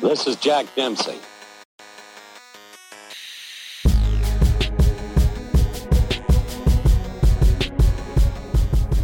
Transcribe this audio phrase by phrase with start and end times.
[0.00, 1.18] This is Jack Dempsey.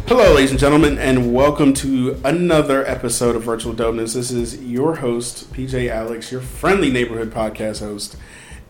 [0.07, 4.15] Hello, ladies and gentlemen, and welcome to another episode of Virtual Dopeness.
[4.15, 8.17] This is your host, PJ Alex, your friendly neighborhood podcast host,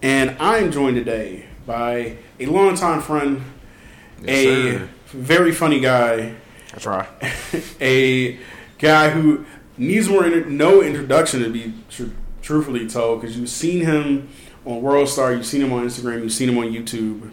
[0.01, 3.41] and I'm joined today by a longtime friend,
[4.25, 4.43] a
[4.77, 4.89] sir.
[5.07, 6.35] very funny guy,
[6.71, 7.07] That's right.
[7.81, 8.37] a
[8.77, 9.45] guy who
[9.79, 12.03] needs more inter- no introduction to be tr-
[12.41, 14.27] truthfully told because you've seen him
[14.65, 17.31] on World Star, you've seen him on Instagram, you've seen him on YouTube.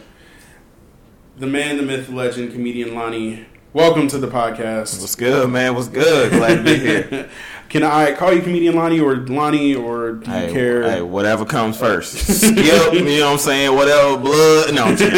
[1.38, 3.44] The man, the myth, the legend, comedian Lonnie.
[3.72, 5.00] Welcome to the podcast.
[5.00, 5.74] What's good, man?
[5.74, 6.32] What's good?
[6.32, 7.28] Glad to be here.
[7.68, 10.82] Can I call you comedian Lonnie or Lonnie or do you hey, care?
[10.84, 12.14] hey, whatever comes uh, first.
[12.40, 12.54] Skip,
[12.94, 13.74] you know what I'm saying?
[13.74, 14.72] Whatever, blood.
[14.74, 15.12] No, I'm just-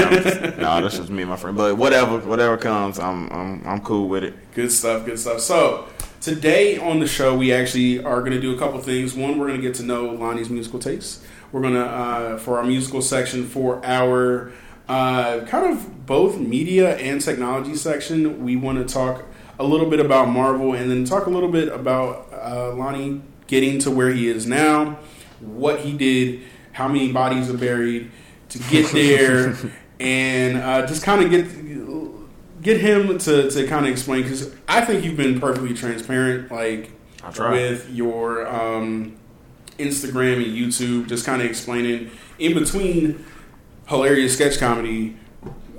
[0.58, 1.56] no, that's just me and my friend.
[1.56, 4.34] But whatever, whatever comes, I'm, I'm, I'm cool with it.
[4.54, 5.40] Good stuff, good stuff.
[5.40, 5.86] So,
[6.28, 9.14] today on the show, we actually are going to do a couple things.
[9.14, 11.24] One, we're going to get to know Lonnie's musical tastes.
[11.52, 14.52] We're going to, uh, for our musical section, for our
[14.88, 19.24] uh, kind of both media and technology section, we want to talk
[19.58, 23.78] a little bit about Marvel and then talk a little bit about uh, Lonnie getting
[23.80, 24.98] to where he is now,
[25.40, 26.42] what he did,
[26.72, 28.10] how many bodies are buried
[28.50, 29.56] to get there,
[29.98, 31.46] and uh, just kind of get
[32.68, 36.90] get him to, to kind of explain because I think you've been perfectly transparent, like
[37.50, 39.16] with your um,
[39.78, 43.24] Instagram and YouTube, just kind of explaining in between
[43.88, 45.16] hilarious sketch comedy,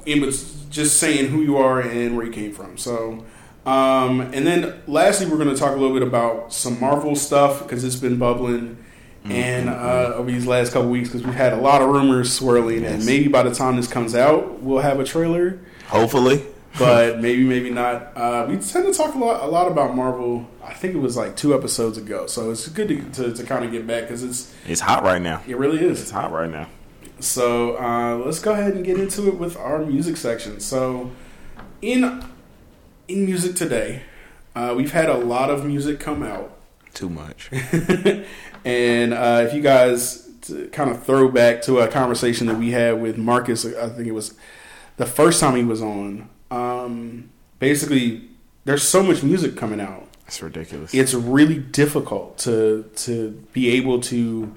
[0.05, 2.77] in bet- just saying who you are and where you came from.
[2.77, 3.25] So.
[3.65, 7.61] Um, and then lastly, we're going to talk a little bit about some Marvel stuff
[7.61, 8.83] because it's been bubbling.
[9.25, 12.83] And uh, over these last couple weeks, because we've had a lot of rumors swirling,
[12.83, 16.45] and maybe by the time this comes out, we'll have a trailer Hopefully.
[16.77, 18.15] But maybe maybe not.
[18.15, 20.47] Uh, we tend to talk a lot a lot about Marvel.
[20.63, 23.65] I think it was like two episodes ago, so it's good to to, to kind
[23.65, 25.41] of get back because it's It's hot right now.
[25.47, 26.01] it really is.
[26.01, 26.67] It's hot right now.
[27.19, 30.59] So uh, let's go ahead and get into it with our music section.
[30.59, 31.11] So
[31.81, 32.23] in
[33.07, 34.03] in music today,
[34.55, 36.55] uh, we've had a lot of music come out.
[36.93, 37.49] Too much.
[38.65, 42.71] and uh, if you guys to kind of throw back to a conversation that we
[42.71, 44.33] had with Marcus, I think it was
[44.97, 46.29] the first time he was on.
[46.51, 47.29] Um,
[47.59, 48.29] basically,
[48.65, 50.07] there's so much music coming out.
[50.27, 50.93] It's ridiculous.
[50.93, 54.55] It's really difficult to to be able to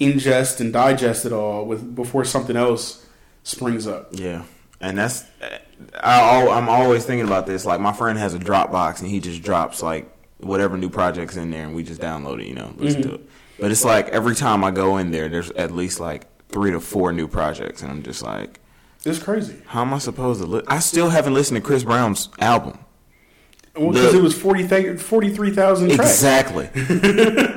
[0.00, 3.06] ingest and digest it all with before something else
[3.42, 4.08] springs up.
[4.12, 4.44] Yeah,
[4.80, 5.24] and that's
[6.02, 7.66] I, I'm always thinking about this.
[7.66, 11.50] Like my friend has a Dropbox, and he just drops like whatever new projects in
[11.50, 12.46] there, and we just download it.
[12.46, 13.28] You know, listen to it.
[13.58, 16.80] But it's like every time I go in there, there's at least like three to
[16.80, 18.59] four new projects, and I'm just like,
[19.04, 20.46] It's crazy how am I supposed to?
[20.46, 22.78] Li- I still haven't listened to Chris Brown's album.
[23.74, 26.10] because it was 40 43,000 tracks.
[26.10, 26.64] Exactly.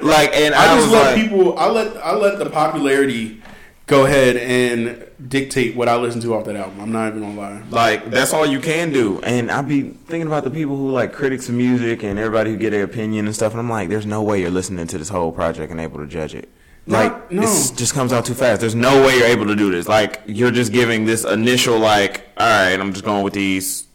[0.02, 1.58] like, and I I, just let like, people.
[1.58, 3.42] I let I let the popularity
[3.88, 6.80] go ahead and dictate what I listen to off that album.
[6.80, 7.64] I'm not even gonna lie.
[7.70, 9.20] Like that's all you can do.
[9.22, 12.58] And I be thinking about the people who like critics of music and everybody who
[12.58, 13.52] get their opinion and stuff.
[13.52, 16.08] And I'm like, there's no way you're listening to this whole project and able to
[16.08, 16.50] judge it.
[16.86, 17.42] No, Like no.
[17.44, 18.60] it just comes out too fast.
[18.62, 19.88] There's no way you're able to do this.
[19.88, 23.88] Like you're just giving this initial like, all right, I'm just going with these,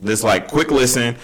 [0.00, 1.16] this like quick listen,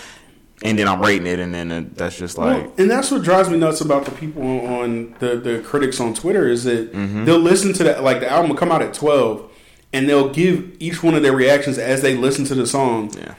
[0.64, 2.62] and then I'm rating it, and then uh, that's just like.
[2.64, 6.12] Well, and that's what drives me nuts about the people on the the critics on
[6.14, 6.92] Twitter is that
[7.24, 9.50] they'll listen to that like the album will come out at 12
[9.92, 13.12] and they'll give each one of their reactions as they listen to the song.
[13.16, 13.34] yeah.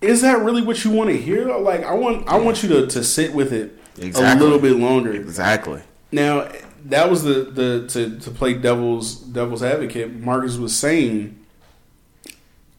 [0.00, 1.46] Is that really what you want to hear?
[1.56, 5.12] Like I want I want you to, to sit with it a little bit longer.
[5.12, 5.82] Exactly.
[6.16, 6.48] Now
[6.86, 10.14] that was the the to, to play devil's devil's advocate.
[10.14, 11.38] Marcus was saying,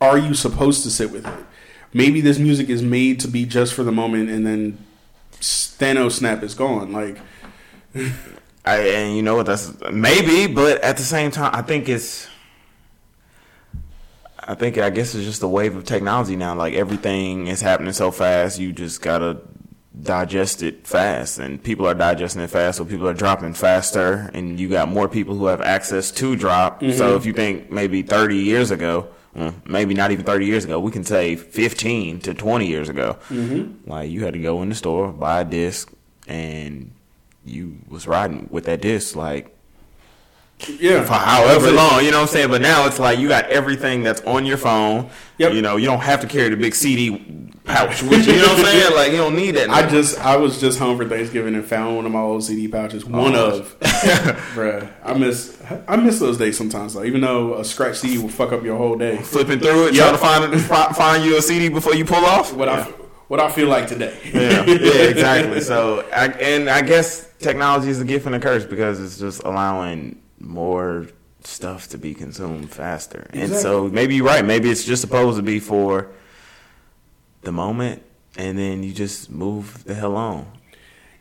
[0.01, 1.45] "Are you supposed to sit with it?
[1.93, 4.83] Maybe this music is made to be just for the moment, and then
[5.33, 6.91] Thanos snap is gone.
[6.91, 7.19] Like
[8.65, 9.45] I, and you know what?
[9.45, 12.27] That's maybe, but at the same time, I think it's.
[14.39, 16.55] I think I guess it's just the wave of technology now.
[16.55, 19.41] Like everything is happening so fast, you just gotta
[20.03, 24.59] digest it fast, and people are digesting it fast, so people are dropping faster, and
[24.59, 26.81] you got more people who have access to drop.
[26.81, 27.17] So mm-hmm.
[27.17, 30.91] if you think maybe 30 years ago, well, maybe not even 30 years ago, we
[30.91, 33.89] can say 15 to 20 years ago, mm-hmm.
[33.89, 35.91] like you had to go in the store buy a disc,
[36.27, 36.91] and
[37.45, 39.56] you was riding with that disc like
[40.79, 42.49] yeah, for however long, you know what I'm saying?
[42.49, 45.09] But now it's like you got everything that's on your phone.
[45.37, 45.53] Yep.
[45.53, 48.33] You know, you don't have to carry the big CD pouch with you.
[48.33, 48.95] You know what I'm saying?
[48.95, 49.69] Like you don't need that.
[49.69, 52.67] I just I was just home for Thanksgiving and found one of my old CD
[52.67, 53.05] pouches.
[53.05, 53.59] One Oh.
[53.59, 53.79] of,
[54.55, 54.89] bruh.
[55.03, 57.03] I miss I miss those days sometimes though.
[57.03, 59.17] Even though a scratch CD will fuck up your whole day.
[59.17, 60.19] flipping through it, Yep.
[60.19, 62.51] trying to find fi- find you a CD before you pull off.
[62.53, 62.83] What I
[63.27, 64.17] what I feel like today.
[64.33, 65.59] yeah, yeah, exactly.
[65.59, 69.43] So, I, and I guess technology is a gift and a curse because it's just
[69.43, 71.07] allowing more
[71.43, 73.27] stuff to be consumed faster.
[73.31, 74.43] And so maybe you're right.
[74.43, 76.09] Maybe it's just supposed to be for
[77.41, 78.03] the moment,
[78.37, 80.47] and then you just move the hell on.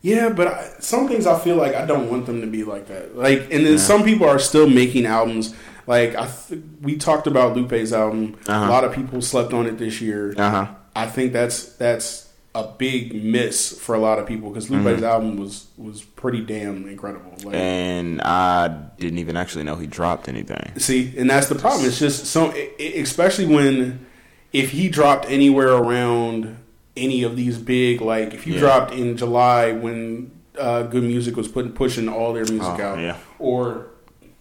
[0.02, 2.86] Yeah, but I, some things I feel like I don't want them to be like
[2.88, 3.16] that.
[3.16, 5.54] Like, and then some people are still making albums.
[5.86, 8.36] Like I, th- we talked about Lupe's album.
[8.46, 8.66] Uh-huh.
[8.66, 10.34] A lot of people slept on it this year.
[10.36, 10.74] Uh huh.
[10.94, 12.25] I think that's that's
[12.58, 16.88] a big miss for a lot of people because Lupe's album was was pretty damn
[16.88, 17.32] incredible.
[17.44, 18.68] Like, And I
[18.98, 20.72] didn't even actually know he dropped anything.
[20.78, 21.86] See, and that's the problem.
[21.86, 24.06] It's just so, especially when
[24.52, 26.56] if he dropped anywhere around
[26.96, 28.60] any of these big, like if you Yeah.
[28.60, 32.98] dropped in July when uh, Good Music was putting pushing all their music Oh, out,
[33.00, 33.18] yeah.
[33.38, 33.88] or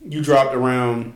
[0.01, 1.13] you dropped around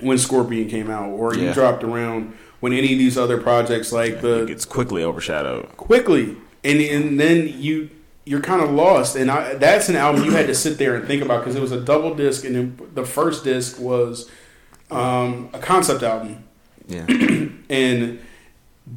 [0.00, 4.12] when Scorpion came out, or you dropped around when any of these other projects like
[4.14, 5.68] It the gets quickly overshadowed.
[5.76, 7.90] quickly, and and then you
[8.24, 9.16] you're kind of lost.
[9.16, 11.60] And I, that's an album you had to sit there and think about because it
[11.62, 14.30] was a double disc, and then the first disc was
[14.90, 16.44] um, a concept album
[16.86, 17.06] Yeah.
[17.70, 18.18] and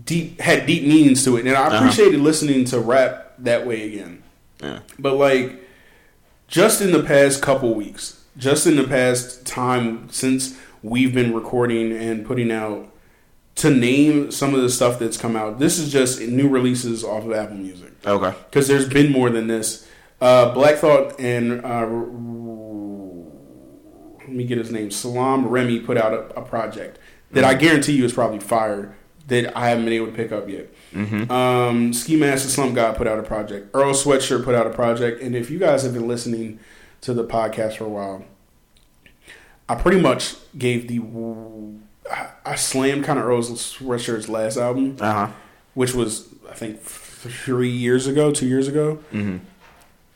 [0.05, 1.45] deep had deep meanings to it.
[1.47, 1.77] And I Uh-huh.
[1.77, 4.23] appreciated listening to rap that way again.
[4.61, 4.79] Yeah.
[4.99, 5.61] But like
[6.47, 11.91] just in the past couple weeks, just in the past time since we've been recording
[11.91, 12.89] and putting out
[13.55, 15.59] to name some of the stuff that's come out.
[15.59, 18.35] This is just new releases off of Apple Music Okay.
[18.49, 19.87] because there's been more than this.
[20.19, 21.85] Uh, Black Thought and uh,
[24.19, 24.89] let me get his name.
[24.91, 26.97] Salaam Remi put out a, a project
[27.31, 28.95] that I guarantee you is probably fire
[29.27, 30.69] that I haven't been able to pick up yet.
[31.31, 33.69] Um, Ski Mask the Slump God put out a project.
[33.73, 35.21] Earl Sweatshirt put out a project.
[35.21, 36.59] And if you guys have been listening
[37.01, 38.25] to the podcast for a while,
[39.69, 40.99] I pretty much gave the
[42.11, 45.27] I, slammed kind of Earl Sweatshirt's last album Uh huh.
[45.73, 48.99] which was I think three years ago, two years ago.
[49.11, 49.37] Mm-hmm.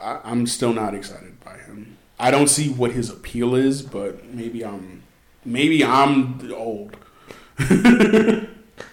[0.01, 1.97] I, I'm still not excited by him.
[2.19, 5.03] I don't see what his appeal is, but maybe I'm
[5.45, 6.95] maybe I'm old.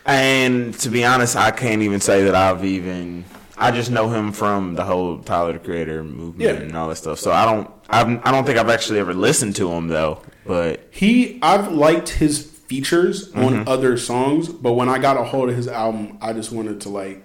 [0.06, 3.24] And to be honest, I can't even say that I've even.
[3.56, 6.62] I just know him from the whole Tyler the Creator movement Yeah.
[6.62, 7.18] and all that stuff.
[7.18, 7.70] So I don't.
[7.88, 10.20] I've, I don't think I've actually ever listened to him though.
[10.46, 13.44] But He I've liked his features Mm-hmm.
[13.44, 16.80] on other songs, but when I got a hold of his album, I just wanted
[16.82, 17.22] to like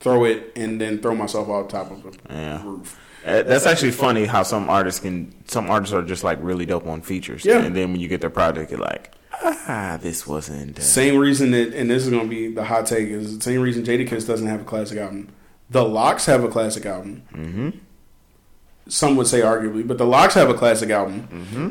[0.00, 2.62] throw it and then throw myself off top of the Yeah.
[2.64, 2.98] roof.
[3.26, 5.34] uh, that's actually funny how some artists can.
[5.46, 7.44] Some artists are just like really dope on features.
[7.44, 7.58] Yeah.
[7.62, 9.12] And then when you get their project, you're like,
[9.42, 10.78] ah, this wasn't.
[10.78, 13.42] Uh, Same reason that, and this is going to be the hot take, is the
[13.44, 15.28] same reason Jadakiss doesn't have a classic album.
[15.68, 17.22] The LOX have a classic album.
[17.34, 17.70] mm-hmm.
[18.88, 21.28] Some would say arguably, but the LOX have a classic album.
[21.30, 21.68] Mm-hmm.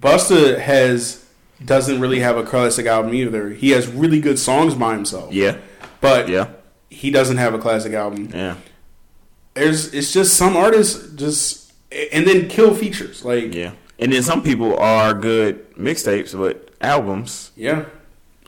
[0.00, 1.24] Busta has
[1.64, 3.50] doesn't really have a classic album either.
[3.50, 5.56] He has really good songs by himself, Yeah.
[6.00, 6.48] but Yeah.
[6.90, 8.28] he doesn't have a classic album.
[8.34, 8.54] Yeah.
[9.54, 11.72] There's it's just some artists just
[12.12, 13.70] and then kill features like Yeah.
[13.98, 17.52] And then some people are good mixtapes, but albums.
[17.56, 17.84] yeah.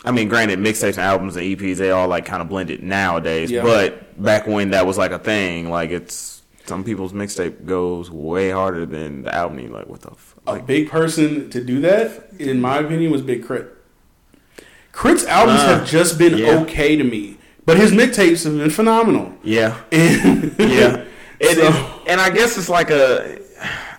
[0.05, 3.51] I mean, granted, mixtapes and albums and EPs they all like kind of blended nowadays.
[3.51, 3.63] Yeah.
[3.63, 6.36] But back when that was like a thing, like it's
[6.67, 9.59] some people's mixtape goes way harder than the album.
[9.61, 10.59] You're like, what the fuck?
[10.61, 13.73] A big person to do that, in my opinion, was Big Crit.
[14.93, 16.59] K.R.I.T.'s albums Uh, have just been yeah.
[16.61, 17.37] okay to me,
[17.67, 19.33] but his mixtapes have been phenomenal.
[19.43, 21.05] yeah, And yeah.
[21.39, 23.39] It So- and I guess it's like a.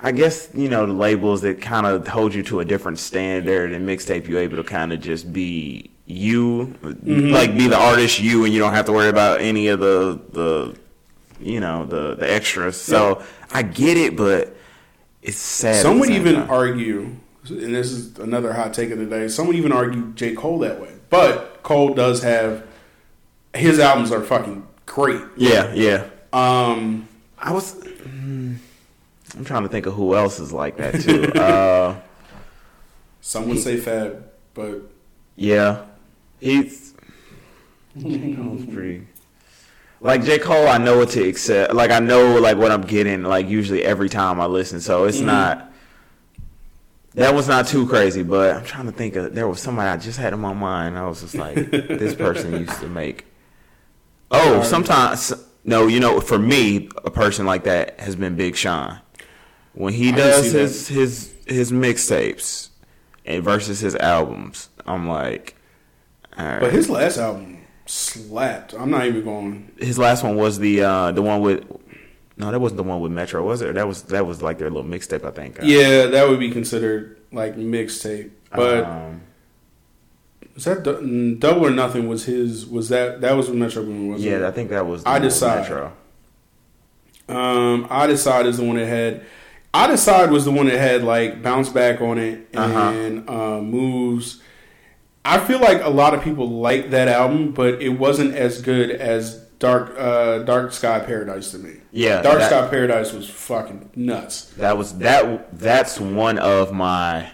[0.01, 3.71] I guess you know the labels that kind of hold you to a different standard
[3.73, 7.29] and mixtape you able to kind of just be you, Mm-hmm.
[7.31, 10.19] like be the artist you, and you don't have to worry about any of the
[10.31, 10.77] the
[11.39, 12.79] you know the the extras.
[12.79, 14.55] So I get it, but
[15.21, 15.75] it's sad.
[15.75, 16.49] at Some would even time.
[16.49, 17.15] argue,
[17.49, 19.27] and this is another hot take of the day.
[19.27, 20.33] Some would even argue J.
[20.35, 22.65] Cole that way, but Cole does have
[23.53, 25.21] his albums are fucking great.
[25.35, 26.07] Yeah, yeah.
[26.33, 27.07] Um,
[27.39, 27.75] I was.
[27.75, 28.57] mm,
[29.35, 31.23] I'm trying to think of who else is like that too.
[31.39, 31.99] uh,
[33.21, 34.81] some would say Fab, but
[35.35, 35.85] yeah,
[36.39, 36.93] he's.
[37.97, 38.35] J.
[38.35, 39.07] Cole's pretty.
[39.99, 40.37] Like J.
[40.37, 41.73] Cole, I know what to accept.
[41.73, 43.23] Like I know like what I'm getting.
[43.23, 45.27] Like usually every time I listen, so it's mm-hmm.
[45.27, 45.71] not.
[47.15, 49.33] That was not too crazy, but I'm trying to think of.
[49.33, 50.99] There was somebody I just had in my mind.
[50.99, 53.25] I was just like, this person used to make.
[54.29, 55.87] Oh, sometimes no.
[55.87, 58.99] You know, for me, a person like that has been Big Sean.
[59.73, 62.69] When he does see his his his mixtapes
[63.25, 65.55] and versus his albums, I'm like,
[66.37, 66.61] all right.
[66.61, 67.56] but his last album
[67.89, 68.73] slapped.
[68.73, 69.71] I'm not even going.
[69.77, 71.63] his last one was the uh the one with
[72.37, 74.69] no that wasn't the one with Metro was it that was that was like their
[74.69, 78.83] little mixtape I think Yeah, that would be considered like mixtape, but.
[78.85, 79.21] um,
[80.55, 80.83] Was that
[81.39, 82.07] Double or Nothing?
[82.07, 82.65] Was his?
[82.65, 84.07] Was that that was with Metro Boomin?
[84.13, 84.43] Was yeah it?
[84.43, 85.61] I think that was the I Decide.
[85.61, 85.93] Metro
[87.29, 89.25] Um, I decide is the one that had.
[89.73, 92.79] I decide was the one that had like bounce back on it Uh-huh.
[92.79, 94.41] and uh, moves.
[95.27, 98.89] I feel like a lot of people like that album, but it wasn't as good
[98.91, 101.77] as Dark uh, Dark Sky Paradise to me.
[101.91, 104.45] Yeah, Dark that- Sky Paradise was fucking nuts.
[104.57, 105.57] That was that.
[105.59, 107.31] That's one of my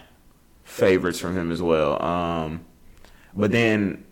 [0.64, 2.02] favorites from him as well.
[2.02, 2.64] Um,
[3.34, 4.03] but then,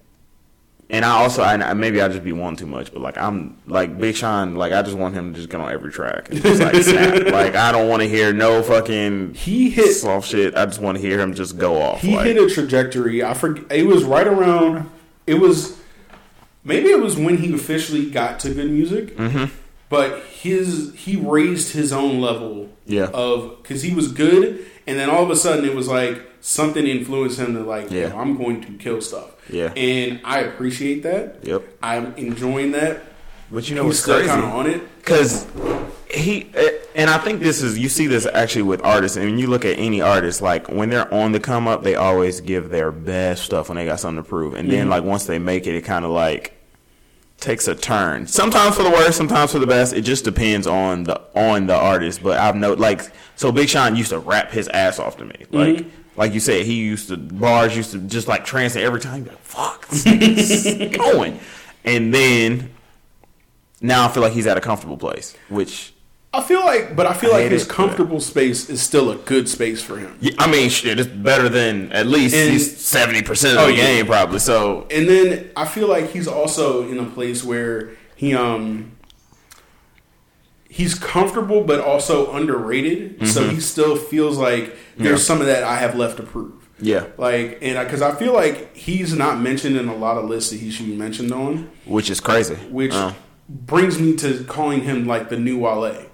[0.93, 3.99] and I also, I, maybe I just be wanting too much, but like I'm like
[3.99, 6.61] Big Sean, like I just want him to just get on every track and just
[6.61, 7.27] like snap.
[7.33, 10.55] Like I don't want to hear no fucking He hit soft shit.
[10.55, 12.03] I just want to hear him just go off.
[12.03, 13.25] He like, hit a trajectory.
[13.25, 13.65] I forget.
[13.73, 14.91] It was right around.
[15.27, 15.81] It was
[16.63, 19.17] maybe it was when he officially got to good music.
[19.17, 19.51] Mhm.
[19.89, 22.69] But his he raised his own level.
[22.85, 23.07] Yeah.
[23.15, 26.87] Of because he was good, and then all of a sudden it was like something
[26.87, 28.09] influenced him to like, Yeah.
[28.09, 29.31] "Yo, I'm going to kill stuff.
[29.51, 29.73] Yeah.
[29.77, 31.39] And I appreciate that.
[31.43, 31.63] Yep.
[31.83, 33.03] I'm enjoying that.
[33.51, 34.29] But you know He's what's still crazy?
[34.31, 34.81] kind of on it.
[34.99, 35.47] Because
[36.11, 39.39] he, eh, and I think this is, you see this actually with artists, and when
[39.39, 42.71] you look at any artist, like when they're on the come up, they always give
[42.71, 44.55] their best stuff when they got something to prove.
[44.55, 46.55] And then, like, once they make it, it kind of like
[47.43, 48.27] takes a turn.
[48.27, 49.93] Sometimes for the worst, sometimes for the best.
[49.93, 52.23] It just depends on the on the artist.
[52.23, 53.03] But I've noted, like,
[53.37, 55.45] so Big Sean used to rap his ass off to me.
[55.51, 55.89] Like, mm-hmm.
[56.17, 59.27] like you said, he used to, bars used to just like translate every time.
[59.27, 59.89] Like, fuck,
[60.93, 61.41] going.
[61.85, 62.71] And then
[63.81, 65.92] now I feel like he's at a comfortable place, which
[66.35, 69.11] I feel like, but I feel I like his it, but- comfortable space is still
[69.11, 70.17] a good space for him.
[70.21, 73.75] yeah, I mean, shit, it's better than at least he's seventy percent of Oh, the
[73.75, 73.87] yeah.
[73.87, 74.39] game, probably.
[74.39, 78.93] So And then I feel like he's also in a place where he um
[80.71, 83.27] he's comfortable but also underrated.
[83.29, 85.25] So he still feels like there's Yeah.
[85.27, 86.53] some of that I have left to prove.
[86.81, 90.51] yeah, Like and because I feel like he's not mentioned in a lot of lists
[90.51, 92.55] that he should be mentioned on, which is crazy.
[92.71, 93.13] which uh,
[93.51, 96.07] brings me to calling him like the new Wale.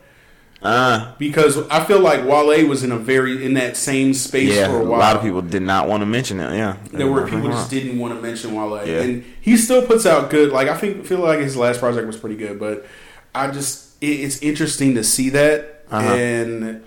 [0.62, 4.66] Uh, Because I feel like Wale was in a very in that same space yeah,
[4.68, 4.98] for a while.
[4.98, 6.56] a lot of people did not want to mention it.
[6.56, 9.02] Yeah, There were people just didn't want to mention Wale, Yeah.
[9.02, 10.50] and he still puts out good.
[10.50, 12.86] Like I think feel like his last project was pretty good, but
[13.34, 16.14] I just it, it's interesting to see that Uh-huh.
[16.14, 16.82] and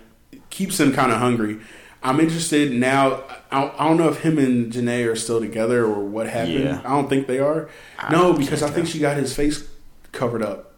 [0.49, 1.59] keeps him kind of hungry.
[2.03, 3.23] I'm interested now.
[3.51, 6.63] I, I don't know if him and Jhené are still together or what happened.
[6.65, 6.81] Yeah.
[6.83, 7.69] I don't think they are.
[7.99, 9.63] I no, because I think she got his face
[10.11, 10.70] covered up.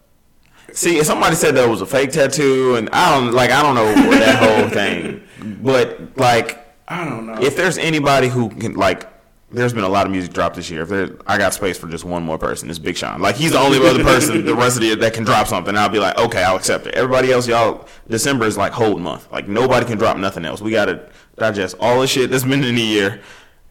[0.71, 3.51] See, somebody said that was a fake tattoo, and I don't like.
[3.51, 5.21] I don't know that whole thing,
[5.61, 7.41] but like, I don't know.
[7.41, 9.09] if there's anybody who can like.
[9.51, 10.81] There's been a lot of music dropped this year.
[10.81, 13.21] If there, I got space for just one more person, it's Big Sean.
[13.21, 15.77] Like he's the only other person the rest of the year that can drop something.
[15.77, 16.95] I'll be like, okay, I'll accept it.
[16.95, 19.31] Everybody else, y'all, December is like hold month.
[19.31, 20.59] Like nobody can drop nothing else.
[20.59, 23.21] We gotta digest all the shit that's been in the year,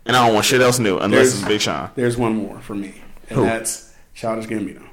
[0.06, 1.90] and I don't want shit else new unless There's- it's Big Sean.
[1.96, 3.44] There's one more for me, and Who?
[3.44, 4.86] that's Childish Gambino.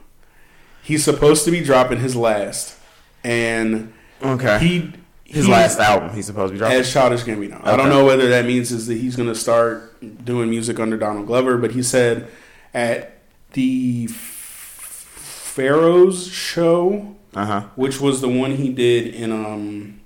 [0.89, 2.75] He's supposed to be dropping his last,
[3.23, 3.93] and
[4.23, 4.57] Okay.
[4.59, 4.91] he
[5.23, 6.79] His last album, he's supposed to be dropping.
[6.79, 7.61] as Childish Gambino.
[7.63, 10.97] I don't know whether that means is that he's going to start doing music under
[10.97, 12.27] Donald Glover, but he said
[12.73, 13.19] at
[13.53, 14.07] the
[14.99, 17.61] Pharos show, Uh huh.
[17.75, 19.99] which was the one he did in um,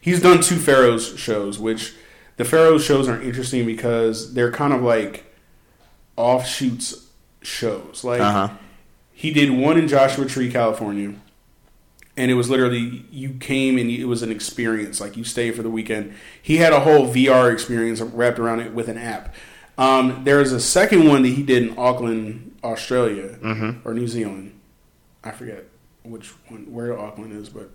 [0.00, 1.92] he's done two Pharos shows, which
[2.38, 5.24] the Pharos shows are interesting because they're kind of like
[6.16, 7.06] offshoots
[7.42, 8.02] shows.
[8.04, 8.48] Like Uh huh.
[9.18, 11.14] He did one in Joshua Tree, California,
[12.16, 15.00] and it was literally you came and it was an experience.
[15.00, 16.14] Like you stayed for the weekend.
[16.40, 19.34] He had a whole VR experience wrapped around it with an app.
[19.76, 23.78] Um, there's a second one that he did in Auckland, Australia, Mhm.
[23.84, 24.52] or New Zealand.
[25.24, 25.64] I forget
[26.04, 27.70] which one, where Auckland is, but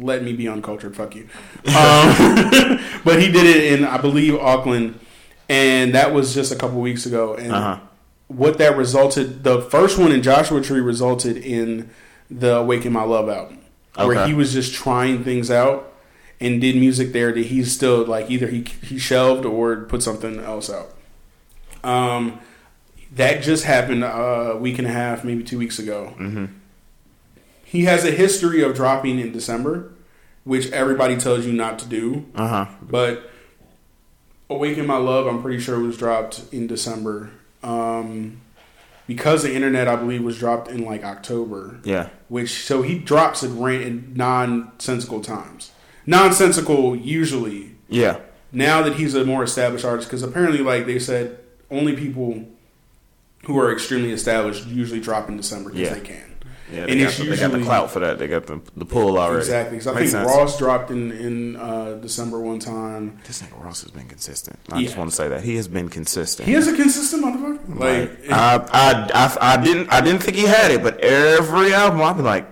[0.00, 0.94] let me be uncultured.
[0.96, 1.28] Fuck you.
[1.66, 4.98] Um, but he did it in, I believe, Auckland,
[5.48, 7.34] and that was just a couple weeks ago.
[7.34, 7.78] And Uh-huh.
[8.36, 11.90] What that resulted, the first one in Joshua Tree resulted in
[12.30, 13.58] the Awaken My Love album,
[13.96, 15.92] where he was just trying things out
[16.40, 20.40] and did music there that he's still like either he he shelved or put something
[20.40, 20.88] else out.
[21.84, 22.40] Um,
[23.14, 26.14] that just happened a week and a half, maybe two weeks ago.
[26.18, 26.48] Mhm.
[27.64, 29.90] He has a history of dropping in December,
[30.44, 32.26] which everybody tells you not to do.
[32.34, 32.66] Uh huh.
[32.82, 33.30] But
[34.50, 37.30] Awaken My Love, I'm pretty sure was dropped in December.
[37.62, 38.40] Um,
[39.06, 41.80] because the internet, I believe, was dropped in like October.
[41.84, 42.08] Yeah.
[42.28, 45.72] Which so he drops at ran in nonsensical times.
[46.06, 47.76] Nonsensical usually.
[47.88, 48.18] Yeah.
[48.52, 51.38] Now that he's a more established artist, because apparently, like they said,
[51.70, 52.44] only people
[53.44, 55.94] who are extremely established usually drop in December because Yeah.
[55.94, 56.31] they can.
[56.70, 58.18] Yeah, And they, got it's the, they got the clout for that.
[58.18, 59.40] They got the the pull already.
[59.40, 59.78] Exactly.
[59.78, 60.36] 'Cause I Makes think sense.
[60.38, 63.18] Ross dropped in in uh, December one time.
[63.26, 64.58] This nigga Ross has been consistent.
[64.70, 66.48] I just want to say that he has been consistent.
[66.48, 67.78] He is a consistent motherfucker.
[67.78, 72.00] Like, I, I, I, I didn't I didn't think he had it, but every album
[72.02, 72.46] I'd be like,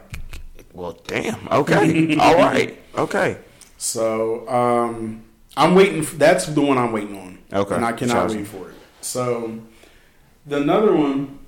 [0.73, 1.49] Well, damn.
[1.51, 2.17] Okay.
[2.21, 2.79] All right.
[2.99, 3.39] Okay.
[3.79, 5.23] So um,
[5.57, 6.03] I'm waiting.
[6.03, 7.39] For, that's the one I'm waiting on.
[7.53, 7.75] Okay.
[7.75, 8.75] and I cannot wait for it.
[9.01, 9.61] So
[10.47, 11.39] the another one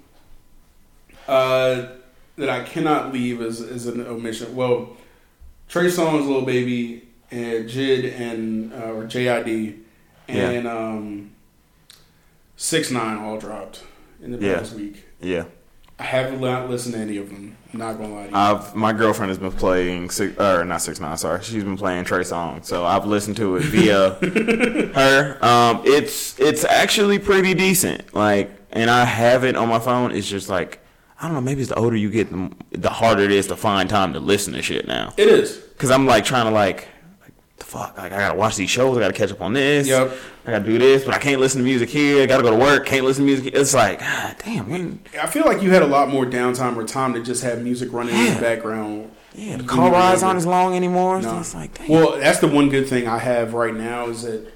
[1.29, 1.87] uh,
[2.37, 4.55] that I cannot leave is is an omission.
[4.57, 4.97] Well,
[5.69, 9.79] Trey Songz, Little Baby, and Jid and uh, or JID
[10.29, 11.31] and um,
[12.57, 13.83] Six Nine all dropped
[14.23, 14.59] in the Yeah.
[14.59, 15.05] past week.
[15.21, 15.45] Yeah.
[15.99, 17.57] I have not listened to any of them.
[17.73, 18.37] I'm not gonna lie to you.
[18.37, 21.17] I've my girlfriend has been playing six or not six nine.
[21.17, 24.11] Sorry, she's been playing Trey Songz, so I've listened to it via
[24.95, 25.39] her.
[25.45, 28.15] Um, it's it's actually pretty decent.
[28.15, 30.11] Like, and I have it on my phone.
[30.13, 30.81] It's just like
[31.23, 31.41] I don't know.
[31.41, 34.21] Maybe it's the older you get, the, the harder it is to find time to
[34.21, 35.15] listen to shit now.
[35.17, 35.57] it is.
[35.57, 36.89] Because I'm like trying to like,
[37.23, 37.97] like the fuck.
[37.97, 38.97] Like I gotta watch these shows.
[38.97, 39.87] I gotta catch up on this.
[39.87, 40.13] Yep.
[40.47, 42.23] I gotta do this, but I can't listen to music here.
[42.25, 42.87] I gotta go to work.
[42.87, 43.55] Can't listen to music.
[43.55, 45.01] It's like, ah, damn.
[45.21, 47.93] I feel like you had a lot more downtime or time to just have music
[47.93, 49.11] running in the background.
[49.35, 51.23] yeah, the car rides aren't as long anymore.
[51.23, 51.39] So No.
[51.41, 51.89] it's like, damn.
[51.89, 54.53] Well, that's the one good thing I have right now is that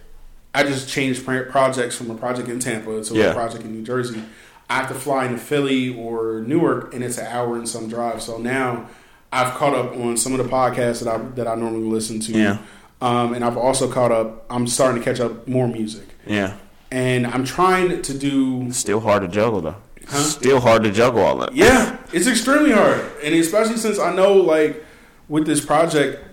[0.53, 3.27] I just changed projects from a project in Tampa to Yeah.
[3.27, 4.23] a project in New Jersey.
[4.69, 8.21] I have to fly into Philly or Newark, and it's an hour and some drive.
[8.23, 8.89] So now
[9.33, 12.33] I've caught up on some of the podcasts that I that I normally listen to.
[12.33, 12.59] Yeah.
[13.01, 14.47] Um, and I've also caught up.
[14.49, 16.57] I'm starting to catch up more music, yeah.
[16.91, 19.77] and I'm trying to do Still hard to juggle though.
[20.09, 20.23] Huh?
[20.23, 21.53] Still hard to juggle all that.
[21.55, 24.83] Yeah, it's extremely hard, and especially since I know, like,
[25.29, 26.25] with this project,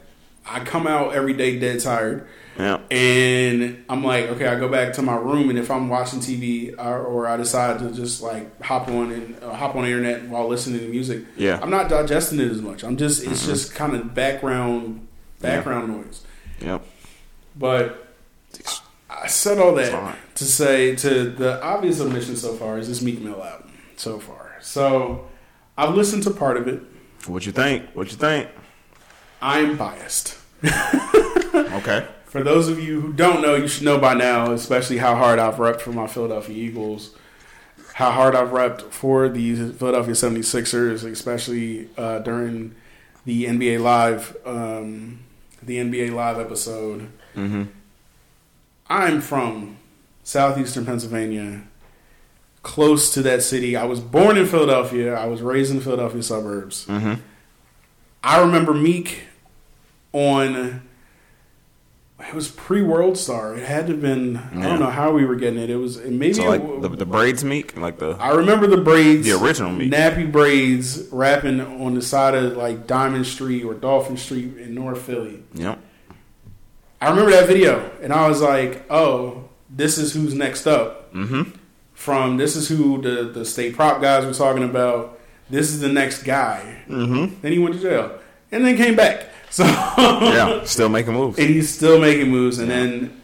[0.46, 2.78] I come out every day dead tired, Yeah.
[2.92, 6.78] and I'm like, okay, I go back to my room, and if I'm watching TV
[6.78, 10.24] or, or I decide to just like hop on and uh, hop on the internet
[10.30, 11.60] while listening to music, Yeah.
[11.62, 12.84] I'm not digesting it as much.
[12.84, 15.08] I'm just, it's just kind of background
[15.42, 16.22] background noise.
[16.62, 16.86] Yep.
[17.56, 18.08] But
[19.10, 23.20] I said all that to say to the obvious omission so far is this Meek
[23.20, 24.58] Mill album so far.
[24.62, 25.28] So
[25.78, 26.82] I've listened to part of it.
[27.26, 27.90] What you think?
[27.96, 28.50] What you think?
[29.42, 30.38] I'm biased.
[31.54, 32.08] Okay.
[32.34, 35.38] For those of you who don't know, you should know by now, especially how hard
[35.38, 37.12] I've repped for my Philadelphia Eagles,
[37.94, 42.74] how hard I've repped for the Philadelphia 76ers, especially uh, during
[43.26, 45.20] the NBA Live, um,
[45.62, 47.12] the NBA Live episode.
[47.36, 47.66] Mm-hmm.
[48.88, 49.78] I'm from
[50.24, 51.62] southeastern Pennsylvania,
[52.64, 53.76] close to that city.
[53.76, 55.14] I was born in Philadelphia.
[55.14, 56.88] I was raised in the Philadelphia suburbs.
[56.88, 57.22] Mm-hmm.
[58.24, 59.26] I remember Meek
[60.14, 60.82] on.
[62.20, 63.56] It was pre World Star.
[63.56, 64.38] It had to have been.
[64.38, 65.70] I don't know how we were getting it.
[65.70, 66.34] It was maybe.
[66.34, 69.72] So like it- the, the braids meek, like the I remember the braids, The original
[69.72, 69.92] Meek.
[69.92, 75.02] nappy braids, rapping on the side of like Diamond Street or Dauphin Street in North
[75.02, 75.44] Philly.
[75.54, 75.80] yep.
[77.02, 81.52] I remember that video, and I was like, "Oh, this is who's next up." Mm-hmm.
[81.94, 85.20] From this is who the the state prop guys were talking about.
[85.50, 86.84] This is the next guy.
[86.88, 87.42] Mm-hmm.
[87.42, 88.18] Then he went to jail,
[88.52, 89.26] and then came back.
[89.54, 90.62] So Yeah.
[90.66, 91.38] Still making moves.
[91.38, 92.58] and he's still making moves.
[92.58, 93.22] And then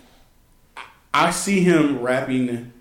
[1.11, 2.71] I see him rapping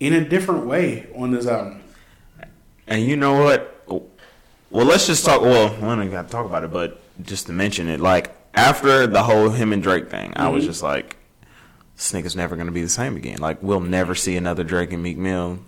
[0.00, 1.82] in a different way on this album.
[2.88, 3.70] And you know what?
[3.86, 5.40] Well, let's just talk.
[5.40, 8.34] Well, I don't even have to talk about it, but just to mention it, like
[8.54, 10.66] after the whole him and Drake thing, I was Mhm.
[10.66, 11.16] just like,
[11.94, 13.38] this nigga's never going to be the same again.
[13.38, 15.60] Like, we'll never see another Drake and Meek Mill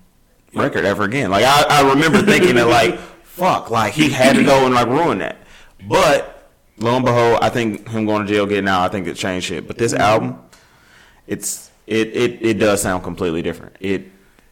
[0.55, 1.31] record ever again.
[1.31, 4.89] Like, I, I remember thinking that, like, fuck, like he had to go and like
[4.89, 5.37] ruin that.
[5.89, 6.36] But
[6.79, 9.47] lo and behold, I think him going to jail, getting out, I think it changed
[9.47, 9.67] shit.
[9.67, 10.39] But this album,
[11.27, 13.77] it's it it it does sound completely different.
[13.81, 14.11] It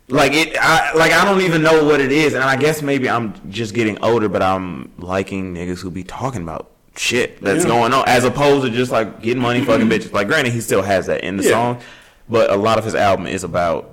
[0.09, 3.09] like it I like I don't even know what it is, and I guess maybe
[3.09, 7.71] I'm just getting older, but I'm liking niggas who be talking about shit that's Yeah.
[7.71, 10.13] going on as opposed to just like getting money, fucking bitches.
[10.13, 11.51] Like, granted, he still has that in the Yeah.
[11.51, 11.79] song,
[12.29, 13.91] but a lot of his album is about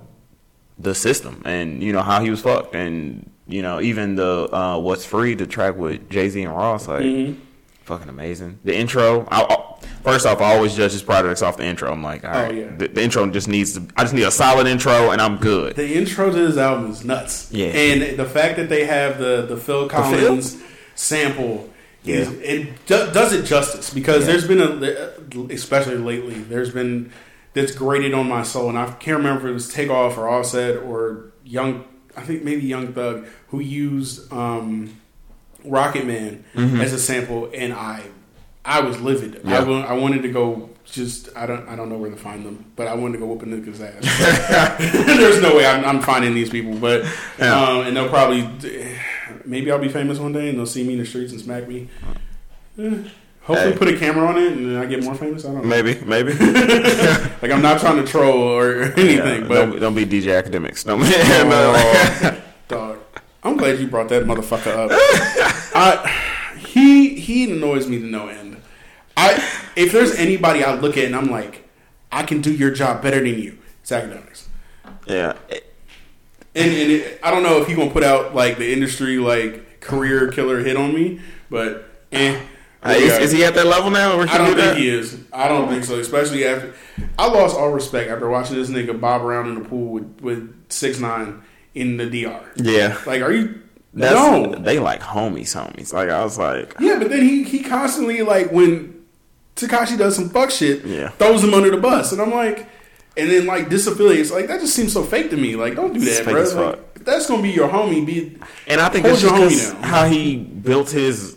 [0.77, 4.77] the system and you know how he was fucked, and you know even the uh,
[4.77, 7.35] what's free the track with Jay Z and Ross like Mhm.
[7.83, 8.59] Fucking amazing.
[8.63, 11.91] The intro, I, I, first off, I always judge his projects off the intro.
[11.91, 12.75] I'm like, all right, Oh, yeah.
[12.77, 13.87] the, the intro just needs to.
[13.97, 15.75] I just need a solid intro, and I'm good.
[15.75, 17.51] The intro to this album is nuts.
[17.51, 17.67] Yeah.
[17.67, 20.61] And the fact that they have the, the Phil Collins
[20.95, 21.69] sample
[22.03, 22.15] Yeah.
[22.17, 24.33] is, it do, does it justice because Yeah.
[24.33, 27.11] there's been a, especially lately, there's been
[27.53, 28.69] that's grated on my soul.
[28.69, 31.83] And I can't remember if it was Takeoff or Offset or Young,
[32.15, 35.00] I think maybe Young Thug, who used um,
[35.65, 36.81] Rocket Man Mm-hmm.
[36.81, 37.49] as a sample.
[37.53, 38.03] And I,
[38.65, 39.41] I was livid.
[39.43, 39.59] Yeah.
[39.63, 42.87] I, wanted to go just I don't I don't know where to find them, but
[42.87, 44.75] I wanted to go whoop a nigga's ass.
[45.05, 47.05] There's no way I'm, I'm finding these people, but
[47.39, 47.53] Yeah.
[47.59, 48.47] um, and they'll probably
[49.45, 51.67] maybe I'll be famous one day and they'll see me in the streets and smack
[51.67, 51.87] me.
[52.77, 53.03] Eh,
[53.41, 53.77] hopefully, Hey.
[53.77, 55.45] put a camera on it and then I get more famous.
[55.45, 55.69] I don't know.
[55.69, 56.33] Maybe, maybe.
[57.41, 60.85] Like I'm not trying to troll or anything, Yeah, but don't, don't be DJ Akademiks.
[60.85, 62.40] Don't be, Oh.
[63.43, 64.89] I'm glad you brought that motherfucker up.
[65.73, 68.57] I, he he annoys me to no end.
[69.17, 69.33] I
[69.75, 71.67] if there's anybody I look at and I'm like,
[72.11, 73.57] I can do your job better than you.
[73.81, 74.45] It's Akademiks.
[75.07, 75.33] Yeah.
[76.53, 79.79] And, and it, I don't know if he gonna put out like the industry like
[79.79, 82.39] career killer hit on me, but eh.
[82.83, 84.19] Uh, is, is he at that level now?
[84.19, 84.77] I don't do think that?
[84.77, 85.19] he is.
[85.31, 85.99] I don't think so.
[85.99, 86.73] Especially after
[87.17, 90.71] I lost all respect after watching this nigga bob around in the pool with with
[90.71, 92.41] six nine in the DR.
[92.57, 92.97] Yeah.
[93.05, 93.61] Like, are you?
[93.93, 94.55] That's, no.
[94.55, 95.91] They like homies, homies.
[95.93, 99.03] Like I was like, Yeah, but then he he constantly like when
[99.55, 101.09] Tekashi does some fuck shit, Yeah.
[101.09, 102.67] throws him under the bus, and I'm like,
[103.17, 104.31] and then like disaffiliates.
[104.31, 105.55] Like that just seems so fake to me.
[105.57, 106.41] Like, don't do that, fake bro.
[106.41, 108.05] as Like, that's gonna be your homie.
[108.05, 111.35] Be and I think that's your just how he built his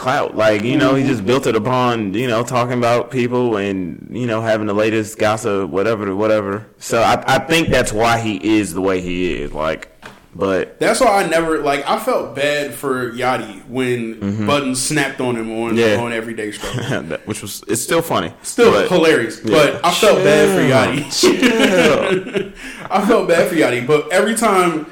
[0.00, 0.34] clout.
[0.36, 4.26] Like you know, he just built it upon you know talking about people and you
[4.26, 6.66] know having the latest gossip, whatever, whatever.
[6.78, 9.52] So I, I think that's why he is the way he is.
[9.52, 9.92] Like,
[10.34, 11.88] but That's why I never like.
[11.88, 15.78] I felt bad for Yachty when Budden snapped on him on Mm-hmm.
[15.78, 16.00] Yeah.
[16.00, 17.18] on Everyday Struggle.
[17.26, 18.32] which was it's still funny.
[18.42, 19.50] Still but, hilarious, yeah.
[19.50, 21.32] but I felt bad for Chill.
[21.34, 22.54] Yachty.
[22.90, 24.86] I felt bad for Yachty, but every time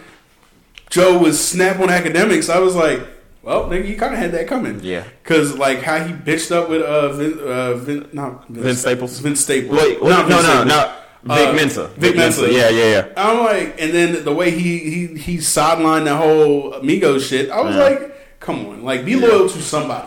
[0.90, 3.00] Joe was snap on Akademiks, I was like,
[3.42, 5.04] "Well, nigga, you kind of had that coming." Yeah.
[5.22, 9.18] because like how he bitched up with uh, Vin, uh Vin, not Vince Staples?
[9.20, 9.72] Vince Staples.
[9.80, 10.66] Wait, wait, no, Vince no, Staples.
[10.66, 10.94] no.
[11.24, 11.88] Vic Uh, Mensa.
[11.96, 12.52] Vic Mensa.
[12.52, 13.06] Yeah, yeah, yeah.
[13.16, 17.60] I'm like, and then the way he he he sidelined the whole Amigos shit, I
[17.60, 17.82] was Yeah.
[17.82, 20.06] like, "Come on, like be loyal to somebody."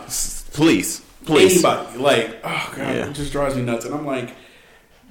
[0.52, 1.64] Please, please.
[1.64, 1.98] anybody.
[1.98, 3.08] Like, oh god, Yeah.
[3.08, 3.84] it just drives me nuts.
[3.84, 4.30] And I'm like,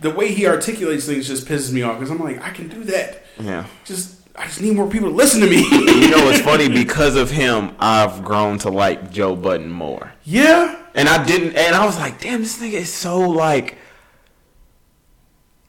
[0.02, 2.84] the way he articulates things just pisses me off because I'm like, I can do
[2.86, 3.24] that.
[3.40, 3.66] Yeah.
[3.86, 5.62] Just I just need more people to listen to me.
[5.70, 6.67] You know it's funny?
[6.84, 10.13] Because of him, I've grown to like Joe Budden more.
[10.24, 13.78] yeah, And I didn't, and I was like, damn, this nigga is so like.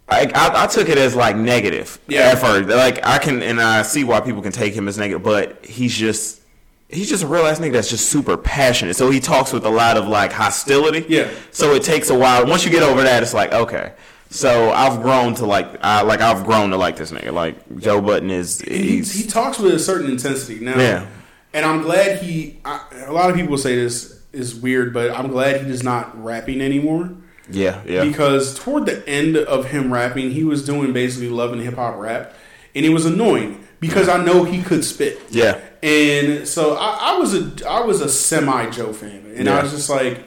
[0.08, 2.20] I, I, I took it as like negative Yeah.
[2.32, 2.68] at first.
[2.68, 5.96] Like I can, and I see why people can take him as negative, but he's
[5.96, 6.40] just.
[6.88, 8.96] He's just a real ass nigga that's just super passionate.
[8.96, 11.06] So he talks with a lot of like hostility.
[11.08, 11.30] Yeah.
[11.50, 12.44] So it takes a while.
[12.46, 13.94] Once you get over that, it's like okay.
[14.32, 17.32] So I've grown to like, I like I've grown to like this nigga.
[17.32, 18.60] Like Joe Budden is.
[18.60, 20.78] he, He's, he talks with a certain intensity now.
[20.78, 21.06] Yeah.
[21.52, 22.58] and I'm glad he.
[22.64, 26.22] I, a lot of people say this is weird, but I'm glad he is not
[26.22, 27.10] rapping anymore.
[27.50, 28.04] yeah, yeah.
[28.04, 31.98] Because toward the end of him rapping, he was doing basically love and hip hop
[31.98, 32.34] rap,
[32.74, 35.20] and it was annoying because I know he could spit.
[35.30, 35.60] Yeah.
[35.82, 39.72] And so I, I was a I was a semi Joe fan, and I was
[39.72, 40.24] just like,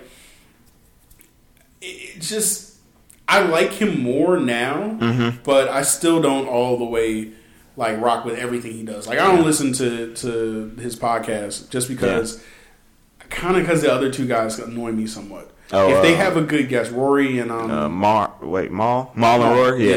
[1.82, 2.65] it just
[3.28, 5.38] I like him more now, Mm-hmm.
[5.44, 7.32] but I still don't all the way
[7.78, 9.08] like rock with everything he does.
[9.08, 12.42] Like I don't listen to to his podcast just because,
[13.30, 15.52] kind of because the other two guys annoy me somewhat.
[15.74, 19.12] Oh, if they uh, have a good guest, Rory and um, Uh, Mar, wait, Mal,
[19.16, 19.96] Mal and Rory, yeah.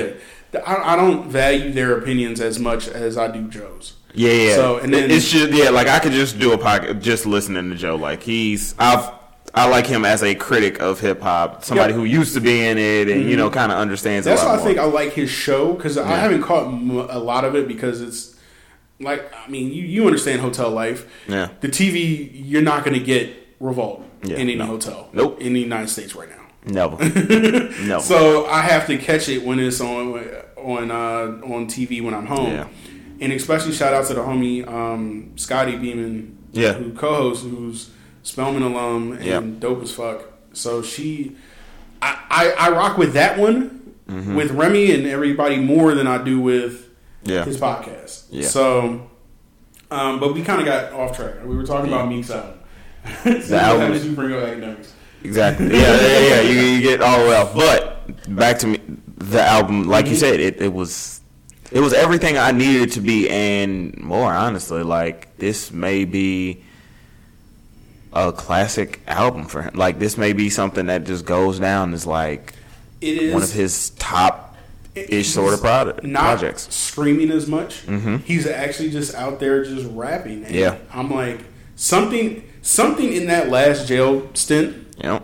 [0.54, 0.60] yeah.
[0.66, 3.96] I, I don't value their opinions as much as I do Joe's.
[4.14, 4.54] Yeah, yeah.
[4.54, 7.68] So, and then- it's just yeah, like I could just do a podcast just listening
[7.68, 7.96] to Joe.
[7.96, 9.10] Like he's I've
[9.58, 11.92] I like him as a critic of hip hop, somebody.
[11.92, 12.00] Mm-hmm.
[12.02, 14.24] who used to be in it and you know kind of understands.
[14.26, 14.78] That's why I think.
[14.78, 18.38] I like his show because I haven't caught a lot of it because it's
[19.00, 21.06] like I mean you you understand hotel life.
[21.28, 21.48] Yeah.
[21.60, 24.66] The TV you're not going to get Revolt Yeah, in any no.
[24.66, 25.08] hotel.
[25.12, 25.40] Nope.
[25.40, 26.36] In the United States right now.
[26.64, 26.96] Never,
[27.84, 27.98] no.
[28.00, 30.24] So I have to catch it when it's on
[30.56, 32.52] on uh, on TV when I'm home.
[32.52, 32.68] Yeah.
[33.20, 36.74] And especially shout out to the homie um, Scotty Beeman, Yeah.
[36.74, 37.90] who co-hosts, who's
[38.28, 39.40] Spelman alum and Yeah.
[39.58, 40.22] dope as fuck.
[40.52, 41.36] So she,
[42.02, 42.18] I,
[42.58, 43.74] I, I rock with that one
[44.08, 44.36] Mm-hmm.
[44.36, 46.88] with Remy and everybody more than I do with
[47.24, 48.24] yeah, his podcast.
[48.30, 48.46] Yeah.
[48.46, 49.10] So,
[49.90, 51.44] um, but we kind of got off track.
[51.44, 52.58] We were talking about Meek's album.
[53.22, 54.92] so The album- How you bring up Akademiks?
[55.24, 55.66] exactly.
[55.72, 56.40] Yeah, yeah, yeah.
[56.40, 58.80] You, you get all well, but back to me,
[59.18, 59.82] the album.
[59.84, 61.20] Like you said, it, it was
[61.70, 64.32] it was everything I needed to be and more.
[64.32, 66.64] Honestly, like this may be
[68.12, 69.72] a classic album for him.
[69.74, 72.54] Like this may be something that just goes down as like
[73.00, 74.56] It is one of his top
[74.94, 76.74] ish sort of product, not projects.
[76.74, 77.86] screaming as much.
[77.86, 78.24] Mhm.
[78.24, 80.44] He's actually just out there just rapping.
[80.44, 80.76] And Yeah.
[80.92, 81.40] I'm like
[81.76, 85.22] something something in that last jail stint Yep.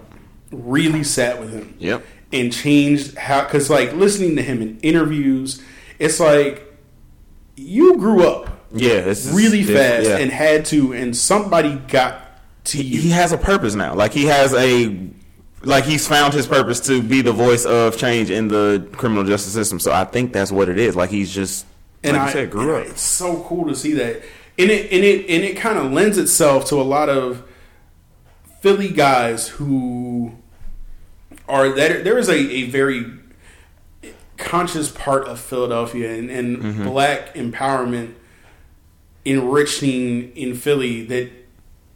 [0.52, 1.74] really sat with him.
[1.78, 2.04] Yep.
[2.32, 5.60] And changed how because like listening to him in interviews,
[5.98, 6.72] it's like
[7.56, 9.12] you grew up Yeah.
[9.32, 10.16] Really it's- fast yeah.
[10.18, 12.20] and had to, and somebody got
[12.64, 13.94] to he has a purpose now.
[13.94, 14.96] Like he has a
[15.62, 19.52] like he's found his purpose to be the voice of change in the criminal justice
[19.52, 19.78] system.
[19.80, 20.94] So I think that's what it is.
[20.96, 21.66] Like he's just
[22.02, 22.86] and like I you said, grew up.
[22.86, 24.16] It's so cool to see that,
[24.58, 27.42] and it and it and it kind of lends itself to a lot of
[28.60, 30.32] Philly guys who
[31.48, 33.04] are that there is a, a very
[34.36, 36.84] conscious part of Philadelphia and, and Mm-hmm.
[36.84, 38.14] black empowerment
[39.24, 41.30] enriching in Philly that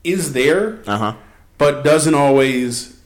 [0.04, 1.12] is there, Uh huh.
[1.58, 2.98] but doesn't always.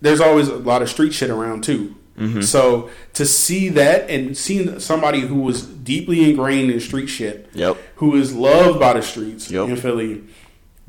[0.00, 1.94] There's always a lot of street shit around too.
[2.18, 2.42] Mm-hmm.
[2.42, 7.76] So to see that and seeing somebody who was deeply ingrained in street shit, Yep.
[7.96, 9.68] who is loved by the streets Yep.
[9.68, 10.22] in Philly,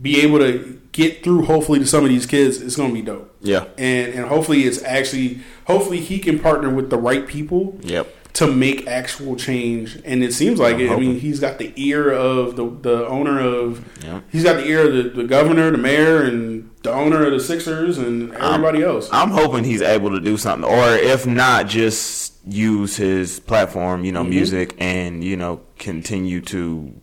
[0.02, 3.02] be able to get through hopefully to some of these kids, it's going to be
[3.02, 3.36] dope.
[3.42, 3.66] Yeah.
[3.78, 8.14] And and hopefully it's actually hopefully he can partner with the right people Yep.
[8.38, 10.00] To make actual change.
[10.06, 10.92] And it seems like I'm it.
[10.92, 13.84] I mean, he's got the ear of the the owner of.
[14.04, 14.24] Yep.
[14.32, 17.40] He's got the ear of the, the governor, the mayor, and the owner of the
[17.40, 19.10] Sixers, and everybody else.
[19.12, 24.12] I'm hoping he's able to do something, or if not, just use his platform, you
[24.12, 24.30] know, Mhm.
[24.30, 26.94] music, and you know, continue to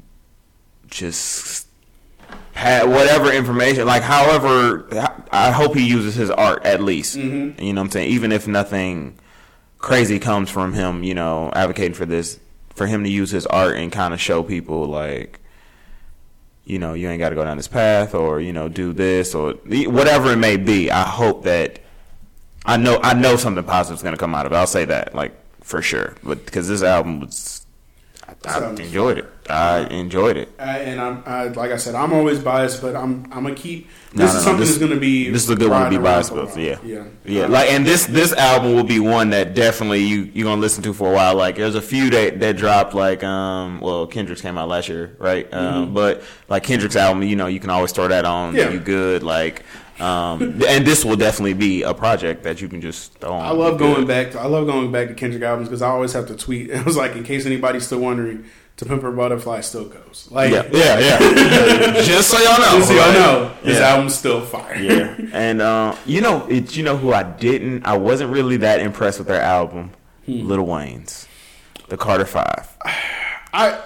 [0.89, 1.67] just
[2.53, 4.87] have whatever information, like however.
[5.33, 7.17] I hope he uses his art at least.
[7.19, 7.61] Mhm.
[7.61, 9.15] You know, what I'm saying, even if nothing
[9.85, 12.41] crazy comes from him, you know, advocating for this,
[12.75, 15.41] for him to use his art and kind of show people like
[16.65, 19.35] you know, you ain't got to go down this path or, you know, do this
[19.35, 20.91] or whatever it may be.
[20.91, 21.81] I hope that
[22.65, 24.55] I know I know something positive is going to come out of it.
[24.55, 26.17] I'll say that like for sure.
[26.23, 27.64] But because this album was
[28.47, 29.31] I, I enjoyed it.
[29.51, 30.49] I enjoyed it.
[30.59, 33.89] I, and I'm I, like I said, I'm always biased, but I'm I'm gonna keep.
[34.13, 35.29] This No, is no, no, something this- that's gonna be.
[35.31, 36.57] This is a good one to be biased with.
[36.57, 36.79] Yeah.
[36.85, 40.61] yeah, Yeah, like and this this album will be one that definitely you you're gonna
[40.63, 41.35] listen to for a while.
[41.37, 45.15] Like there's a few that that dropped like um well Kendrick's came out last year,
[45.19, 45.53] right?
[45.53, 48.55] Um, but like Kendrick's album, you know, you can always throw that on.
[48.55, 48.59] Mm-hmm.
[48.59, 48.71] Yeah.
[48.71, 49.65] You good like
[50.01, 53.45] um and this will definitely be a project that you can just throw on.
[53.47, 54.09] I love going good.
[54.09, 54.31] back.
[54.33, 56.71] To, I love going back to Kendrick albums because I always have to tweet.
[56.75, 58.45] It was like in case anybody's still wondering,
[58.79, 60.29] "To Pimp a Butterfly" still goes.
[60.33, 61.19] Like, Yeah, yeah, yeah.
[62.03, 62.79] just so y'all know.
[62.79, 63.15] just so y'all right?
[63.15, 63.89] know, this Yeah.
[63.91, 64.75] album's still fire.
[64.77, 67.87] yeah, and uh, you know, it, you know who I didn't.
[67.87, 69.91] I wasn't really that impressed with their album,
[70.27, 70.47] Hmm.
[70.49, 71.29] Little Wayne's,
[71.89, 72.69] the Carter Five.
[73.53, 73.79] I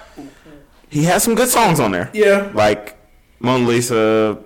[0.89, 2.09] He has some good songs on there.
[2.13, 2.49] yeah.
[2.55, 2.97] Like
[3.39, 4.39] Mona Lisa,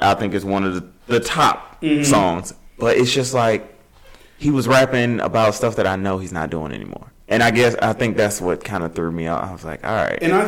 [0.00, 2.04] I think is one of the, the top Mm-hmm.
[2.04, 2.54] songs.
[2.78, 3.74] But it's just like
[4.38, 7.12] he was rapping about stuff that I know he's not doing anymore.
[7.28, 9.42] And I guess I think that's what kind of threw me out.
[9.44, 10.18] I was like, all right.
[10.22, 10.44] And I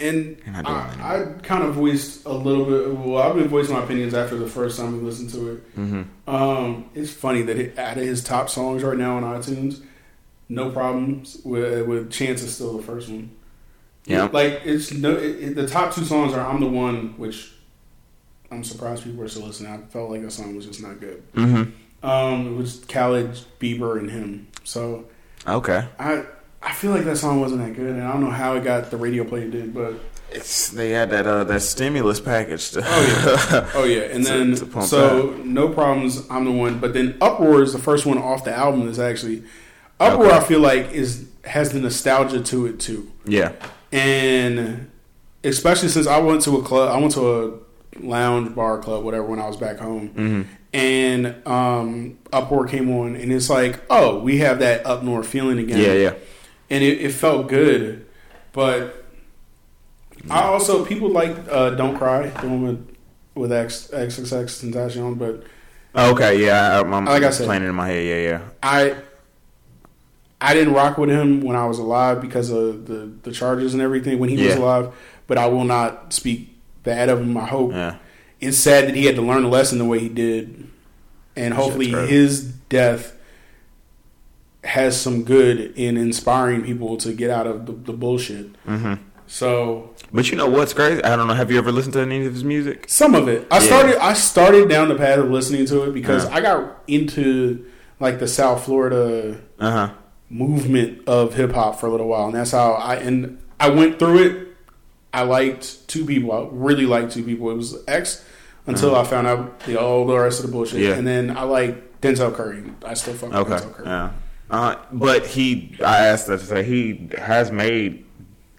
[0.00, 2.94] and not doing I, I kind of voiced a little bit.
[2.96, 5.62] Well, I've been voicing my opinions after the first time we listened to it.
[5.74, 9.82] hmm Um, it's funny that it, out of his top songs right now on iTunes,
[10.48, 13.30] no problems with with Chance is still the first one.
[14.06, 14.28] Yeah.
[14.32, 15.14] like it's no.
[15.16, 17.52] It- the top two songs are "I'm the One," which
[18.52, 19.72] I'm surprised people are still listening.
[19.72, 21.22] I felt like that song was just not good.
[21.34, 21.62] hmm
[22.02, 24.48] Um, it was Khaled, Bieber, and him.
[24.64, 25.06] So
[25.46, 25.86] Okay.
[25.98, 26.24] I
[26.62, 28.90] I feel like that song wasn't that good, and I don't know how it got
[28.90, 29.94] the radio play it did, but
[30.30, 32.70] It's they had that uh, that stimulus package.
[32.72, 33.70] To, Oh, yeah.
[33.74, 36.24] Oh yeah, and then to so no problems.
[36.30, 38.88] I'm the one, but then Uproar is the first one off the album.
[38.88, 39.42] Is actually
[40.00, 40.26] Uproar.
[40.26, 40.36] Okay.
[40.36, 43.52] I feel like is has the nostalgia to it too, yeah.
[43.90, 44.88] and
[45.44, 47.58] especially since I went to a club, I went to a
[48.00, 50.42] lounge bar club, whatever, when I was back home, hmm
[50.74, 55.58] and um, Uproar came on, and it's like, oh, we have that up north feeling
[55.58, 55.78] again.
[55.78, 56.14] Yeah, yeah.
[56.70, 58.06] and it, it felt good,
[58.52, 59.04] but
[60.30, 62.96] I also people like uh, "Don't Cry," the one with
[63.34, 65.44] with X XXXTentacion, but
[65.94, 66.78] Okay, yeah.
[66.78, 68.06] I, I'm Like I said- playing it in my head.
[68.06, 68.48] Yeah, yeah.
[68.62, 68.96] I
[70.40, 73.82] I didn't rock with him when I was alive because of the the charges and
[73.82, 74.94] everything when he was alive.
[75.26, 76.51] But I will not speak
[76.82, 77.36] bad of him.
[77.36, 77.96] I hope Yeah.
[78.40, 80.66] it's sad that he had to learn a lesson the way he did,
[81.36, 83.14] and hopefully his death
[84.64, 88.46] has some good in inspiring people to get out of the, the bullshit.
[88.64, 88.94] hmm
[89.26, 91.02] So But you know what's crazy?
[91.02, 91.34] I don't know.
[91.34, 92.84] Have you ever listened to any of his music?
[92.88, 93.46] Some of it.
[93.50, 93.60] I Yeah.
[93.66, 93.96] started.
[94.04, 96.34] I started down the path of listening to it because Yeah.
[96.36, 97.64] I got into
[97.98, 99.88] like the South Florida Uh huh.
[100.30, 103.98] movement of hip hop for a little while, and that's how I and I went
[103.98, 104.48] through it.
[105.14, 106.32] I liked two people.
[106.32, 107.50] I really liked two people.
[107.50, 108.24] It was X
[108.66, 110.90] until I found out the all the rest of the bullshit, Uh-huh.
[110.92, 110.96] Yeah.
[110.98, 112.64] and then I like Denzel Curry.
[112.84, 113.54] I still fuck with Okay.
[113.64, 113.86] Denzel Curry.
[113.88, 114.10] Yeah.
[114.50, 118.04] Uh, but he, I asked that to say he has made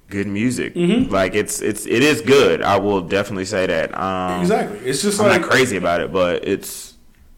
[0.09, 0.75] good music.
[0.75, 1.09] Mhm.
[1.11, 2.61] Like it's it's it is good.
[2.61, 3.97] I will definitely say that.
[3.97, 4.79] Um, Exactly.
[4.79, 6.93] It's just I'm like not crazy about it, but it's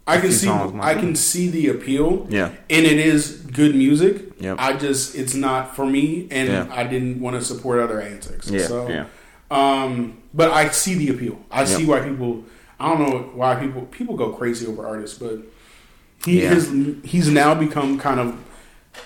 [0.08, 0.50] I can see.
[0.50, 2.28] I can see the appeal.
[2.30, 2.50] yeah.
[2.70, 4.25] and it is good music.
[4.40, 4.58] Yep.
[4.60, 6.68] I just it's not for me, and Yeah.
[6.72, 8.50] I didn't want to support other antics.
[8.50, 8.68] Yeah.
[8.68, 9.06] So, yeah.
[9.52, 11.40] um, but I see the appeal.
[11.52, 11.68] I Yep.
[11.70, 12.44] see why people.
[12.80, 15.40] I don't know why people people go crazy over artists, but
[16.26, 16.50] he Yeah.
[16.54, 16.70] has
[17.04, 18.36] he's now become kind of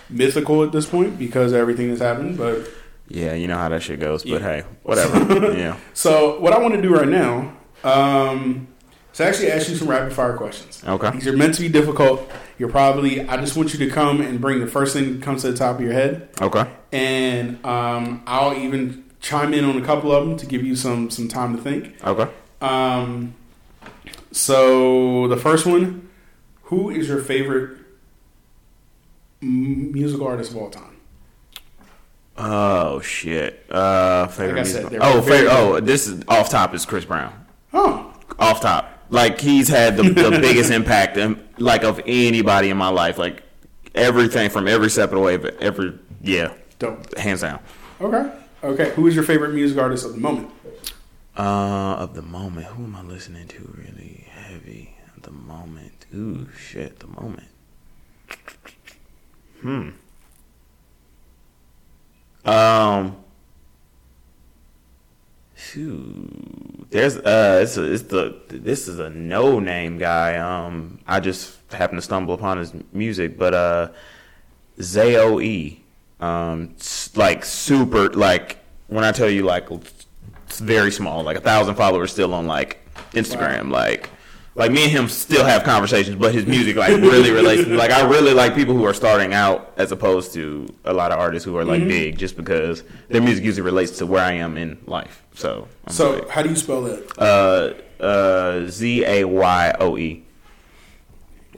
[0.10, 2.38] mythical at this point because everything that's happened.
[2.38, 2.68] But
[3.08, 4.24] Yeah, you know how that shit goes.
[4.24, 4.48] But Yeah.
[4.62, 5.54] hey, whatever.
[5.58, 5.76] yeah.
[5.94, 8.68] so what I want to do right now um,
[9.19, 10.84] is actually ask you some rapid fire questions.
[10.88, 11.12] Okay.
[11.12, 12.29] These are meant to be difficult.
[12.58, 13.27] You're probably.
[13.27, 15.58] I just want you to come and bring the first thing that comes to the
[15.58, 16.29] top of your head.
[16.41, 16.69] Okay.
[16.91, 21.10] and um, I'll even chime in on a couple of them to give you some
[21.10, 21.95] some time to think.
[22.05, 22.32] Okay.
[22.62, 23.34] Um,
[24.32, 26.10] So the first one,
[26.63, 27.77] who is your favorite
[29.41, 30.86] musical artist of all time?
[32.38, 33.65] Oh shit.
[33.69, 37.34] Uh, favorite Like I said, Oh, favorite, oh, this is off top is Chris Brown.
[37.73, 42.78] Oh, Off top, like he's had the, the biggest impact, um, like of anybody in
[42.78, 43.17] my life.
[43.17, 43.43] Like
[43.95, 47.17] everything from every step of the way, but every yeah, dope.
[47.17, 47.60] hands down.
[48.02, 48.32] Okay,
[48.63, 48.89] okay.
[48.91, 50.52] Who is your favorite music artist of the moment?
[51.38, 56.06] Uh, of the moment, who am I listening to really heavy at the moment?
[56.13, 57.48] Ooh, shit, the moment.
[59.62, 59.89] Hmm.
[62.45, 63.17] Um.
[65.69, 66.88] Phew.
[66.89, 70.38] There's uh, it's a, it's the this is a no name guy.
[70.38, 73.89] Um, I just happened to stumble upon his music, but uh,
[74.82, 75.84] Zoe,
[76.19, 76.75] um,
[77.15, 82.12] like super like when I tell you like it's very small, like a thousand followers
[82.12, 82.79] still on like
[83.12, 84.10] Instagram, like.
[84.56, 87.64] Like me and him still have conversations, but his music like really relates.
[87.64, 87.76] to me.
[87.78, 91.20] Like I really like people who are starting out as opposed to a lot of
[91.20, 94.58] artists who are like big, just because their music usually relates to where I am
[94.58, 95.24] in life.
[95.34, 97.18] So, I'm So, like, how do you spell that?
[97.20, 100.24] uh, uh, Z A Y O E,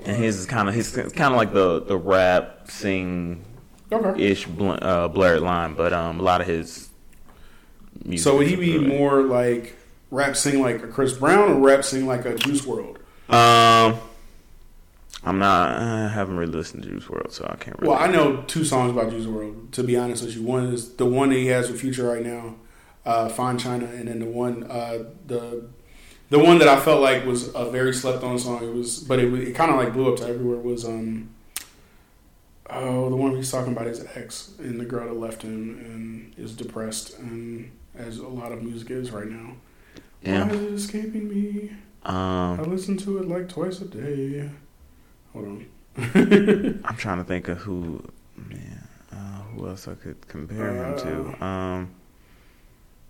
[0.05, 3.43] and his is kind of his kind of like the the rap sing
[4.17, 6.89] ish bl- uh, blurred line, but um, a lot of his.
[8.05, 9.75] Music So would he be really- more like
[10.11, 12.97] rap sing like a Chris Brown or rap sing like a Juice WRLD?
[13.33, 13.99] Um,
[15.23, 15.77] I'm not.
[15.81, 17.79] I haven't really listened to Juice WRLD, so I can't.
[17.79, 17.89] Really.
[17.91, 19.71] Well, I know two songs about Juice WRLD.
[19.71, 22.23] To be honest with you, one is the one that he has with Future right
[22.23, 22.55] now,
[23.05, 25.65] uh, "Fine China," and then the one uh, the
[26.29, 28.63] the one that I felt like was a very slept on song.
[28.63, 30.57] It was, but it, it kind of like blew up to everywhere.
[30.57, 31.29] Was um
[32.69, 36.33] oh the one he's talking about his ex and the girl that left him and
[36.37, 39.55] is depressed and as a lot of music is right now.
[40.23, 40.45] Yeah.
[40.47, 41.71] Why is it escaping me?
[42.03, 44.49] I Um, listen to it like twice a day.
[45.33, 45.65] Hold on.
[46.85, 48.03] I'm trying to think of who.
[48.35, 51.45] Man, uh, who else I could compare him to?
[51.45, 51.89] Um,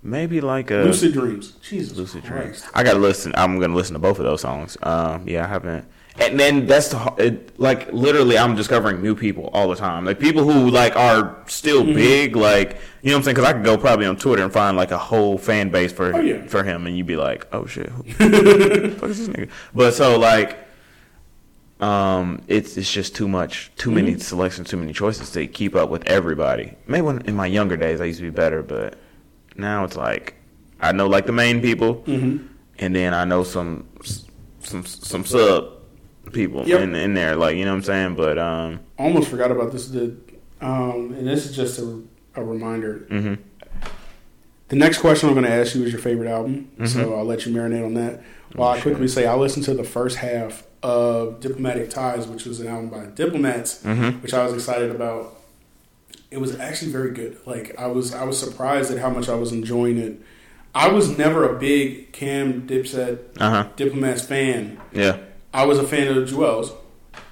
[0.04, 1.52] maybe like a Lucid Dreams.
[1.62, 2.64] Jesus Lucid Christ.
[2.64, 2.66] Dreams.
[2.74, 3.32] I gotta listen.
[3.36, 4.78] I'm gonna listen to both of those songs.
[4.84, 5.86] Um, yeah, I haven't.
[6.20, 10.06] And then that's the it, like literally, I'm discovering new people all the time.
[10.06, 11.94] Like people who like are still Mm-hmm.
[11.96, 12.36] big.
[12.36, 13.36] Like you know what I'm saying?
[13.36, 16.14] Because I could go probably on Twitter and find like a whole fan base for
[16.16, 16.46] Oh, yeah.
[16.48, 18.22] for him, and you'd be like, oh shit, fuck
[19.10, 19.50] is this nigga?
[19.74, 20.58] But so like.
[21.80, 24.20] Um, it's it's just too much, too many Mm-hmm.
[24.20, 26.76] selections, too many choices to keep up with everybody.
[26.86, 29.00] Maybe when, in my younger days I used to be better, but
[29.56, 30.36] now it's like
[30.80, 32.46] I know like the main people, Mm-hmm.
[32.78, 33.88] and then I know some
[34.60, 35.74] some some sub
[36.32, 36.82] people Yep.
[36.82, 38.16] in in there, like you know what I'm saying.
[38.16, 39.88] But um, almost forgot about this.
[39.88, 40.16] The
[40.62, 42.02] um, and this is just a,
[42.36, 43.08] a reminder.
[43.10, 43.40] mhm.
[44.70, 46.86] The next question I'm going to ask you is your favorite album, Mm-hmm.
[46.86, 48.22] so I'll let you marinate on that.
[48.56, 52.60] While I quickly say I listened to the first half of Diplomatic Ties, which was
[52.62, 54.22] an album by Diplomats, Mhm.
[54.22, 55.38] which I was excited about.
[56.30, 57.38] It was actually very good.
[57.46, 60.22] Like I was, I was surprised at how much I was enjoying it.
[60.74, 64.80] I was never a big Cam Dipset uh huh, Diplomats fan.
[64.94, 65.18] yeah,
[65.54, 66.72] I was a fan of Juelz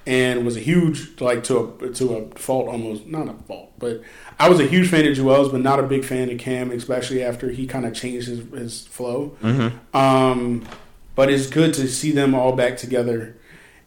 [0.06, 4.02] and was a huge like to a to a fault almost not a fault, but
[4.38, 7.22] I was a huge fan of Juelz, but not a big fan of Cam, especially
[7.22, 9.36] after he kind of changed his, his flow.
[9.42, 9.96] mm-hmm.
[9.96, 10.66] Um,
[11.14, 13.36] but it's good to see them all back together.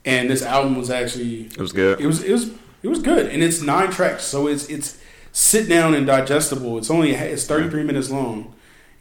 [0.06, 2.00] And this album was actually it was good.
[2.00, 2.52] it was it was
[2.84, 5.00] it was good, and it's nine tracks, so it's it's
[5.32, 6.78] sit down and digestible.
[6.78, 8.53] It's only it's thirty three minutes long.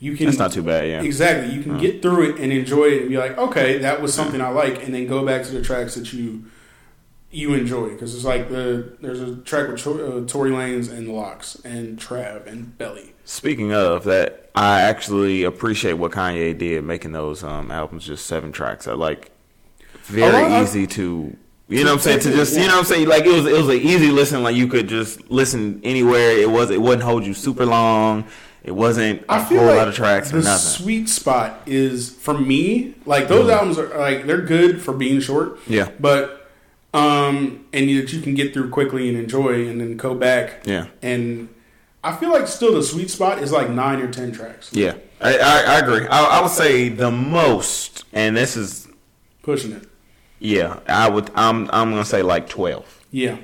[0.02, 1.00] You can That's not too bad, yeah.
[1.00, 1.54] Exactly.
[1.54, 4.40] You can get through it and enjoy it and be like, okay, that was something
[4.40, 6.46] I like, and then go back to the tracks that you
[7.30, 11.54] you enjoy because it's like the there's a track with uh, Tory Lanez and LOX
[11.64, 13.12] and Trav and Belly.
[13.24, 18.50] Speaking of that, I actually appreciate what Kanye did making those um, albums just seven
[18.50, 18.88] tracks.
[18.88, 19.30] I like
[20.06, 21.36] very lot easy to
[21.68, 23.46] you know what I'm saying to just you know what I'm saying like it was
[23.46, 26.36] it was an easy listen like you could just listen anywhere.
[26.36, 28.26] It was it wouldn't hold you super long.
[28.64, 30.83] It wasn't a I feel whole like lot of tracks the or nothing.
[30.85, 35.58] sweet spot is for me like those albums are like they're good for being short.
[35.67, 35.90] Yeah.
[35.98, 36.48] but
[36.94, 40.63] um and that you can get through quickly and enjoy and then go back.
[40.65, 40.87] Yeah.
[41.02, 41.48] and
[42.04, 44.71] I feel like still the sweet spot is like nine or ten tracks.
[44.73, 46.04] Yeah, I, I, I agree.
[46.08, 48.88] I, I would say the most, and this is
[49.44, 49.88] Pushing it.
[50.40, 50.81] yeah.
[50.88, 51.31] I would.
[51.37, 53.00] I'm I'm gonna say like twelve.
[53.13, 53.37] Yeah.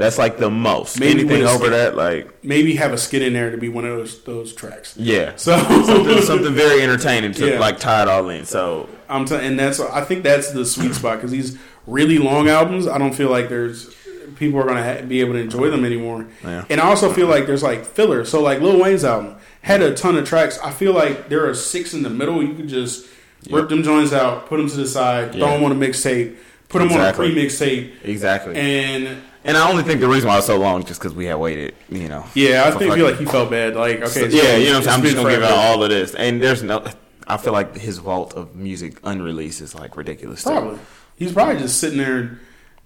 [0.00, 0.98] That's like the most.
[0.98, 1.70] Maybe Anything over skit.
[1.72, 4.94] that, like maybe have a skit in there to be one of those those tracks.
[4.96, 7.60] yeah, So something, something very entertaining to Yeah.
[7.60, 8.44] like tie it all in.
[8.46, 12.48] So I'm t- and that's I think that's the sweet spot because these really long
[12.48, 13.94] albums, I don't feel like there's
[14.36, 16.26] people are gonna ha- be able to enjoy them anymore.
[16.42, 16.64] Yeah.
[16.70, 18.24] And I also feel like there's like filler.
[18.24, 20.58] So like Lil Wayne's album had a ton of tracks.
[20.64, 22.42] I feel like there are six in the middle.
[22.42, 23.06] You could just
[23.50, 25.44] rip them joints out, put them to the side, Yeah.
[25.44, 26.36] throw them on a mixtape,
[26.70, 27.26] put them Exactly.
[27.26, 28.54] on a pre-mixtape, Exactly.
[28.56, 31.24] And, and I only think the reason why it's so long is just because we
[31.26, 31.74] had waited.
[31.88, 32.24] You know.
[32.34, 33.74] yeah, I think feel like he felt bad.
[33.76, 34.82] Like, okay, So, yeah, you know what I'm saying.
[34.82, 36.84] it's I'm just gonna give out all of this, and there's no.
[37.26, 40.42] I feel like his vault of music unreleased is like ridiculous.
[40.44, 40.50] too.
[40.50, 40.78] Probably.
[41.16, 42.38] He's probably just sitting there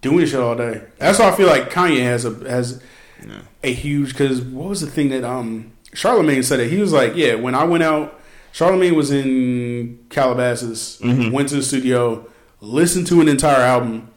[0.03, 0.83] doing shit all day.
[0.99, 2.83] That's why I feel like Kanye has a has
[3.27, 3.41] Yeah.
[3.63, 7.15] a huge because what was the thing that um Charlemagne said that He was like,
[7.17, 8.21] yeah, when I went out,
[8.53, 11.31] Charlemagne was in Calabasas, Mhm.
[11.33, 12.27] went to the studio,
[12.61, 14.09] listened to an entire album,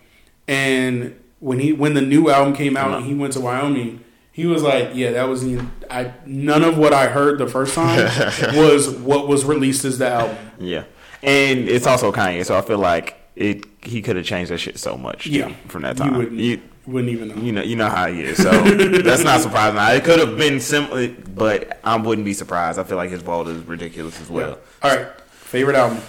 [0.47, 1.15] and
[1.47, 4.03] when he when the new album came out and he went to Wyoming.
[4.31, 7.73] He was like, "Yeah, that was the I none of what I heard the first
[7.73, 7.97] time
[8.55, 10.83] was what was released as the album." Yeah,
[11.23, 13.65] and it's also Kanye, so I feel like it.
[13.81, 15.25] He could have changed that shit so much.
[15.27, 15.51] Yeah.
[15.69, 16.17] from that You time.
[16.17, 17.35] wouldn't- You, Wouldn't even know.
[17.41, 18.37] you know, you know how he is.
[18.37, 18.51] So
[19.07, 19.79] that's not surprising.
[19.97, 22.77] It could have been simple, but I wouldn't be surprised.
[22.79, 24.59] I feel like his vault is ridiculous as well.
[24.83, 25.99] All right, favorite album.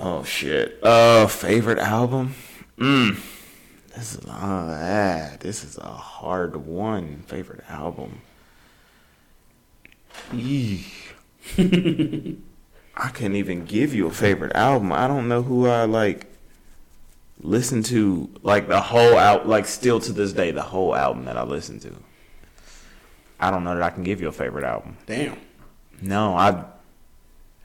[0.00, 0.82] Oh shit.
[0.82, 2.34] Uh, favorite album.
[2.78, 3.18] Mm.
[3.94, 7.22] This is uh, ah, this is a hard one.
[7.26, 8.20] Favorite album.
[12.94, 14.92] I couldn't even give you a favorite album.
[14.92, 16.26] I don't know who I like
[17.40, 21.36] listen to like the whole out like still to this day the whole album that
[21.36, 21.92] I listen to.
[23.40, 24.96] I don't know that I can give you a favorite album.
[25.06, 25.36] Damn.
[26.00, 26.64] No, I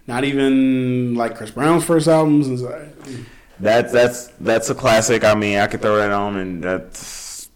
[0.07, 2.47] Not even like Chris Brown's first albums.
[2.47, 2.89] And so-
[3.59, 5.23] That's that's that's a classic.
[5.23, 7.49] I mean, I could throw that on, and that's.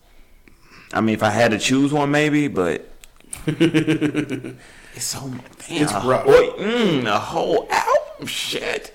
[0.94, 2.90] I mean, if I had to choose one, maybe, but
[3.48, 5.20] it's so
[5.68, 6.26] damn, It's rough.
[6.26, 8.94] Boy, mm, a whole album, shit.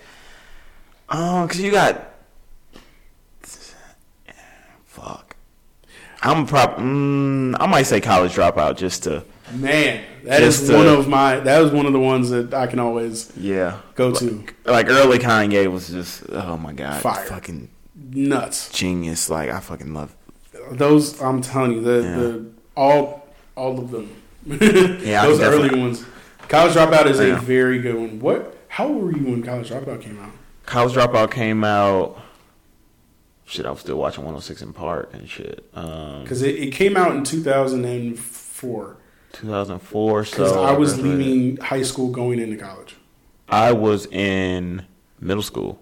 [1.09, 2.13] Oh, cause you got.
[4.85, 5.37] Fuck.
[6.23, 6.77] I'm prob.
[6.77, 9.25] Mm, I might say college dropout just to.
[9.55, 11.39] Man, that is Just, uh, one of my.
[11.41, 13.79] That was one of the ones that I can always Yeah.
[13.95, 14.45] go like, to.
[14.65, 16.25] Like early Kanye was just.
[16.31, 17.01] Oh my god.
[17.01, 17.25] Fire.
[17.27, 17.69] Fucking
[18.13, 18.71] Nuts.
[18.71, 19.31] genius.
[19.31, 20.15] Like I fucking love.
[20.73, 22.17] Those I'm telling you, the, Yeah.
[22.17, 24.11] the all all of them.
[24.47, 26.05] Yeah, those early ones.
[26.49, 27.37] College Dropout is Yeah.
[27.37, 28.19] a very good one.
[28.21, 28.57] What?
[28.69, 30.31] How old were you when College Dropout came out?
[30.67, 32.19] College Dropout came out.
[33.45, 35.65] Shit, I was still watching 106 & Park and shit.
[35.73, 38.97] Um, Because it, it came out in 2004.
[39.33, 40.25] 2004.
[40.25, 42.97] So I was leaving high school going into college.
[43.49, 44.85] I was in
[45.21, 45.79] middle school.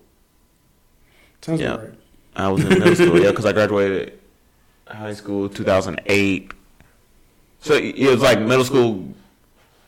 [1.43, 1.77] Sounds Yeah.
[1.77, 1.95] right.
[2.37, 3.21] I was in middle school.
[3.21, 4.19] Yeah, because I graduated
[4.87, 6.53] high school 2008.
[7.61, 9.15] So it was like middle school,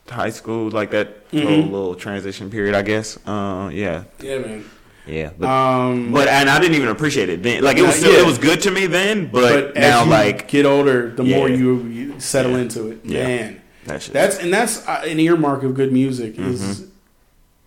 [0.09, 1.43] high school, like that Mhm.
[1.43, 3.17] little, little transition period, I guess.
[3.27, 4.65] Uh, yeah, Yeah, man.
[5.07, 5.31] Yeah.
[5.37, 7.63] But, Um, but and I didn't even appreciate it then.
[7.63, 8.21] Like it was still, yeah.
[8.21, 11.83] it was good to me then, but, but now like get older, the more you,
[11.83, 12.57] you settle Yeah.
[12.59, 12.99] into it.
[13.03, 13.27] Yeah.
[13.27, 14.13] Man, that shit.
[14.13, 16.37] that's and that's uh, an earmark of good music.
[16.37, 16.89] Is Mm-hmm.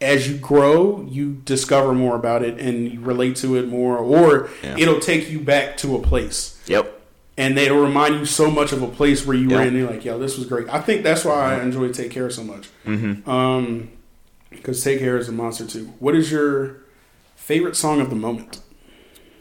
[0.03, 4.49] as you grow, you discover more about it and you relate to it more, or
[4.62, 4.76] Yeah.
[4.78, 6.59] it'll take you back to a place.
[6.66, 6.99] Yep.
[7.38, 9.68] and they'll remind you so much of a place where you were in.
[9.68, 10.68] And you're like, yo, this was great.
[10.68, 12.68] I think that's why I enjoy Take Care so much.
[12.86, 13.28] Mm-hmm.
[13.30, 13.88] Um,
[14.51, 15.86] because Take Care is a monster too.
[16.01, 16.76] What is your
[17.51, 18.61] favorite song of the moment?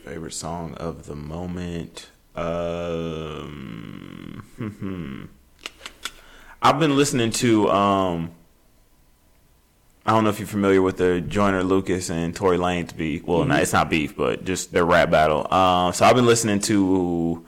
[0.04, 2.10] Favorite song of the moment.
[2.36, 5.26] Um, hmm.
[6.60, 7.70] I've been listening to.
[7.70, 8.32] Um,
[10.08, 13.26] I don't know if you're familiar with the Joyner Lucas and Tory Lanez beef.
[13.26, 13.50] Well, Mm-hmm.
[13.50, 15.46] not, it's not beef, but just their rap battle.
[15.54, 17.46] Um, so I've been listening to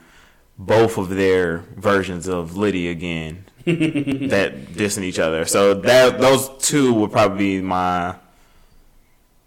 [0.60, 5.46] both of their versions of Litty Again that dissing each other.
[5.46, 8.14] So that those two would probably be my.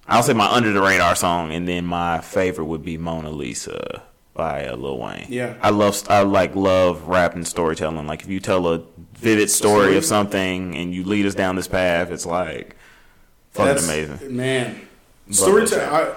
[0.06, 4.02] I'll say my under the radar song, and then my favorite would be Mona Lisa
[4.34, 5.26] by uh, Lil Wayne.
[5.28, 5.54] Yeah.
[5.62, 8.06] I love I like love rap and storytelling.
[8.06, 8.82] Like if you tell a
[9.14, 12.76] vivid story of something and you lead us down this path, it's like
[13.52, 14.36] fucking That's- amazing.
[14.36, 14.80] man.
[15.30, 16.14] Storytelling.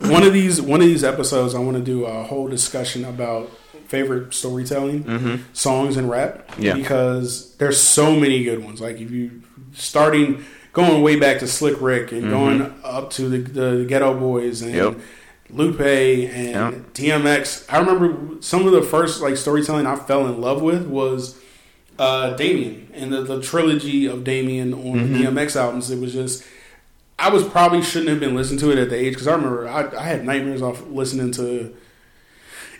[0.00, 3.50] One of these, one of these episodes, I want to do a whole discussion about
[3.88, 6.48] favorite storytelling songs and rap.
[6.48, 6.62] Mm-hmm.
[6.62, 6.74] Yeah.
[6.74, 8.80] because there's so many good ones.
[8.80, 9.42] Like if you
[9.74, 10.44] starting
[10.86, 14.74] going way back to Slick Rick and going up to the, the Geto Boys and
[14.74, 14.98] Mm-hmm.
[14.98, 15.06] Yep.
[15.50, 16.92] Lupe and.
[16.94, 17.64] DMX.
[17.72, 21.40] I remember some of the first like storytelling I fell in love with was
[21.98, 25.12] uh, Damien and the, the trilogy of Damien on Mm-hmm.
[25.14, 25.90] the DMX albums.
[25.90, 26.44] It was just
[27.18, 29.66] I was probably shouldn't have been listening to it at the age because I remember
[29.68, 31.74] I, I had nightmares off listening to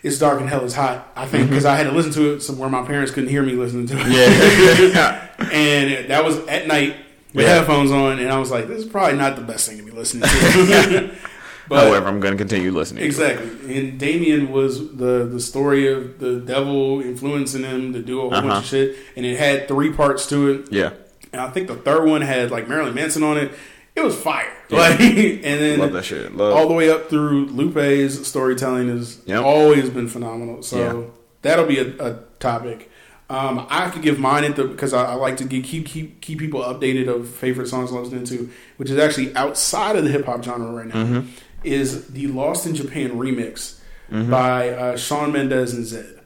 [0.05, 2.41] "It's Dark and Hell Is Hot." I think because I had to listen to it
[2.43, 4.01] somewhere my parents couldn't hear me listening to it.
[4.07, 4.95] Mm-hmm.
[4.95, 5.25] Yeah.
[5.53, 6.97] and that was at night
[7.35, 7.55] with Yeah.
[7.57, 9.91] headphones on, and I was like, "This is probably not the best thing to be
[9.91, 11.11] listening to."
[11.69, 13.01] but However, I'm going to continue listening.
[13.03, 18.19] to exactly, and Damien was the the story of the devil influencing him to do
[18.19, 18.59] a whole bunch Uh-huh.
[18.59, 20.69] of shit, and it had three parts to it.
[20.73, 20.91] Yeah.
[21.33, 23.51] And I think the third one had like Marilyn Manson on it.
[23.95, 24.53] it was fire.
[24.71, 26.37] Like, and then Love that shit.
[26.37, 26.55] Love.
[26.55, 29.43] all the way up through Lupe's storytelling has Yep.
[29.43, 30.63] always been phenomenal.
[30.63, 31.03] So Yeah.
[31.43, 32.91] that'll be a, a topic.
[33.31, 35.85] Um, I have to give mine at the because I, I like to get, keep
[35.87, 40.05] keep keep people updated of favorite songs I'm listening to, which is actually outside of
[40.05, 41.05] the hip hop genre right now.
[41.05, 41.29] Mm-hmm.
[41.65, 46.21] Is the Lost in Japan remix by uh, Shawn Mendes and Zedd.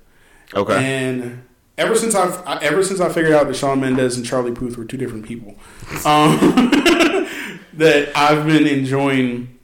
[0.55, 0.75] okay.
[0.85, 1.43] And
[1.77, 4.77] ever since I've I, ever since I figured out that Shawn Mendes and Charlie Puth
[4.77, 5.57] were two different people,
[6.05, 6.39] um,
[7.75, 9.59] that I've been enjoying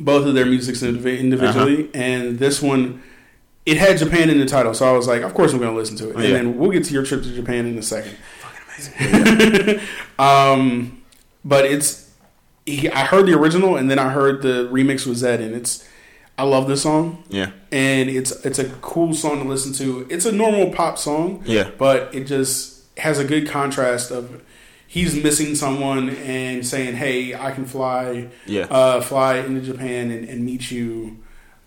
[0.00, 1.90] both of their music individually, Uh-huh.
[1.94, 3.02] and this one.
[3.66, 5.76] It had Japan in the title, so I was like, "Of course, I'm going to
[5.76, 6.30] listen to it." And Yeah.
[6.34, 8.16] then we'll get to your trip to Japan in a second.
[8.40, 9.80] Fucking
[10.18, 11.02] um,
[11.44, 12.10] but it's
[12.64, 15.86] he, I heard the original, and then I heard the remix with Zedd, and it's
[16.38, 17.50] I love this song yeah.
[17.72, 20.06] and it's it's a cool song to listen to.
[20.10, 21.70] It's a normal pop song, Yeah.
[21.78, 24.42] but it just has a good contrast of
[24.86, 28.64] he's missing someone and saying, "Hey, I can fly, Yeah.
[28.70, 31.18] uh, fly into Japan and, and meet you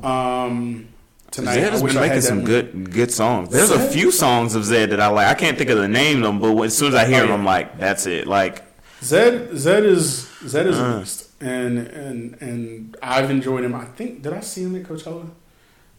[0.01, 0.87] um,
[1.31, 3.49] tonight." Zedd has been making some good good songs.
[3.49, 5.27] There's a few songs of Zedd that I like.
[5.27, 7.27] I can't think of the name of them, but as soon as I hear Oh,
[7.27, 7.31] them.
[7.41, 8.27] I'm like, that's it.
[8.27, 8.63] Like,
[9.01, 10.83] Zedd Zedd is Zedd is Uh.
[10.83, 13.73] a beast, and and and I've enjoyed him.
[13.75, 15.29] I think did I see him at Coachella?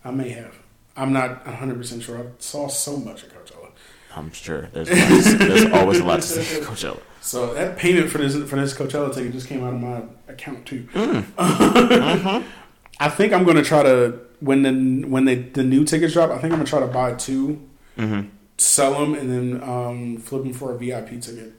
[0.05, 0.55] I may have.
[0.97, 2.19] I'm not 100 percent sure.
[2.19, 3.71] I saw so much at Coachella.
[4.17, 6.57] I'm sure there's to there's always a lot to say.
[6.61, 7.01] at Coachella.
[7.23, 10.67] So that payment for this for this Coachella ticket just came out of my account
[10.67, 10.89] too.
[10.95, 11.25] Mm.
[12.99, 16.31] I think I'm gonna try to when the when they the new tickets drop.
[16.31, 17.61] I think I'm gonna try to buy two,
[17.99, 18.29] Mm-hmm.
[18.59, 21.53] sell them, and then um, flip them for a VIP ticket.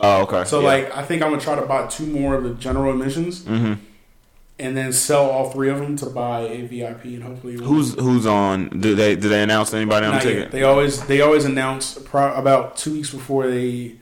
[0.00, 0.44] Oh, okay.
[0.44, 0.66] So Yeah.
[0.66, 3.78] like I think I'm gonna try to buy two more of the general admissions, Mhm.
[4.58, 8.26] and then sell all three of them to buy a VIP, and hopefully who's who's
[8.26, 8.68] on?
[8.80, 10.32] Do they do they announce anybody on the Not yet.
[10.34, 10.50] ticket?
[10.52, 13.96] They always they always announce pro- about two weeks before they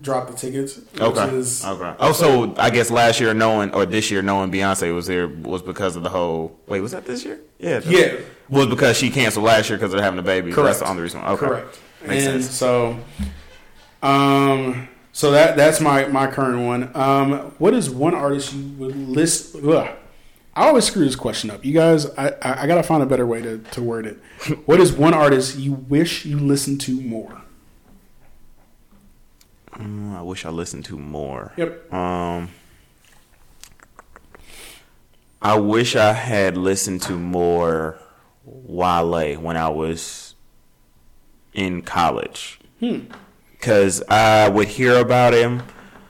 [0.00, 0.76] drop the tickets.
[0.92, 1.36] Which Okay.
[1.36, 1.94] Is, Okay.
[2.00, 5.62] Oh, so I guess last year knowing or this year knowing Beyonce was there was
[5.62, 6.58] because of the whole.
[6.66, 7.38] Wait, was that this year?
[7.58, 7.78] Yeah.
[7.80, 8.14] that- Yeah.
[8.48, 10.52] Was because she canceled last year because they're having a baby.
[10.52, 10.66] Correct.
[10.66, 11.20] That's the only reason.
[11.22, 11.46] Okay.
[11.46, 11.78] Correct.
[12.06, 12.54] Makes and sense.
[12.54, 12.98] so,
[14.02, 16.90] um, so that that's my my current one.
[16.94, 19.56] Um, what is one artist you would list?
[19.56, 19.88] Ugh.
[20.56, 21.64] I always screw this question up.
[21.64, 24.18] You guys, I, I, I gotta find a better way to, to word it.
[24.66, 27.42] What is one artist you wish you listened to more?
[29.78, 31.52] Mm, I wish I listened to more.
[31.56, 31.92] Yep.
[31.92, 32.50] Um,
[35.42, 37.98] I wish I had listened to more
[38.44, 40.34] Wale when I was
[41.52, 42.58] in college.
[43.52, 45.62] Because I would hear about him,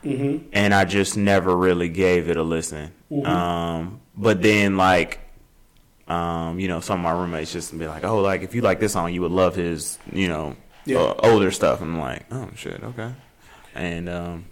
[0.04, 0.48] Mm-hmm.
[0.52, 2.92] and I just never really gave it a listen.
[3.10, 3.26] Mhm.
[3.26, 5.18] Um, but then, like,
[6.08, 8.80] um, you know, some of my roommates just be like, "Oh, like if you like
[8.80, 10.98] this song, you would love his, you know, Yeah.
[10.98, 13.12] uh, older stuff." I'm like, "Oh shit, okay."
[13.74, 14.44] And um,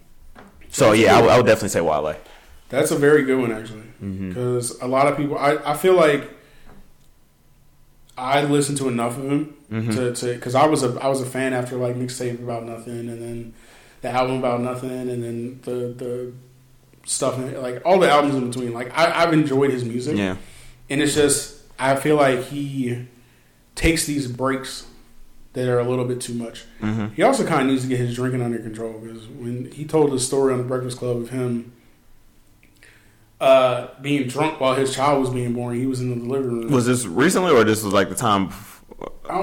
[0.69, 2.15] so yeah, I would- I would definitely say Wale.
[2.69, 3.83] That's a very good one, actually,
[4.29, 5.37] because a lot of people.
[5.37, 6.29] I, I feel like
[8.17, 9.93] I listened to enough of him Mhm.
[9.95, 13.09] to to because I was a I was a fan after like mixtape about nothing,
[13.09, 13.53] and then
[14.01, 15.71] the album about nothing, and then the
[16.03, 16.31] the
[17.05, 18.73] stuff in- like all the albums in between.
[18.73, 20.35] Like I, I've enjoyed his music, Yeah,
[20.89, 23.07] and it's just I feel like he
[23.75, 24.85] takes these breaks
[25.53, 26.63] that are a little bit too much.
[26.79, 29.85] hmm He also kind of needs to get his drinking under control because when he
[29.85, 31.71] told the story on the Breakfast Club of him
[33.39, 36.71] uh, being drunk while his child was being born, he was in the delivery room.
[36.71, 38.49] was this recently or this was like the time?
[39.29, 39.37] I,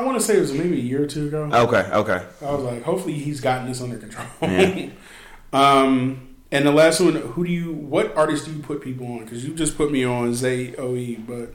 [0.00, 1.44] I want to say it was maybe a year or two ago.
[1.44, 4.26] Okay, okay, I was like, hopefully he's gotten this under control.
[4.42, 4.90] Yeah.
[5.52, 9.20] um, and the last one, who do you, what artist do you put people on?
[9.20, 11.54] Because you just put me on Zay Oe, but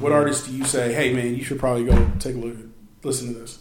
[0.00, 2.65] what artist do you say, hey man, you should probably go take a look, at,
[3.06, 3.58] listen to this?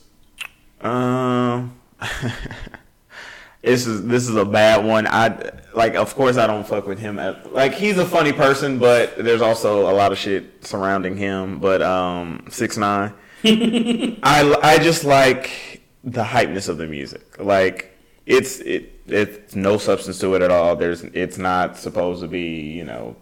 [0.82, 1.80] Um,
[3.62, 5.08] this is this is a bad one.
[5.08, 7.20] I like, of course, I don't fuck with him.
[7.20, 11.60] At, like, he's a funny person, but there's also a lot of shit surrounding him.
[11.60, 13.14] But um, six nine,
[13.46, 17.40] I I just like the hypeness of the music.
[17.40, 20.76] Like, it's it it's no substance to it at all.
[20.76, 23.16] There's it's not supposed to be you know,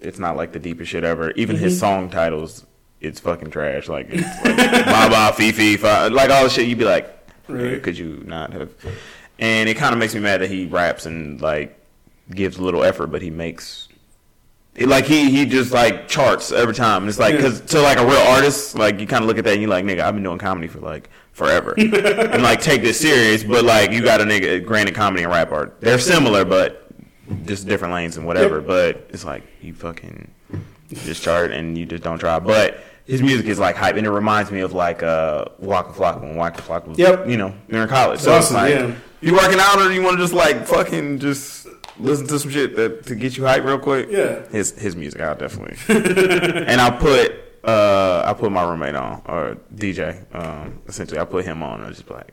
[0.00, 1.30] it's not like the deepest shit ever.
[1.32, 2.66] Even his song titles.
[3.00, 3.88] It's fucking trash.
[3.88, 6.66] Like, it's like Baba, Fifi, Fi, like all the shit.
[6.66, 7.12] You'd be like,
[7.48, 7.78] Really?
[7.80, 8.70] could you not have?
[9.38, 11.78] And it kind of makes me mad that he raps and like
[12.30, 13.88] gives a little effort, but he makes
[14.74, 17.02] it like he he just like charts every time.
[17.02, 19.44] And it's like because to like a real artist, like you kind of look at
[19.44, 22.82] that and you're like, nigga, I've been doing comedy for like forever, and like take
[22.82, 23.44] this serious.
[23.44, 26.88] But like you got a nigga, granted, comedy and rap art, they're similar, but
[27.46, 28.60] just different lanes and whatever.
[28.60, 30.30] But it's like you fucking
[30.90, 32.38] just chart and you just don't try.
[32.38, 36.20] But his music is like hype, and it reminds me of like uh, Waka Flocka
[36.22, 37.28] when Waka Flocka was, Yep.
[37.28, 38.20] you know, you're in college.
[38.20, 38.94] So it's Awesome, like yeah.
[39.20, 41.66] you working out, or you want to just like fucking just
[41.98, 44.08] listen to some shit that to get you hyped real quick.
[44.10, 44.46] Yeah.
[44.48, 45.76] his his music, I'll definitely.
[46.66, 47.32] and I put
[47.64, 50.24] uh I put my roommate on or DJ.
[50.34, 51.78] Um, essentially, I put him on.
[51.80, 52.32] and I just be like.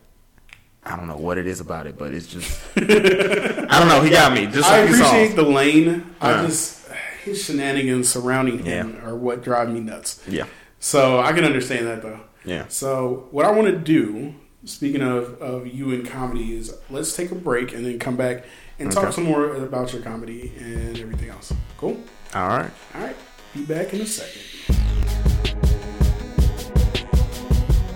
[0.86, 4.02] I don't know what it is about it, but it's just I don't know.
[4.02, 4.48] He got me.
[4.48, 6.14] Just I like appreciate the lane.
[6.20, 6.46] I Yeah.
[6.48, 6.83] just
[7.24, 10.22] his shenanigans surrounding him are what drive me nuts.
[10.28, 10.46] Yeah,
[10.80, 12.20] So I can understand that though.
[12.46, 12.68] yeah.
[12.68, 17.32] So what I want to do, speaking of, of you in comedy, is let's take
[17.32, 18.46] a break and then come back
[18.80, 21.54] and talk some more about your comedy and everything else.
[21.78, 21.98] Cool.
[22.34, 22.72] All right.
[22.96, 23.16] All right.
[23.54, 24.42] Be back in a second.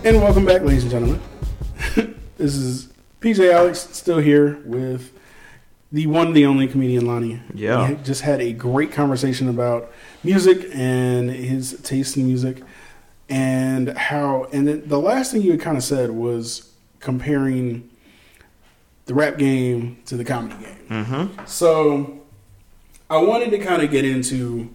[0.06, 1.22] And welcome back, ladies and gentlemen.
[2.38, 5.12] this is PJ Alex still here with
[5.92, 7.42] the one, the only comedian Lonnie.
[7.54, 7.90] Yeah.
[7.90, 9.92] We just had a great conversation about
[10.24, 12.62] music and his taste in music,
[13.30, 14.48] and how.
[14.52, 17.90] And then the last thing you had kind of said was comparing
[19.06, 20.78] the rap game to the comedy game.
[20.90, 21.46] Mm-hmm.
[21.46, 22.22] So
[23.10, 24.74] I wanted to kind of get into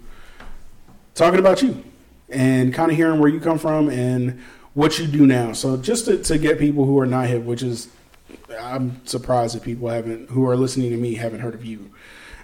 [1.15, 1.85] talking about you
[2.31, 4.41] and kind of hearing where you come from and
[4.73, 5.53] what you do now.
[5.53, 7.89] So just to, to get people who are not hip, which is
[8.61, 11.91] I'm surprised that people haven't who are listening to me haven't heard of you.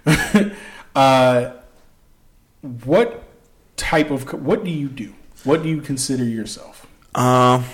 [0.95, 1.51] uh,
[2.61, 3.23] what
[3.77, 5.13] type of what do you do?
[5.43, 6.85] What do you consider yourself?
[7.15, 7.65] Um,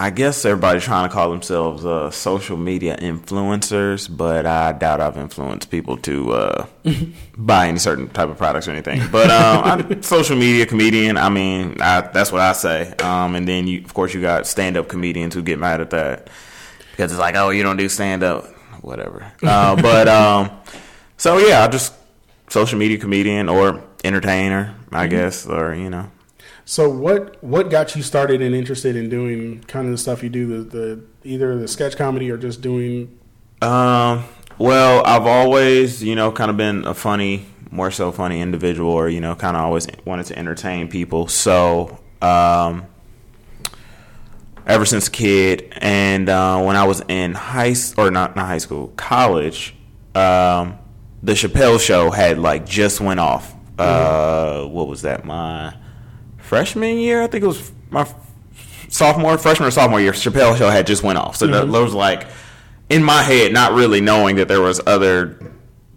[0.00, 5.18] I guess everybody's trying to call themselves uh, social media influencers, but I doubt I've
[5.18, 6.66] influenced people to uh,
[7.36, 9.02] buy any certain type of products or anything.
[9.10, 11.16] But um, I'm social media comedian.
[11.16, 12.92] I mean, I, that's what I say.
[13.02, 15.90] Um, and then you, of course, you got stand up comedians who get mad at
[15.90, 16.28] that
[16.98, 18.46] because it's like, oh, you don't do stand up,
[18.82, 19.30] whatever.
[19.40, 20.50] Uh, but um,
[21.16, 21.94] so yeah, I just
[22.48, 26.10] social media comedian or entertainer, I guess, or you know.
[26.64, 30.28] So what what got you started and interested in doing kind of the stuff you
[30.28, 33.16] do the, the either the sketch comedy or just doing
[33.62, 34.24] Um,
[34.58, 39.08] well, I've always, you know, kind of been a funny, more so funny individual, or
[39.08, 41.28] you know, kind of always wanted to entertain people.
[41.28, 42.86] So, um,
[44.68, 48.58] ever since a kid, and uh, when I was in high or not not high
[48.58, 49.74] school, college,
[50.14, 50.78] um,
[51.22, 53.54] the Chappelle Show had like just went off.
[53.78, 55.24] Uh, what was that?
[55.24, 55.74] My
[56.36, 58.06] freshman year, I think it was my
[58.88, 60.12] sophomore, freshman or sophomore year.
[60.12, 62.26] Chappelle Show had just went off, so that was like
[62.90, 65.38] in my head, not really knowing that there was other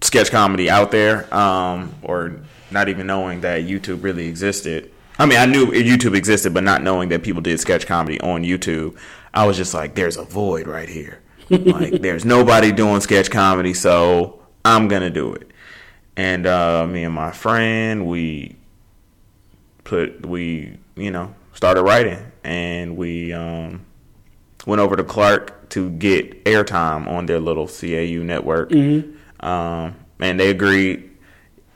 [0.02, 4.92] sketch comedy out there, um, or not even knowing that YouTube really existed.
[5.22, 8.42] I mean, I knew YouTube existed, but not knowing that people did sketch comedy on
[8.44, 8.98] YouTube,
[9.36, 11.22] I was just like, "There's a void right here.
[11.48, 15.52] like, there's nobody doing sketch comedy, so I'm gonna do it."
[16.18, 18.56] And uh, me and my friend, we
[19.84, 23.86] put we you know started writing, and we um,
[24.66, 28.72] went over to Clark to get airtime on their little CAU network.
[29.40, 31.11] Um, and they agreed.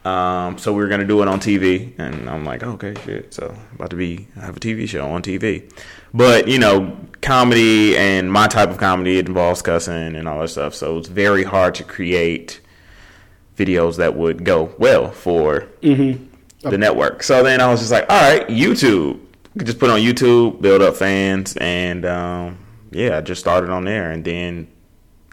[0.06, 3.34] Um, so we were gonna do it on TV, and I'm like, okay, shit.
[3.34, 5.64] So about to be have a TV show on TV,
[6.14, 10.50] but you know, comedy and my type of comedy it involves cussing and all that
[10.50, 10.76] stuff.
[10.76, 12.62] So it's very hard to create
[13.58, 15.68] videos that would go well for
[16.62, 17.24] the network.
[17.24, 19.20] So then I was just like, all right, YouTube.
[19.58, 22.58] Just put on YouTube, build up fans, and um,
[22.92, 24.12] yeah, I just started on there.
[24.12, 24.68] And then,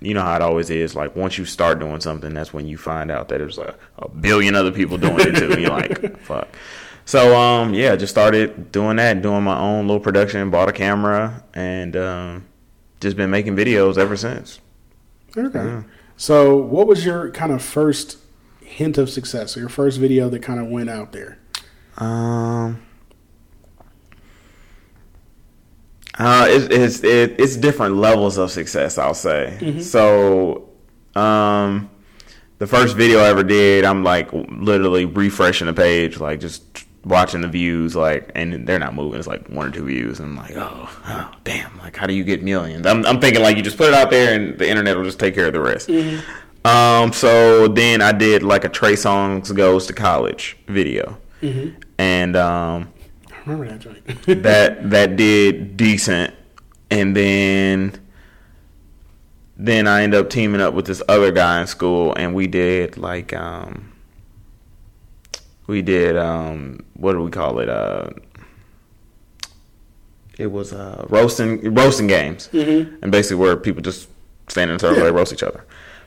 [0.05, 0.95] you know how it always is.
[0.95, 4.09] Like once you start doing something, that's when you find out that there's a, a
[4.09, 5.61] billion other people doing it too.
[5.61, 6.49] You're like, fuck.
[7.05, 10.51] So um, yeah, just started doing that, doing my own little production.
[10.51, 12.47] Bought a camera, and um,
[13.01, 14.61] just been making videos ever since.
[15.37, 15.85] Okay.
[16.17, 18.19] So, what was your kind of first
[18.61, 21.39] hint of success, or your first video that kind of went out there?
[21.99, 22.83] Um.
[26.19, 28.99] Uh, it's it's it, it's different levels of success.
[28.99, 29.57] I'll say.
[29.81, 30.69] So,
[31.15, 31.89] um,
[32.59, 36.63] the first video I ever did, I'm like literally refreshing the page, like just
[37.05, 39.19] watching the views, like, and they're not moving.
[39.19, 41.77] It's like one or two views, and I'm like, oh, oh, damn!
[41.79, 42.87] Like, how do you get millions?
[42.87, 45.19] I'm I'm thinking like you just put it out there, and the internet will just
[45.19, 45.89] take care of the rest.
[46.65, 51.17] Um, so then I did like a Trey Songz goes to college video,
[51.99, 52.93] and um
[53.47, 54.05] remember that joint.
[54.43, 56.35] that that did decent,
[56.91, 57.99] and then
[59.57, 62.97] then I ended up teaming up with this other guy in school, and we did
[62.97, 63.93] like um
[65.67, 68.11] we did um what do we call it uh
[70.39, 74.09] it was uh roasting roasting games, and basically where people just
[74.49, 75.65] stand in a circle and roast each other,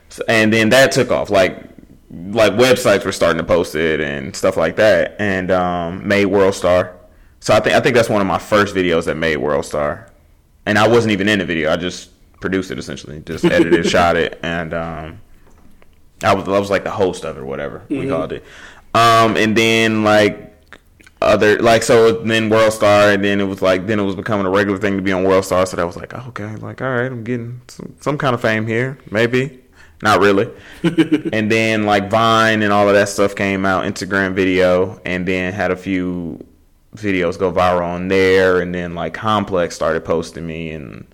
[0.08, 1.30] so, and then that took off.
[1.30, 1.76] Like
[2.10, 6.54] like websites were starting to post it and stuff like that, and um, made World
[6.54, 6.94] Star.
[7.46, 10.10] So I think I think that's one of my first videos that made World Star,
[10.66, 11.72] and I wasn't even in the video.
[11.72, 15.20] I just produced it essentially, just edited, shot it, and um,
[16.24, 18.42] I was I was like the host of it or whatever we called it.
[18.94, 20.60] Um, and then like
[21.22, 24.44] other like so then World Star and then it was like then it was becoming
[24.44, 25.64] a regular thing to be on World Star.
[25.66, 28.66] So that was like okay, like all right, I'm getting some, some kind of fame
[28.66, 29.62] here, maybe.
[30.02, 30.50] Not really.
[30.82, 35.52] and then like Vine and all of that stuff came out, Instagram video, and then
[35.52, 36.44] had a few
[36.96, 41.06] videos go viral on there, and then like Complex started posting me, and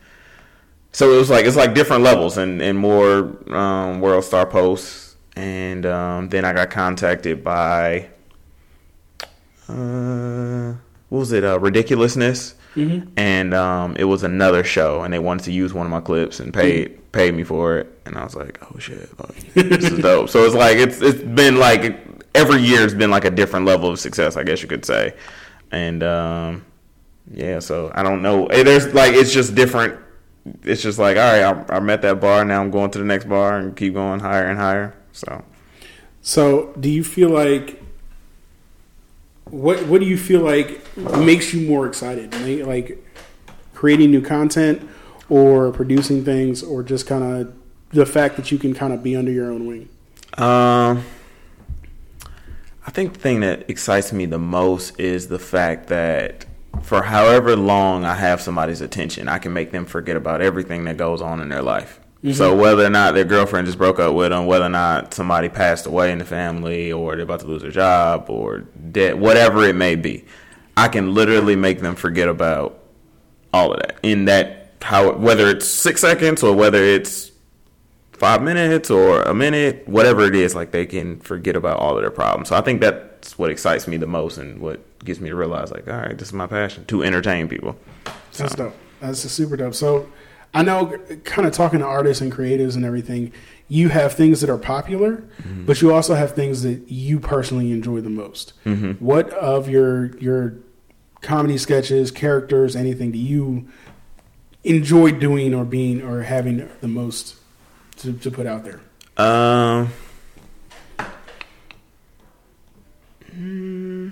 [0.92, 5.16] so it was like it's like different levels and and more um, World Star posts,
[5.36, 8.08] and um, then I got contacted by
[9.68, 10.74] uh,
[11.08, 11.44] what was it?
[11.44, 12.54] Uh, ridiculousness.
[13.18, 16.40] And um, it was another show, and they wanted to use one of my clips
[16.40, 19.98] and paid paid me for it, and I was like, "Oh shit, like, this is
[19.98, 21.98] dope." So it's like it's it's been like
[22.34, 25.14] every year has been like a different level of success, I guess you could say,
[25.72, 26.64] and um,
[27.32, 27.58] yeah.
[27.58, 28.46] So I don't know.
[28.48, 29.98] There's like it's just different.
[30.62, 32.60] It's just like all right, I, I'm at that bar now.
[32.60, 34.94] I'm going to the next bar and keep going higher and higher.
[35.12, 35.44] So
[36.20, 37.80] So, do you feel like
[39.44, 42.32] what what do you feel like makes you more excited?
[42.34, 43.04] Like- Like
[43.74, 44.88] creating new content
[45.28, 47.52] or producing things or just kind of
[47.90, 49.88] the fact that you can kind of be under your own wing?
[50.38, 51.04] Um,
[52.86, 56.46] I think the thing that excites me the most is the fact that
[56.82, 60.96] for however long I have somebody's attention, I can make them forget about everything that
[60.96, 62.00] goes on in their life.
[62.24, 62.32] Mm-hmm.
[62.32, 65.48] So whether or not their girlfriend just broke up with them, whether or not somebody
[65.48, 69.64] passed away in the family, or they're about to lose their job, or dead, whatever
[69.64, 70.24] it may be,
[70.76, 72.78] I can literally make them forget about
[73.52, 77.31] all of that in that how whether it's six seconds or whether it's
[78.22, 82.02] five minutes or a minute, whatever it is, like they can forget about all of
[82.02, 82.50] their problems.
[82.50, 85.72] So I think that's what excites me the most and what gets me to realize,
[85.72, 87.76] like, all right, this is my passion to entertain people.
[88.36, 88.76] That's dope.
[89.00, 89.74] That's super dope.
[89.74, 90.08] So,
[90.54, 93.32] I know, kind of talking to artists and creatives and everything,
[93.66, 95.64] you have things that are popular, mm-hmm.
[95.64, 98.52] but you also have things that you personally enjoy the most.
[98.64, 99.04] Mm-hmm.
[99.04, 100.54] What of your your
[101.22, 103.66] comedy sketches, characters, anything do you
[104.62, 107.41] enjoy doing or being or having the most
[108.03, 108.80] to, to put out there?
[109.16, 109.92] Um,
[113.32, 114.09] hmm,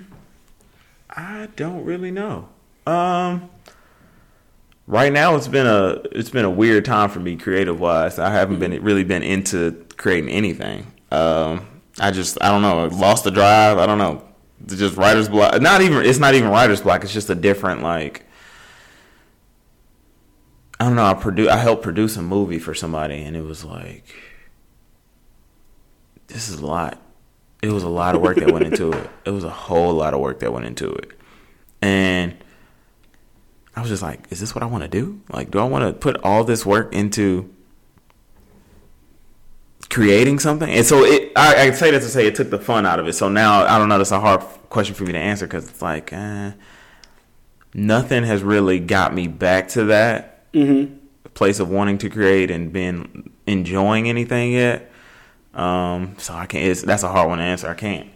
[1.09, 2.49] I don't really know.
[2.87, 3.49] Um,
[4.87, 8.19] right now it's been a it's been a weird time for me creative wise.
[8.19, 10.87] I haven't been really been into creating anything.
[11.11, 11.67] Um,
[11.99, 12.85] I just I don't know.
[12.85, 13.77] I lost the drive.
[13.77, 14.23] I don't know.
[14.63, 15.59] It's just writer's block.
[15.61, 17.03] Not even it's not even writer's block.
[17.03, 18.25] It's just a different like.
[20.81, 21.05] I don't know.
[21.05, 24.15] I produ I helped produce a movie for somebody, and it was like,
[26.25, 26.99] this is a lot.
[27.61, 29.07] It was a lot of work that went into it.
[29.23, 31.11] It was a whole lot of work that went into it,
[31.83, 32.35] and
[33.75, 35.21] I was just like, is this what I want to do?
[35.31, 37.53] Like, do I want to put all this work into
[39.91, 40.67] creating something?
[40.67, 43.07] And so it, I, I say that to say it took the fun out of
[43.07, 43.13] it.
[43.13, 43.99] So now I don't know.
[43.99, 46.53] That's a hard question for me to answer because it's like, eh,
[47.71, 50.95] nothing has really got me back to that Mm-hmm.
[51.33, 54.91] place of wanting to create and been enjoying anything yet.
[55.53, 56.65] Um, so I can't.
[56.65, 57.69] It's, that's a hard one to answer.
[57.69, 58.09] I can't.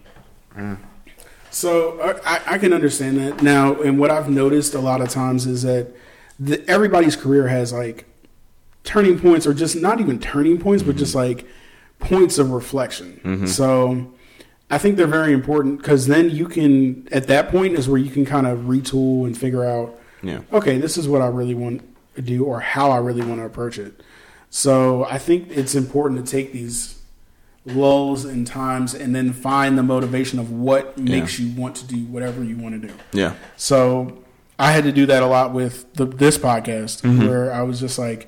[1.52, 5.46] So I, I can understand that now, and what I've noticed a lot of times
[5.46, 5.88] is that
[6.40, 8.06] the, everybody's career has like
[8.84, 11.48] turning points, or just not even turning points, but just like
[12.00, 13.48] points of reflection.
[13.48, 14.14] So
[14.70, 18.12] I think they're very important because then you can, at that point, is where you
[18.12, 20.42] can kind of retool and figure out, Yeah.
[20.52, 21.82] okay, this is what I really want
[22.22, 24.02] do, or how I really want to approach it.
[24.50, 27.02] So I think it's important to take these
[27.66, 32.06] lulls and times and then find the motivation of what makes you want to do
[32.06, 32.94] whatever you want to do.
[33.12, 33.34] Yeah.
[33.58, 34.24] So
[34.60, 37.28] I had to do that a lot with the, this podcast mm-hmm.
[37.28, 38.28] where I was just like,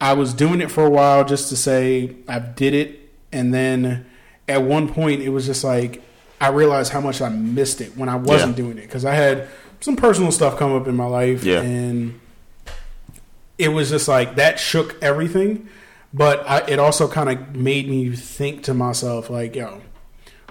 [0.00, 3.12] I was doing it for a while just to say I did it.
[3.30, 4.04] And then
[4.48, 6.02] at one point, it was just like,
[6.40, 8.64] I realized how much I missed it when I wasn't Yeah.
[8.64, 9.48] doing it because I had
[9.80, 11.44] some personal stuff come up in my life.
[11.44, 11.60] Yeah.
[11.60, 12.20] And
[13.62, 15.68] it was just like that shook everything.
[16.12, 19.80] But I, it also kind of made me think to myself, like, yo,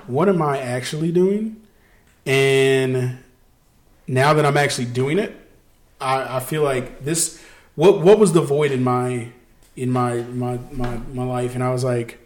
[0.08, 1.62] what am I actually doing?
[2.26, 3.20] And
[4.08, 5.36] now that I'm actually doing it,
[6.00, 7.44] I, I feel like this.
[7.76, 9.30] What what was the void in my
[9.76, 11.54] in my my my my life?
[11.56, 12.20] And I was like,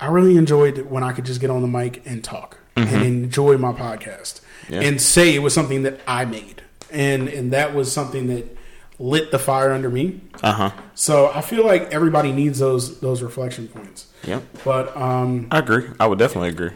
[0.00, 3.02] I really enjoyed when I could just get on the mic and talk and mm-hmm.
[3.02, 4.80] enjoy my podcast Yeah.
[4.80, 8.55] and say it was something that I made, and and that was something that
[8.98, 10.20] lit the fire under me.
[10.42, 10.70] Uh huh.
[10.94, 14.06] So I feel like everybody needs those those reflection points.
[14.24, 14.42] Yep.
[14.64, 15.88] But um, I agree.
[16.00, 16.70] I would definitely agree.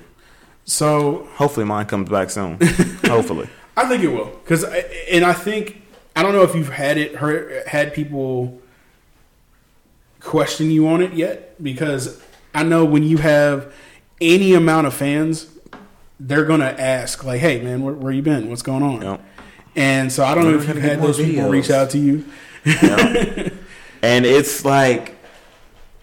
[0.64, 2.58] so Hopefully, mine comes back soon.
[3.06, 3.48] Hopefully.
[3.76, 4.64] I think it will, because
[5.10, 5.82] and I think
[6.14, 8.60] I don't know if you've had it heard, had people
[10.20, 12.20] question you on it yet, because
[12.54, 13.72] I know when you have
[14.20, 15.46] any amount of fans,
[16.18, 18.50] they're gonna ask like, "Hey, man, where, where you been?
[18.50, 19.24] What's going on?" Yep.
[19.76, 21.98] And so I don't know We're if you've had more those people reach out to
[21.98, 22.24] you.
[24.02, 25.16] and it's like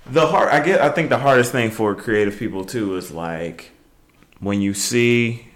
[0.05, 0.49] the hard.
[0.49, 0.81] I get.
[0.81, 3.71] I think the hardest thing for creative people too is like
[4.39, 5.47] when you see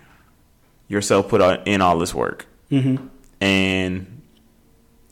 [0.88, 3.08] yourself put in all this work, Mm-hmm.
[3.40, 4.22] and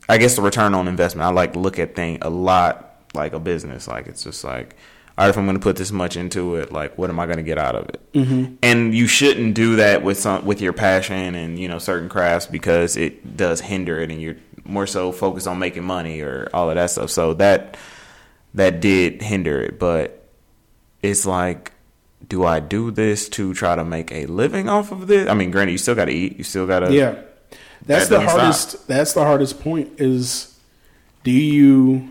[0.10, 1.26] I guess the return on investment.
[1.28, 3.88] I like look at thing a lot like a business.
[3.88, 4.76] Like it's just like,
[5.20, 7.26] all right, if I'm going to put this much into it, like what am I
[7.26, 8.13] going to get out of it?
[8.13, 8.55] Mm-hmm.
[8.63, 12.47] and you shouldn't do that with some with your passion and you know certain crafts
[12.47, 16.70] because it does hinder it and you're more so focused on making money or all
[16.70, 17.78] of that stuff so that
[18.53, 20.28] that did hinder it but
[21.01, 21.72] it's like
[22.28, 25.51] do i do this to try to make a living off of this i mean
[25.51, 27.15] granted you still got to eat you still got to Yeah,
[27.86, 28.88] that's That the hardest.
[28.88, 29.99] That's the hardest point.
[29.99, 30.55] Is
[31.24, 32.09] do you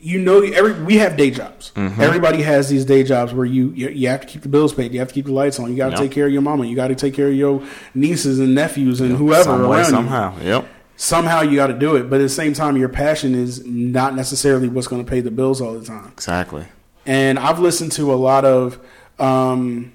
[0.00, 1.72] you know every we have day jobs.
[1.74, 2.00] Mm-hmm.
[2.00, 4.92] Everybody has these day jobs where you, you you have to keep the bills paid.
[4.92, 5.70] You have to keep the lights on.
[5.70, 6.00] You got to Yep.
[6.00, 6.64] take care of your mama.
[6.66, 7.62] You got to take care of your
[7.94, 9.90] nieces and nephews and whoever some way, around you.
[9.90, 10.66] somehow yep
[10.96, 14.14] Somehow you got to do it, but at the same time, your passion is not
[14.14, 16.08] necessarily what's going to pay the bills all the time.
[16.12, 16.66] exactly
[17.06, 18.78] And I've listened to a lot of
[19.18, 19.92] um,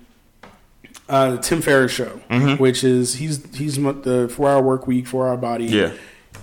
[1.08, 2.62] uh, Tim Ferriss show, Mm-hmm.
[2.62, 5.66] which is he's he's the four hour work week, four hour body.
[5.66, 5.91] Yeah.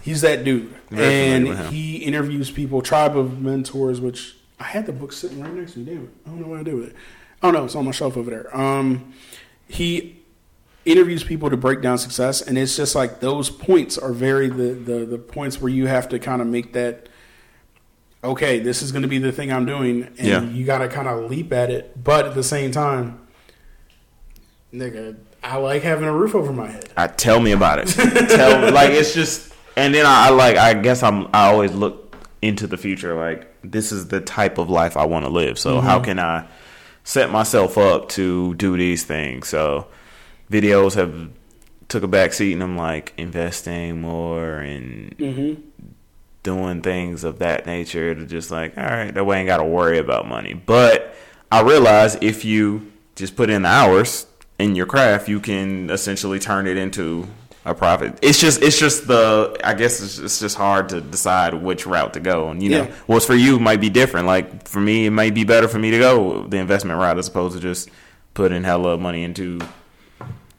[0.03, 1.05] He's that dude, Very
[1.47, 2.83] and he interviews people.
[2.83, 5.87] Tribe of Mentors, which I had the book sitting right next to me.
[5.87, 6.97] Damn it, I don't know what I did with it.
[7.43, 8.57] Oh no, it's on my shelf over there.
[8.57, 9.13] Um,
[9.69, 10.19] he
[10.85, 14.75] interviews people to break down success, and it's just like those points are very the
[14.75, 17.09] the, the points where you have to kind of make that.
[18.25, 20.43] Okay, this is going to be the thing I'm doing, and Yeah.
[20.45, 23.19] you got to kind of leap at it, but at the same time,
[24.73, 26.89] nigga, I like having a roof over my head.
[26.97, 27.89] I tell me about it.
[27.89, 30.57] tell like it's just, and then I, I like.
[30.57, 31.29] I guess I'm.
[31.35, 33.15] I always look into the future.
[33.15, 35.59] Like this is the type of life I want to live.
[35.59, 36.47] So how can I
[37.05, 39.49] set myself up to do these things?
[39.49, 39.87] So
[40.51, 41.31] videos have
[41.89, 45.61] took a back seat, and I'm like investing more and Mm-hmm.
[46.43, 49.59] doing things of that nature to just like, all right, that way I ain't got
[49.59, 50.55] to worry about money.
[50.55, 51.15] But
[51.51, 54.27] I realize if you just put in the hours
[54.59, 57.29] in your craft, you can essentially turn it into
[57.65, 58.19] a profit.
[58.23, 62.15] It's just, it's just the, I guess it's, it's just hard to decide which route
[62.15, 62.49] to go.
[62.51, 62.95] And you know, Yeah.
[63.07, 64.27] what's for you might be different.
[64.27, 67.29] Like for me, it might be better for me to go the investment route as
[67.29, 67.89] opposed to just
[68.35, 69.61] putting hella money into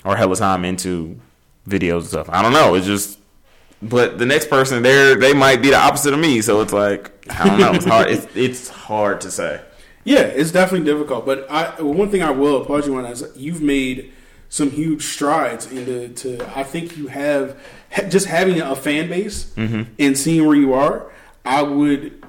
[0.06, 1.20] or hella time into
[1.68, 2.30] videos and stuff.
[2.30, 2.76] I don't know.
[2.76, 3.20] It's just,
[3.82, 6.42] but the next person there, they might be the opposite of me.
[6.42, 7.74] So it's like, I don't know.
[7.74, 8.08] It's hard.
[8.10, 9.62] It's, it's hard to say.
[10.06, 11.26] Yeah, it's definitely difficult.
[11.26, 14.12] But I, one thing I will applaud you on is you've made
[14.54, 16.10] some huge strides into.
[16.10, 17.60] To, I think you have
[17.92, 21.12] ha- just having a fan base and seeing where you are.
[21.44, 22.24] I would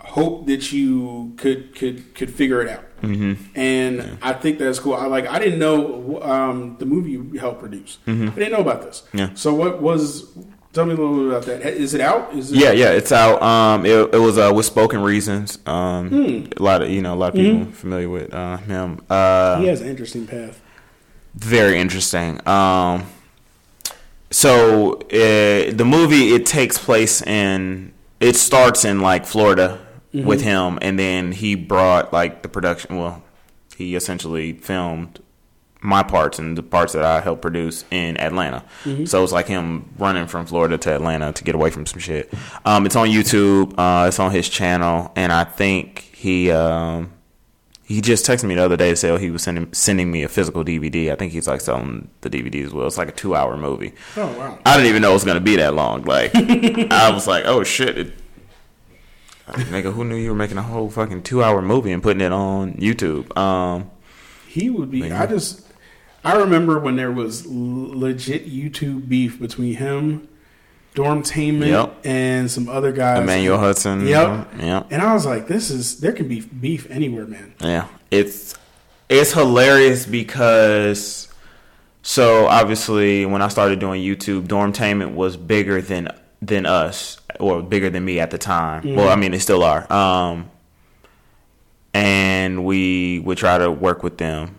[0.00, 2.84] hope that you could could could figure it out.
[3.00, 3.58] Mm-hmm.
[3.58, 4.92] And I think that's cool.
[4.92, 5.26] I like.
[5.26, 7.96] I didn't know um, the movie you helped produce.
[8.06, 9.02] I didn't know about this.
[9.14, 9.30] Yeah.
[9.34, 10.30] So what was?
[10.74, 11.72] Tell me a little bit about that.
[11.72, 12.34] Is it out?
[12.34, 13.40] Is it, Yeah, yeah, it's out.
[13.40, 15.58] Um, it, it was uh, with Spoken Reasons.
[15.64, 16.12] Um,
[16.54, 19.00] a lot of you know, a lot of people familiar with uh, him.
[19.08, 20.60] Uh, He has an interesting path.
[21.36, 22.46] Very interesting.
[22.48, 23.06] Um,
[24.30, 29.78] so uh, the movie it takes place in it starts in like Florida
[30.12, 32.96] with him, and then he brought like the production.
[32.96, 33.22] Well,
[33.76, 35.20] he essentially filmed
[35.82, 38.64] my parts and the parts that I helped produce in Atlanta.
[39.06, 42.32] So it's like him running from Florida to Atlanta to get away from some shit.
[42.64, 43.74] Um, it's on YouTube.
[43.78, 46.50] Uh, it's on his channel, and I think he.
[46.50, 47.12] Um,
[47.86, 50.24] he just texted me the other day to say oh, he was sending sending me
[50.24, 51.12] a physical DVD.
[51.12, 52.86] I think he's like selling the DVD as well.
[52.88, 53.92] It's like a two hour movie.
[54.16, 54.58] Oh wow.
[54.66, 56.02] I didn't even know it was gonna be that long.
[56.02, 58.12] Like I was like, oh shit, it,
[59.46, 62.32] nigga, who knew you were making a whole fucking two hour movie and putting it
[62.32, 63.36] on YouTube?
[63.36, 63.90] Um,
[64.48, 65.12] He would be.
[65.12, 65.62] I just.
[66.24, 70.26] I remember when there was legit YouTube beef between him,
[70.96, 71.96] Dormtainment, Yep.
[72.04, 73.20] and some other guys.
[73.20, 74.06] Emmanuel Hudson.
[74.06, 74.48] Yep.
[74.58, 77.86] yeah, And I was like, "This is there can be beef anywhere, man." yeah.
[78.10, 78.56] It's
[79.08, 81.28] it's hilarious because
[82.02, 86.08] so obviously when I started doing YouTube, Dormtainment was bigger than
[86.42, 88.94] than us or bigger than me at the time.
[88.94, 89.90] Well, I mean they still are.
[89.92, 90.50] Um,
[91.94, 94.54] and we would try to work with them.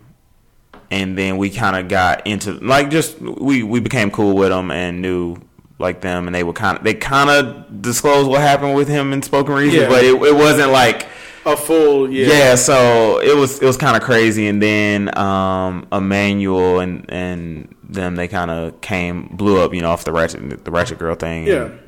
[0.90, 4.70] And then we kind of got into like just we we became cool with them
[4.70, 5.36] and knew
[5.78, 9.12] like them, and they would kind of they kind of disclose what happened with him
[9.12, 9.88] in Spoken Reason, Yeah.
[9.88, 11.06] but it, it wasn't like
[11.46, 12.26] A full yeah.
[12.26, 17.74] yeah, so it was it was kind of crazy, and then um, Emmanuel and and
[17.88, 21.14] them they kind of came blew up, you know, off the ratchet the ratchet girl
[21.14, 21.46] thing.
[21.46, 21.64] Yeah.
[21.64, 21.80] and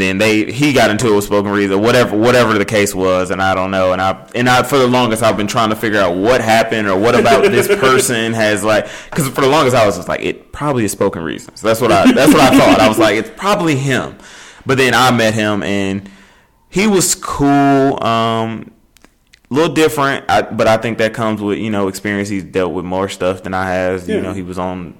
[0.00, 3.42] then they he got into it with spoken reason, whatever whatever the case was, and
[3.42, 3.92] I don't know.
[3.92, 6.88] And I and I for the longest I've been trying to figure out what happened
[6.88, 10.20] or what about this person has like because for the longest I was just like
[10.22, 11.60] it probably is spoken reasons.
[11.60, 12.80] That's what I that's what I thought.
[12.80, 14.16] I was like it's probably him,
[14.66, 16.08] but then I met him and
[16.70, 18.02] he was cool.
[18.02, 18.70] Um,
[19.50, 22.30] a little different, I, but I think that comes with you know experience.
[22.30, 24.08] He's dealt with more stuff than I has.
[24.08, 24.16] Yeah.
[24.16, 24.96] You know, he was on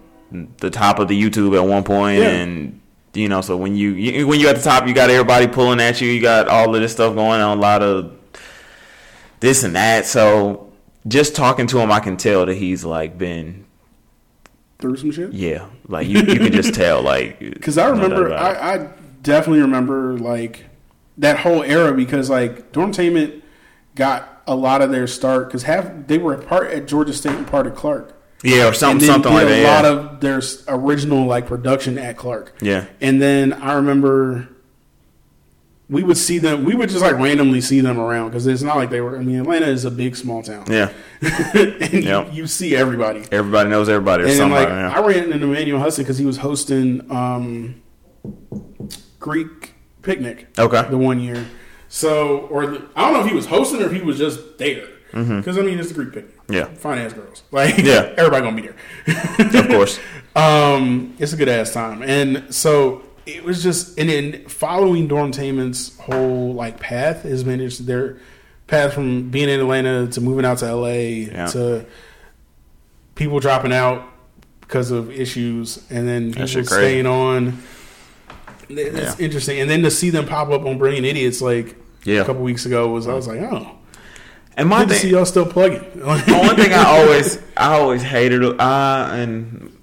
[0.59, 2.29] the top of the YouTube at one point, Yeah.
[2.29, 2.82] and
[3.15, 5.81] you know, so when you, you when you at the top, you got everybody pulling
[5.81, 6.09] at you.
[6.09, 8.17] You got all of this stuff going on, a lot of
[9.41, 10.07] this and that.
[10.07, 10.73] So
[11.07, 13.67] just talking to him, I can tell that he's like been
[14.79, 15.33] Through some shit.
[15.33, 18.33] yeah, like you you can just tell like Because I remember.
[18.33, 18.89] I, I
[19.23, 20.67] definitely remember like
[21.19, 23.43] that whole era because like Dormtainment
[23.95, 27.35] got a lot of their start because half they were a part at Georgia State
[27.35, 28.19] and part of Clark.
[28.43, 29.59] Yeah or something something like that.
[29.59, 29.75] a yeah.
[29.75, 32.55] lot of their original like production at Clark.
[32.61, 32.87] Yeah.
[33.01, 34.49] And then I remember
[35.89, 36.65] we would see them.
[36.65, 39.19] We would just like randomly see them around because it's not like they were.
[39.19, 40.65] I mean, Atlanta is a big small town.
[40.71, 40.91] yeah,
[41.21, 42.29] and Yep.
[42.29, 43.25] you, you see everybody.
[43.31, 44.65] everybody knows everybody or And somebody.
[44.65, 44.97] like yeah.
[44.99, 47.83] I ran into Emmanuel Hudson because he was hosting um,
[49.19, 50.89] Greek picnic Okay.
[50.89, 51.47] the one year.
[51.89, 54.57] So, or the, I don't know if he was hosting or if he was just
[54.59, 54.89] there.
[55.13, 55.39] Mm-hmm.
[55.39, 56.35] Because I mean, it's the Greek picnic.
[56.49, 56.65] Yeah.
[56.75, 57.43] fine ass girls.
[57.51, 58.13] Like, Yeah.
[58.17, 59.61] everybody gonna be there.
[59.63, 60.01] of course.
[60.35, 65.97] Um, it's a good ass time, and so it was just, and then following Dormtainment's
[65.99, 68.17] whole like path has been just their
[68.67, 70.89] path from being in Atlanta to moving out to LA
[71.29, 71.47] Yeah.
[71.49, 71.85] to
[73.15, 74.05] people dropping out
[74.63, 76.83] because of issues, and then people That shit crazy.
[76.83, 77.63] staying on.
[78.71, 79.25] It's Yeah.
[79.27, 82.23] interesting, and then to see them pop up on Brilliant Idiots like Yeah.
[82.23, 83.73] a couple weeks ago was I was like, oh,
[84.57, 85.81] And my good to thing, see y'all still plugging.
[86.05, 89.77] one thing I always I always hated uh and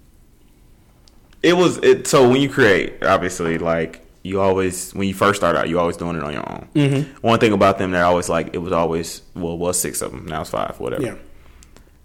[1.41, 5.55] it was it so when you create obviously like you always when you first start
[5.55, 6.67] out you always doing it on your own.
[6.75, 7.17] Mm-hmm.
[7.27, 10.11] One thing about them they're always like it was always well it was six of
[10.11, 11.03] them now it's five whatever.
[11.03, 11.15] yeah,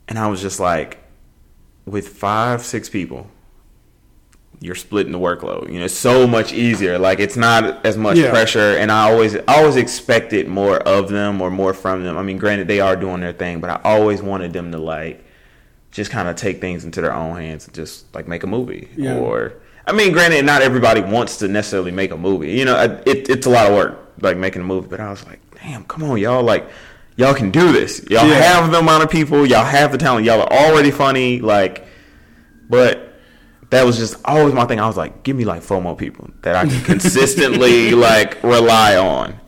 [0.08, 0.98] And I was just like
[1.84, 3.26] with five six people
[4.64, 5.70] you're splitting the workload.
[5.70, 6.98] You know, it's so much easier.
[6.98, 8.30] Like it's not as much Yeah.
[8.30, 12.16] pressure, and I always, I always expected more of them or more from them.
[12.16, 15.22] I mean, granted, they are doing their thing, but I always wanted them to like
[15.90, 18.88] just kind of take things into their own hands and just like make a movie.
[18.96, 19.18] Yeah.
[19.18, 19.52] Or,
[19.86, 22.52] I mean, granted, not everybody wants to necessarily make a movie.
[22.52, 24.88] You know, it, it's a lot of work, like making a movie.
[24.88, 26.68] But I was like, damn, come on, y'all, like.
[27.16, 28.04] Y'all can do this.
[28.10, 28.34] Y'all Yeah.
[28.42, 29.46] have the amount of people.
[29.46, 30.26] Y'all have the talent.
[30.26, 31.38] Y'all are already funny.
[31.38, 31.86] Like,
[32.68, 33.13] but
[33.70, 34.80] that was just always my thing.
[34.80, 38.96] I was like, give me like four more people that I can consistently like rely
[38.96, 39.38] on.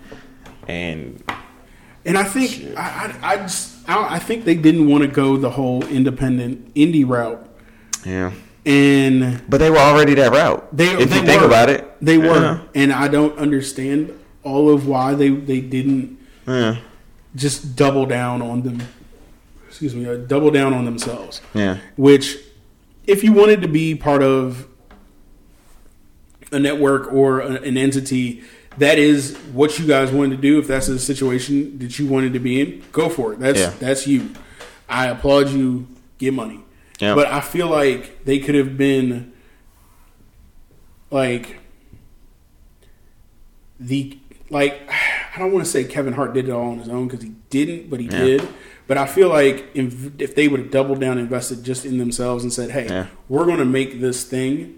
[0.69, 1.23] And
[2.05, 5.37] And I think I, I, I just I, I think they didn't want to go
[5.37, 7.47] the whole independent indie route,
[8.05, 8.33] yeah,
[8.64, 10.77] and but they were already that route.
[10.77, 12.61] they if they you think about it, they were, Yeah.
[12.75, 14.12] and I don't understand
[14.43, 16.79] all of why they they didn't Yeah,
[17.37, 18.83] just double down on them.
[19.69, 21.41] Excuse me, uh, double down on themselves.
[21.55, 22.39] yeah, Which,
[23.07, 24.67] if you wanted to be part of
[26.53, 28.43] a network or an entity,
[28.79, 30.59] that is what you guys wanted to do.
[30.59, 33.41] If that's the situation that you wanted to be in, go for it.
[33.41, 33.73] That's Yeah.
[33.79, 34.31] that's you.
[34.89, 35.87] I applaud you.
[36.19, 36.61] Get money.
[37.01, 37.15] Yeah.
[37.15, 39.33] But I feel like they could have been
[41.11, 41.59] like
[43.79, 44.19] the
[44.51, 44.89] like
[45.35, 47.33] I don't want to say Kevin Hart did it all on his own because he
[47.51, 48.19] didn't, but he Yeah.
[48.25, 48.49] did.
[48.89, 52.45] But I feel like if, if they would have doubled down, invested just in themselves,
[52.45, 53.07] and said, "Hey, Yeah.
[53.28, 54.74] we're going to make this thing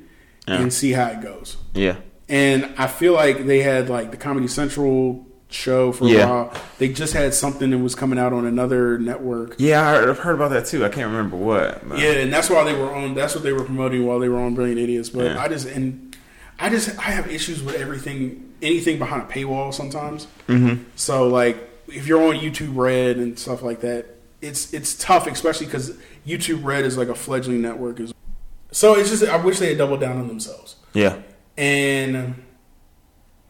[0.46, 0.60] Yeah.
[0.62, 1.96] and see how it goes," yeah,
[2.28, 6.24] and I feel like they had like the Comedy Central show for Yeah.
[6.24, 6.52] a while.
[6.78, 9.54] They just had something that was coming out on another network.
[9.58, 9.80] yeah.
[9.86, 10.84] I heard, I've heard about that too.
[10.84, 11.88] I can't remember what.
[11.88, 13.14] but- Yeah, and that's why they were on.
[13.14, 15.08] That's what they were promoting while they were on Brilliant Idiots.
[15.10, 15.42] But Yeah.
[15.42, 16.14] I just and
[16.60, 20.26] I just I have issues with everything, anything behind a paywall sometimes.
[20.48, 20.82] Mm-hmm.
[20.96, 24.06] So like if you're on YouTube Red and stuff like that,
[24.40, 28.00] it's it's tough, especially because YouTube Red is like a fledgling network.
[28.70, 31.16] So it's just I wish they had doubled down on themselves yeah,
[31.56, 32.42] and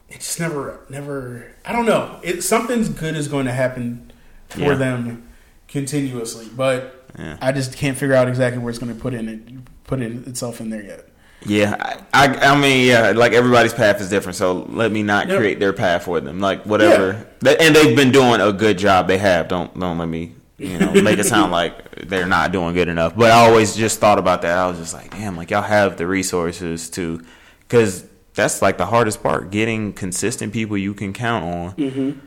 [0.09, 2.20] it just never never I don't know.
[2.22, 4.12] It something's good is going to happen
[4.49, 4.74] for Yeah.
[4.74, 5.28] them
[5.66, 7.36] continuously, but Yeah.
[7.41, 10.26] I just can't figure out exactly where it's going to put in it put it
[10.28, 11.07] itself in there yet.
[11.45, 11.76] Yeah.
[12.12, 13.12] I, I, I mean, yeah.
[13.12, 15.39] Like everybody's path is different, so let me not Yep.
[15.39, 16.41] create their path for them.
[16.41, 17.26] Like whatever.
[17.41, 19.07] They- And they've been doing a good job.
[19.09, 19.49] They have.
[19.49, 20.34] Don't don't let me.
[20.59, 23.14] You know, make it sound like they're not doing good enough.
[23.16, 24.59] But I always just thought about that.
[24.59, 27.22] I was just like, damn, like y'all have the resources to,
[27.61, 32.18] because that's like the hardest part: getting consistent people you can count on mm-hmm.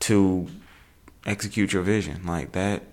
[0.00, 0.46] to
[1.26, 2.84] execute your vision like that.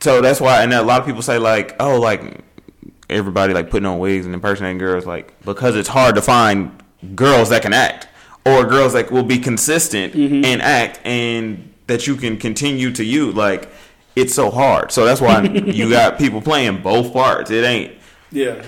[0.00, 2.22] So that's why, and a lot of people say like, oh, like
[3.10, 6.82] everybody like putting on wigs and impersonating girls, like because it's hard to find
[7.14, 8.08] girls that can act
[8.46, 10.44] or girls that will be consistent Mm-hmm.
[10.44, 13.34] and act and that you can continue to use.
[13.34, 13.68] Like
[14.16, 14.92] it's so hard.
[14.92, 17.50] So that's why you got people playing both parts.
[17.50, 17.94] It ain't
[18.30, 18.62] Yeah.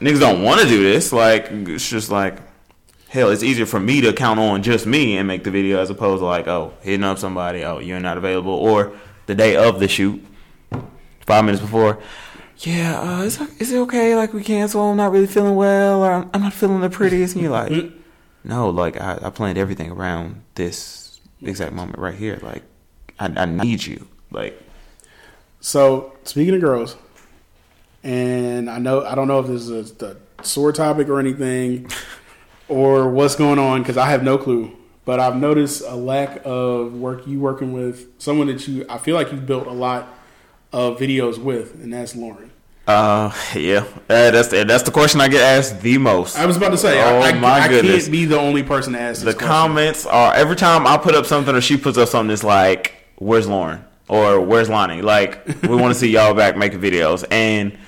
[0.00, 1.12] niggas don't want to do this.
[1.12, 2.38] Like it's just like
[3.08, 3.30] hell.
[3.30, 6.20] It's easier for me to count on just me and make the video as opposed
[6.20, 7.64] to like oh hitting up somebody.
[7.64, 8.92] Oh you're not available or
[9.26, 10.22] the day of the shoot,
[11.26, 11.98] five minutes before.
[12.64, 14.16] Yeah, uh, is, is it okay?
[14.16, 14.80] Like we cancel?
[14.82, 17.34] I'm not really feeling well, or I'm, I'm not feeling the prettiest.
[17.34, 17.92] And you're like,
[18.42, 22.38] no, like I, I planned everything around this exact moment right here.
[22.42, 22.62] Like
[23.18, 24.08] I, I need you.
[24.30, 24.60] Like
[25.60, 26.96] So speaking of girls,
[28.02, 31.90] and I know I don't know if this is a, a sore topic or anything,
[32.68, 34.74] or what's going on because I have no clue.
[35.04, 39.16] But I've noticed a lack of work you working with someone that you I feel
[39.16, 40.08] like you've built a lot
[40.72, 42.52] of videos with, and that's Lauren.
[42.86, 43.78] Uh, yeah,
[44.10, 46.36] uh, that's the, that's the question I get asked the most.
[46.36, 48.04] I was about to say, Oh I, I, my I goodness.
[48.04, 49.48] can't be the only person to ask the question.
[49.48, 52.94] comments are every time I put up something or she puts up something, it's like,
[53.16, 57.78] "Where's Lauren?" or "Where's Lonnie?" Like, we want to see y'all back making videos, and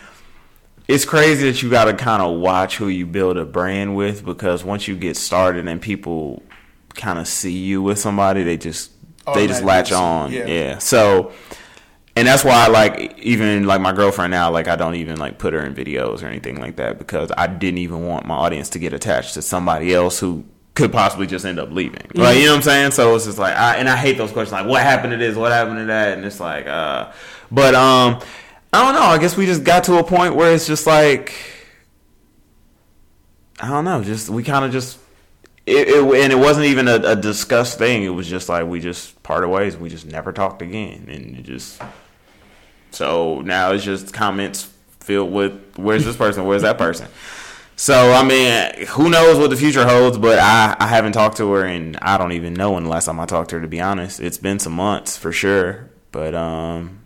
[0.88, 4.24] it's crazy that you got to kind of watch who you build a brand with
[4.24, 6.42] because once you get started and people
[6.94, 8.92] kind of see you with somebody, they just
[9.34, 10.32] they just latch on.
[10.32, 10.46] Yeah.
[10.46, 10.78] yeah.
[10.78, 11.32] So
[12.16, 15.52] and that's why like even like my girlfriend now like i don't even like put
[15.52, 18.78] her in videos or anything like that because i didn't even want my audience to
[18.78, 20.44] get attached to somebody else who
[20.76, 22.06] could possibly just end up leaving.
[22.14, 22.90] Like you know what i'm saying?
[22.92, 25.34] So it's just like i and i hate those questions like what happened to this?
[25.34, 26.16] What happened to that?
[26.16, 27.12] And it's like uh
[27.50, 28.20] but um
[28.72, 29.06] i don't know.
[29.06, 31.32] I guess we just got to a point where it's just like
[33.58, 34.04] i don't know.
[34.04, 34.98] Just we kind of just
[35.64, 38.04] it, it, and it wasn't even a, a discussed thing.
[38.04, 39.76] It was just like we just parted ways.
[39.76, 41.82] We just never talked again, and it just
[42.90, 44.70] so now it's just comments
[45.00, 47.08] filled with where's this person, where's that person.
[47.76, 50.18] So I mean, who knows what the future holds?
[50.18, 53.04] But I I haven't talked to her, and I don't even know when the last
[53.04, 53.62] time I talked to her.
[53.62, 55.90] To be honest, it's been some months for sure.
[56.10, 57.00] But um,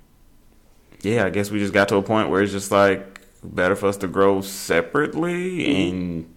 [1.02, 3.88] yeah, I guess we just got to a point where it's just like better for
[3.88, 6.34] us to grow separately and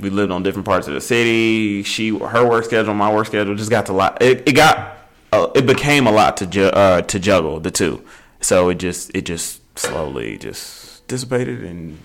[0.00, 1.82] we lived on different parts of the city.
[1.82, 4.22] She, her work schedule, my work schedule, just got to lot.
[4.22, 4.97] It, it got,
[5.32, 8.02] uh, it became a lot to ju- uh, to juggle the two.
[8.40, 11.98] So it just, it just slowly just dissipated, and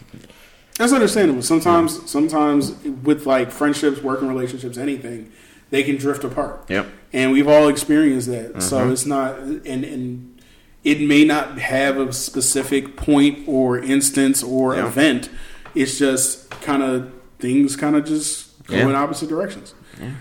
[0.78, 1.42] That's understandable.
[1.44, 2.72] Sometimes, sometimes
[3.04, 5.32] with like friendships, working relationships, anything,
[5.70, 6.66] they can drift apart.
[6.70, 8.62] yep, and we've all experienced that.
[8.64, 8.92] So Mm-hmm.
[8.94, 10.42] it's not, and and
[10.84, 14.88] it may not have a specific point or instance or Yeah.
[14.88, 15.30] event.
[15.76, 18.90] It's just kind of things kind of just go Yeah.
[18.90, 19.74] in opposite directions.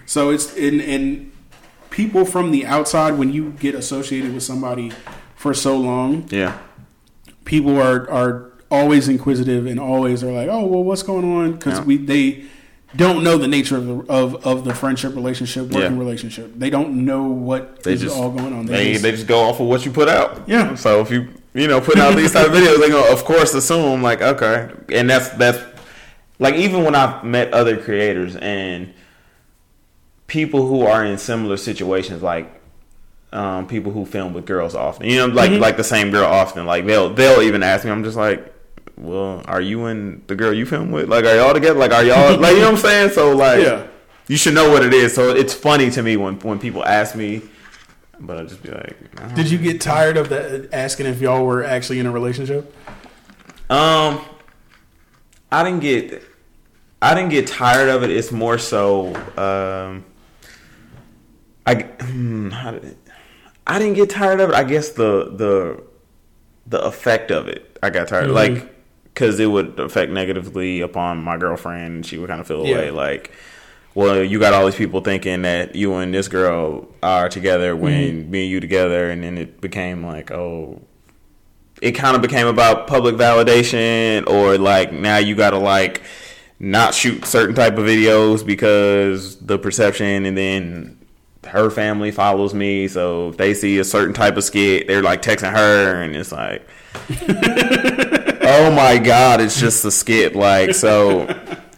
[0.07, 1.32] So it's in and
[1.93, 4.91] people from the outside when you get associated with somebody
[5.37, 6.59] for so long, yeah,
[7.45, 11.53] people are are always inquisitive and always are like, oh well, what's going on?
[11.53, 11.85] Because Yeah.
[11.85, 12.45] we they
[12.97, 15.99] don't know the nature of the of, of the friendship relationship, working Yeah.
[15.99, 16.53] relationship.
[16.57, 18.67] They don't know what they just all going on.
[18.67, 20.43] They just- they just go off of what you put out.
[20.47, 20.75] Yeah.
[20.75, 23.55] So if you you know put out these type of videos, they go of course
[23.55, 25.59] assume like okay, and that's that's
[26.39, 28.93] like even when I've met other creators and
[30.33, 32.47] people who are in similar situations, like
[33.33, 35.61] um, people who film with girls often, you know, like Mm-hmm.
[35.67, 38.49] like the same girl often, like they'll they'll even ask me, I'm just like.
[38.97, 41.09] Well, are you and the girl you film with?
[41.09, 41.79] Like, are y'all together?
[41.79, 43.11] Like, are y'all like, you know what I'm saying?
[43.11, 43.87] So, like, Yeah.
[44.29, 45.15] you should know what it is.
[45.15, 47.41] So it's funny to me when when people ask me,
[48.21, 51.65] but I just be like, Did you get tired of that asking if y'all were
[51.65, 52.73] actually in a relationship?
[53.71, 54.21] Um,
[55.51, 56.23] I didn't get,
[57.01, 58.11] I didn't get tired of it.
[58.11, 60.05] It's more so, um,
[61.67, 62.97] I, hmm, did,
[63.67, 64.55] I didn't get tired of it.
[64.55, 65.83] I guess the the
[66.67, 68.29] the effect of it, I got tired.
[68.31, 68.35] Mhm.
[68.35, 68.75] Like,
[69.05, 72.77] because it would affect negatively upon my girlfriend, and she would kind of feel Yeah.
[72.77, 72.91] away.
[72.91, 73.31] Like,
[73.95, 78.31] well, you got all these people thinking that you and this girl are together when
[78.31, 80.81] me and you together, and then it became like, oh,
[81.83, 86.01] it kind of became about public validation or like now you gotta like
[86.61, 90.97] not shoot certain type of videos because the perception and then
[91.47, 95.21] her family follows me so if they see a certain type of skit they're like
[95.23, 96.67] texting her and it's like
[98.45, 101.27] oh my god it's just a skit like so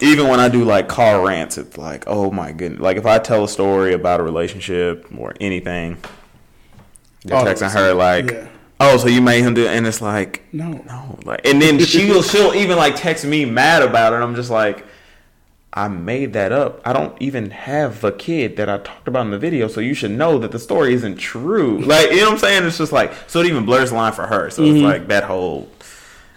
[0.01, 3.19] even when i do like car rants it's like oh my goodness like if i
[3.19, 5.97] tell a story about a relationship or anything
[7.25, 8.49] they're Oh, texting her like yeah.
[8.81, 10.73] oh so you made him do it and it's like No.
[10.87, 14.35] no like and then she'll she'll even like text me mad about it and i'm
[14.35, 14.85] just like
[15.75, 16.81] i made that up.
[16.85, 19.95] I don't even have a kid that i talked about in the video so you
[19.95, 21.81] should know that the story isn't true.
[21.87, 22.65] Like you know what i'm saying?
[22.65, 24.51] It's just like so it even blurs the line for her.
[24.51, 25.69] So it's like that whole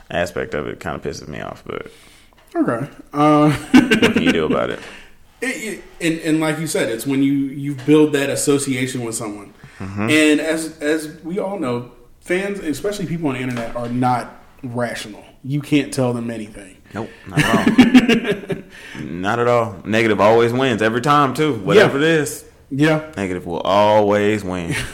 [0.10, 1.92] aspect of it kind of pisses me off but
[2.56, 2.88] Okay.
[3.14, 4.80] Uh, what can you do about it?
[5.42, 9.14] It, it, and, and like you said, it's when you you build that association with
[9.16, 11.92] someone, and as as we all know,
[12.22, 14.34] fans, especially people on the internet, are not
[14.64, 15.24] rational.
[15.44, 16.77] You can't tell them anything.
[16.94, 18.56] Nope, not at all.
[19.04, 19.76] not at all.
[19.86, 21.56] Negative always wins every time too.
[21.56, 22.06] Whatever Yeah.
[22.06, 23.12] it is, Yeah.
[23.18, 24.74] negative will always win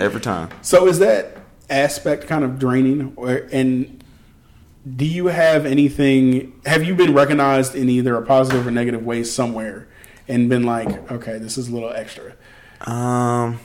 [0.00, 0.48] every time.
[0.62, 1.36] So is that
[1.70, 4.02] aspect kind of draining, or and
[4.96, 6.54] do you have anything?
[6.64, 9.86] Have you been recognized in either a positive or negative way somewhere,
[10.28, 12.32] and been like, okay, this is a little extra?
[12.86, 13.60] Um,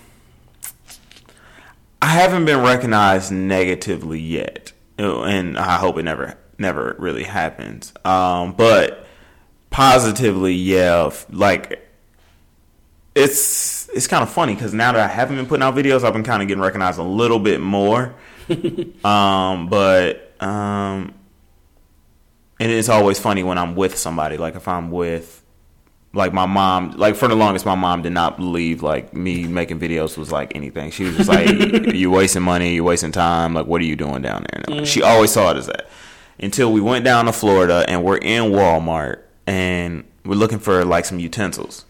[2.02, 7.94] I haven't been recognized negatively yet, and I hope it never, never really happens.
[8.04, 9.06] Um, but
[9.70, 11.88] positively, yeah, like
[13.14, 16.14] it's it's kind of funny because now that I haven't been putting out videos, I've
[16.14, 18.16] been kind of getting recognized a little bit more.
[19.04, 21.14] um, but um,
[22.60, 24.38] and it's always funny when I'm with somebody.
[24.38, 25.44] Like if I'm with
[26.14, 29.80] like my mom like for the longest my mom did not believe like me making
[29.80, 31.50] videos was like anything she was just like
[31.94, 35.02] you wasting money You're wasting time like what are you doing down there And she
[35.02, 35.90] always saw it as that
[36.40, 41.06] until we went down to florida and we're in walmart and we're looking for like
[41.06, 41.86] some utensils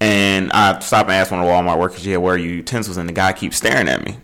[0.00, 2.96] and i stopped and asked one of the walmart workers yeah where are your utensils
[2.96, 4.16] and the guy keeps staring at me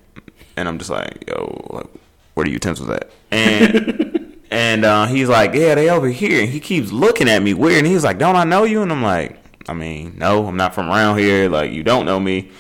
[0.56, 1.86] and i'm just like yo like
[2.34, 4.10] where are the utensils at and
[4.54, 7.78] And uh, he's like, "Yeah, they over here." And he keeps looking at me weird.
[7.78, 9.36] And he's like, "Don't I know you?" And I'm like,
[9.68, 11.48] "I mean, no, I'm not from around here.
[11.48, 12.52] Like, you don't know me."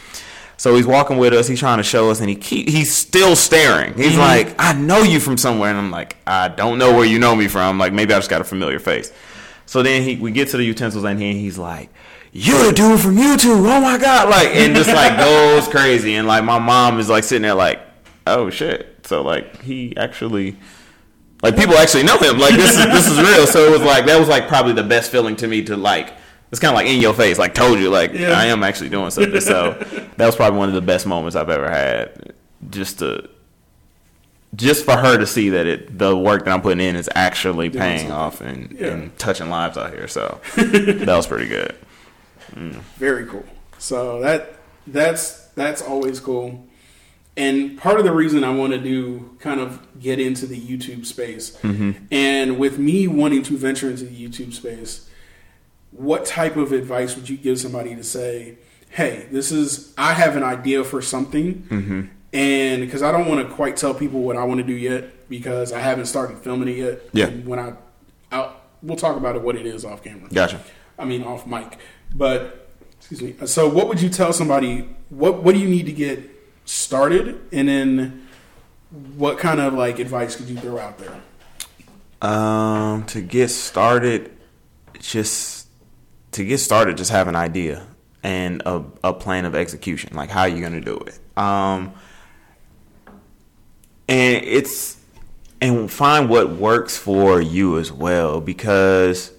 [0.56, 1.48] So he's walking with us.
[1.48, 3.94] He's trying to show us, and he keep he's still staring.
[3.94, 4.20] He's mm-hmm.
[4.20, 7.34] like, "I know you from somewhere," and I'm like, "I don't know where you know
[7.34, 7.78] me from.
[7.78, 9.12] Like, maybe I just got a familiar face."
[9.66, 11.90] So then he we get to the utensils, and he, he's like.
[12.36, 13.64] You're the dude from YouTube.
[13.64, 14.28] Oh my god!
[14.28, 17.80] Like, and just like goes crazy, and like my mom is like sitting there, like,
[18.26, 19.06] oh shit.
[19.06, 20.56] So like he actually
[21.44, 22.38] like people actually know him.
[22.38, 23.46] Like this is this is real.
[23.46, 26.14] So it was like that was like probably the best feeling to me to like
[26.54, 28.30] it's kind of like in your face, like told you, like Yeah.
[28.30, 29.40] I am actually doing something.
[29.40, 29.72] So
[30.16, 32.32] that was probably one of the best moments I've ever had.
[32.70, 33.28] Just to
[34.54, 37.70] just for her to see that it the work that I'm putting in is actually
[37.70, 38.92] paying off and, Yeah.
[38.92, 40.06] and touching lives out here.
[40.06, 41.74] So that was pretty good.
[42.52, 42.74] Mm.
[42.96, 43.44] Very cool.
[43.78, 44.54] So that
[44.86, 46.64] that's that's always cool.
[47.36, 51.04] And part of the reason I want to do kind of get into the YouTube
[51.04, 52.04] space, mm-hmm.
[52.12, 55.10] and with me wanting to venture into the YouTube space,
[55.96, 58.56] what type of advice would you give somebody to say,
[58.90, 61.66] "Hey, this is I have an idea for something,"
[62.32, 65.28] and because I don't want to quite tell people what I want to do yet
[65.28, 67.00] because I haven't started filming it yet.
[67.12, 67.26] Yeah.
[67.26, 67.74] And when I,
[68.32, 70.28] I'll, we'll talk about it what it is off camera.
[70.32, 70.60] Gotcha.
[70.98, 71.78] I mean off mic.
[72.14, 72.68] But
[72.98, 73.46] excuse me.
[73.46, 76.20] So what would you tell somebody what what do you need to get
[76.64, 78.26] started and then
[79.16, 81.20] what kind of like advice could you throw out there?
[82.22, 84.32] Um, to get started,
[84.98, 85.53] just
[86.34, 87.86] to get started, just have an idea
[88.22, 91.18] and a, a plan of execution, like how you're gonna do it.
[91.38, 91.92] Um,
[94.08, 94.98] and it's
[95.60, 99.32] and find what works for you as well, because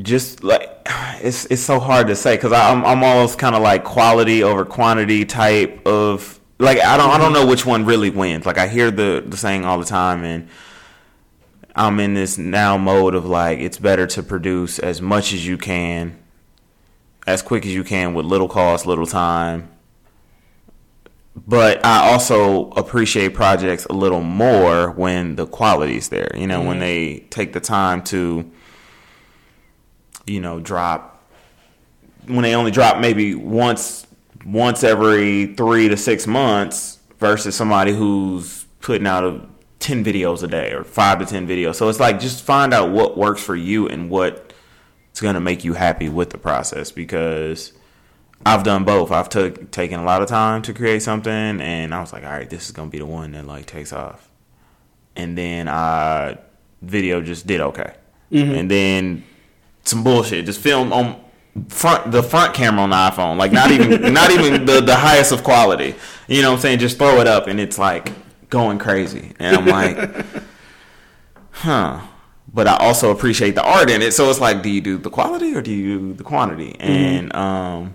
[0.00, 0.68] just like
[1.22, 4.64] it's it's so hard to say because I'm I'm almost kind of like quality over
[4.64, 8.44] quantity type of like I don't I don't know which one really wins.
[8.44, 10.48] Like I hear the the saying all the time, and
[11.74, 15.56] I'm in this now mode of like it's better to produce as much as you
[15.56, 16.18] can,
[17.26, 19.70] as quick as you can with little cost, little time.
[21.34, 26.30] But I also appreciate projects a little more when the quality's there.
[26.34, 28.50] You know, when they take the time to
[30.30, 31.22] you know, drop
[32.26, 34.06] when they only drop maybe once
[34.44, 39.40] once every three to six months versus somebody who's putting out a,
[39.80, 41.74] 10 videos a day or five to 10 videos.
[41.76, 44.52] So it's like just find out what works for you and what
[45.12, 47.72] is going to make you happy with the process because
[48.44, 49.10] I've done both.
[49.10, 52.30] I've took taken a lot of time to create something and I was like, all
[52.30, 54.30] right, this is going to be the one that like takes off.
[55.16, 56.36] And then uh
[56.82, 57.94] video just did okay.
[58.60, 59.24] And then
[59.84, 60.46] some bullshit.
[60.46, 61.22] Just film on
[61.68, 65.32] front the front camera on the iPhone, like not even not even the the highest
[65.32, 65.94] of quality.
[66.28, 66.78] You know what I'm saying?
[66.78, 68.12] Just throw it up and it's like
[68.50, 70.26] going crazy, and I'm like,
[71.50, 72.00] huh.
[72.52, 75.10] But I also appreciate the art in it, so it's like, do you do the
[75.10, 76.74] quality or do you do the quantity?
[76.80, 77.94] And um,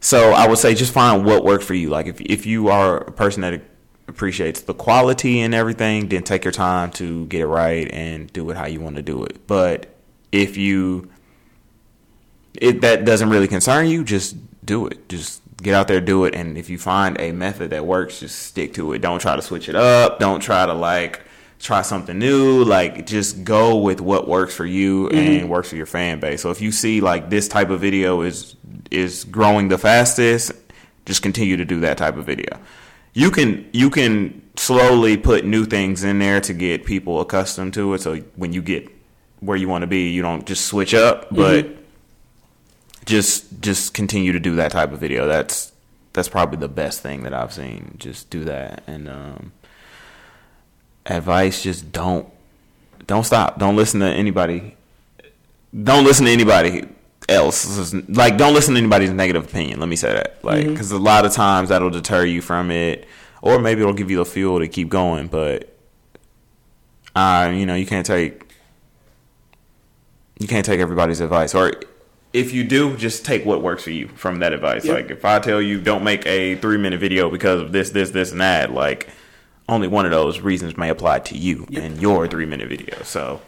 [0.00, 1.88] so I would say just find what works for you.
[1.88, 3.62] Like if if you are a person that
[4.06, 8.48] appreciates the quality and everything, then take your time to get it right and do
[8.50, 9.46] it how you want to do it.
[9.46, 9.94] But
[10.32, 11.10] if you
[12.54, 15.08] it that doesn't really concern you, just do it.
[15.08, 16.34] Just get out there, do it.
[16.34, 19.00] And if you find a method that works, just stick to it.
[19.00, 20.18] Don't try to switch it up.
[20.18, 21.22] Don't try to like
[21.58, 22.64] try something new.
[22.64, 25.16] Like just go with what works for you mm-hmm.
[25.16, 26.42] and works for your fan base.
[26.42, 28.56] So if you see like this type of video is
[28.90, 30.52] is growing the fastest,
[31.04, 32.58] just continue to do that type of video.
[33.14, 37.94] You can you can slowly put new things in there to get people accustomed to
[37.94, 38.00] it.
[38.00, 38.88] So when you get
[39.40, 41.77] where you want to be, you don't just switch up, but mm-hmm.
[43.08, 45.26] Just just continue to do that type of video.
[45.26, 45.72] That's
[46.12, 47.96] that's probably the best thing that I've seen.
[47.98, 49.52] Just do that and um,
[51.06, 51.62] advice.
[51.62, 52.28] Just don't
[53.06, 53.58] don't stop.
[53.58, 54.76] Don't listen to anybody.
[55.82, 56.86] Don't listen to anybody
[57.28, 57.94] else.
[58.08, 59.80] Like don't listen to anybody's negative opinion.
[59.80, 60.44] Let me say that.
[60.44, 63.06] Like because a lot of times that'll deter you from it,
[63.40, 65.28] or maybe it'll give you the fuel to keep going.
[65.28, 65.74] But
[67.16, 68.44] uh, you know you can't take
[70.38, 71.72] you can't take everybody's advice or
[72.32, 74.84] if you do just take what works for you from that advice.
[74.84, 74.94] Yep.
[74.94, 78.10] like if i tell you don't make a three minute video because of this this
[78.10, 79.08] this and that like
[79.68, 81.82] only one of those reasons may apply to you Yep.
[81.82, 83.02] and your three minute video.
[83.02, 83.40] So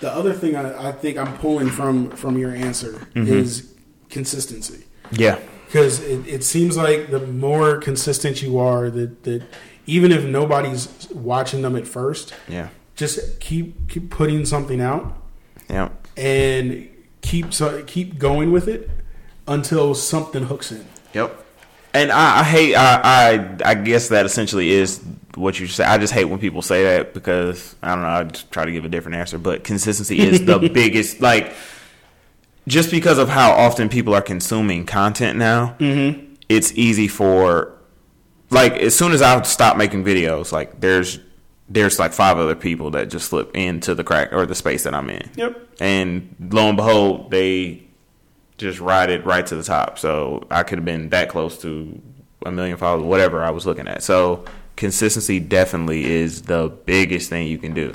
[0.00, 3.32] The other thing I, I think I'm pulling from from your answer mm-hmm.
[3.32, 3.72] is
[4.10, 4.84] consistency.
[5.10, 5.38] yeah.
[5.66, 9.42] Because it, it seems like the more consistent you are, that that
[9.86, 12.68] even if nobody's watching them at first, yeah.
[12.94, 15.16] just keep keep putting something out.
[15.68, 15.88] Yeah.
[16.16, 16.88] And
[17.24, 18.88] keep so, keep going with it
[19.48, 20.86] until something hooks in.
[21.14, 21.40] Yep.
[21.92, 22.74] And I, I hate.
[22.74, 25.00] I, I I guess that essentially is
[25.36, 25.84] what you say.
[25.84, 28.08] I just hate when people say that because I don't know.
[28.08, 31.20] I just try to give a different answer, but consistency is the biggest.
[31.20, 31.54] Like,
[32.66, 36.34] just because of how often people are consuming content now, Mm-hmm.
[36.48, 37.70] it's easy for.
[38.50, 41.18] Like as soon as I stop making videos, like there's
[41.68, 44.94] there's like five other people that just slip into the crack or the space that
[44.94, 45.30] I'm in.
[45.36, 45.68] Yep.
[45.80, 47.82] And lo and behold, they
[48.58, 49.98] just ride it right to the top.
[49.98, 52.00] So I could have been that close to
[52.44, 54.02] a million followers, whatever I was looking at.
[54.02, 54.44] So
[54.76, 57.92] consistency definitely is the biggest thing you can do.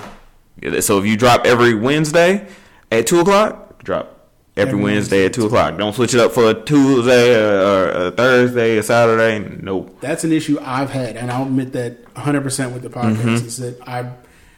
[0.82, 2.48] So if you drop every Wednesday
[2.92, 4.19] at two o'clock, drop
[4.60, 5.78] every, Every Wednesday Wednesday at two o'clock.
[5.78, 9.58] Don't switch it up for a Tuesday or, or a Thursday or Saturday.
[9.62, 9.98] Nope.
[10.02, 13.46] That's an issue I've had, and I'll admit that 100 percent with the podcast Mm-hmm.
[13.48, 14.12] is that I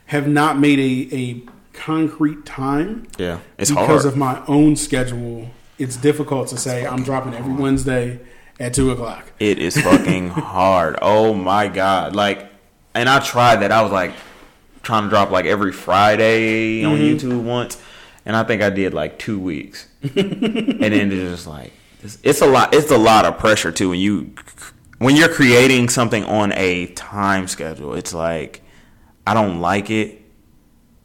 [0.07, 1.41] have not made a, a
[1.73, 4.05] concrete time Yeah, it's because hard.
[4.05, 5.49] of my own schedule.
[5.79, 8.19] It's difficult to say I'm dropping every Wednesday
[8.59, 9.31] at two o'clock.
[9.39, 10.97] It is fucking hard.
[11.01, 12.15] Oh my god!
[12.15, 12.47] Like,
[12.93, 13.71] and I tried that.
[13.71, 14.11] I was like
[14.83, 17.81] trying to drop like every Friday on YouTube once,
[18.25, 21.71] and I think I did like two weeks, and then it's just like
[22.03, 22.73] it's, it's a lot.
[22.73, 24.33] It's a lot of pressure too when you
[24.97, 27.93] when you're creating something on a time schedule.
[27.93, 28.61] It's like
[29.25, 30.19] I don't like it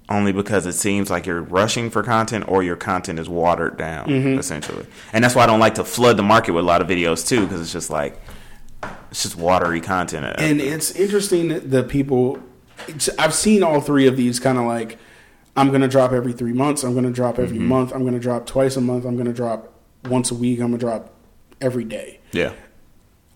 [0.09, 4.07] only because it seems like you're rushing for content or your content is watered down
[4.07, 4.39] mm-hmm.
[4.39, 6.87] essentially and that's why i don't like to flood the market with a lot of
[6.87, 8.17] videos too because it's just like
[9.11, 12.39] it's just watery content And it's interesting that the people.
[13.19, 14.99] I've seen all three of these kind of like.
[15.57, 16.83] I'm going to drop every three months.
[16.83, 17.69] I'm going to drop every mm-hmm.
[17.69, 17.93] month.
[17.93, 19.05] I'm going to drop twice a month.
[19.05, 19.73] I'm going to drop
[20.05, 20.61] once a week.
[20.61, 21.15] I'm going to drop
[21.61, 22.21] every day.
[22.33, 22.53] yeah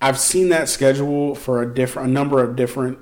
[0.03, 2.99] I've seen that schedule for a different, a number of different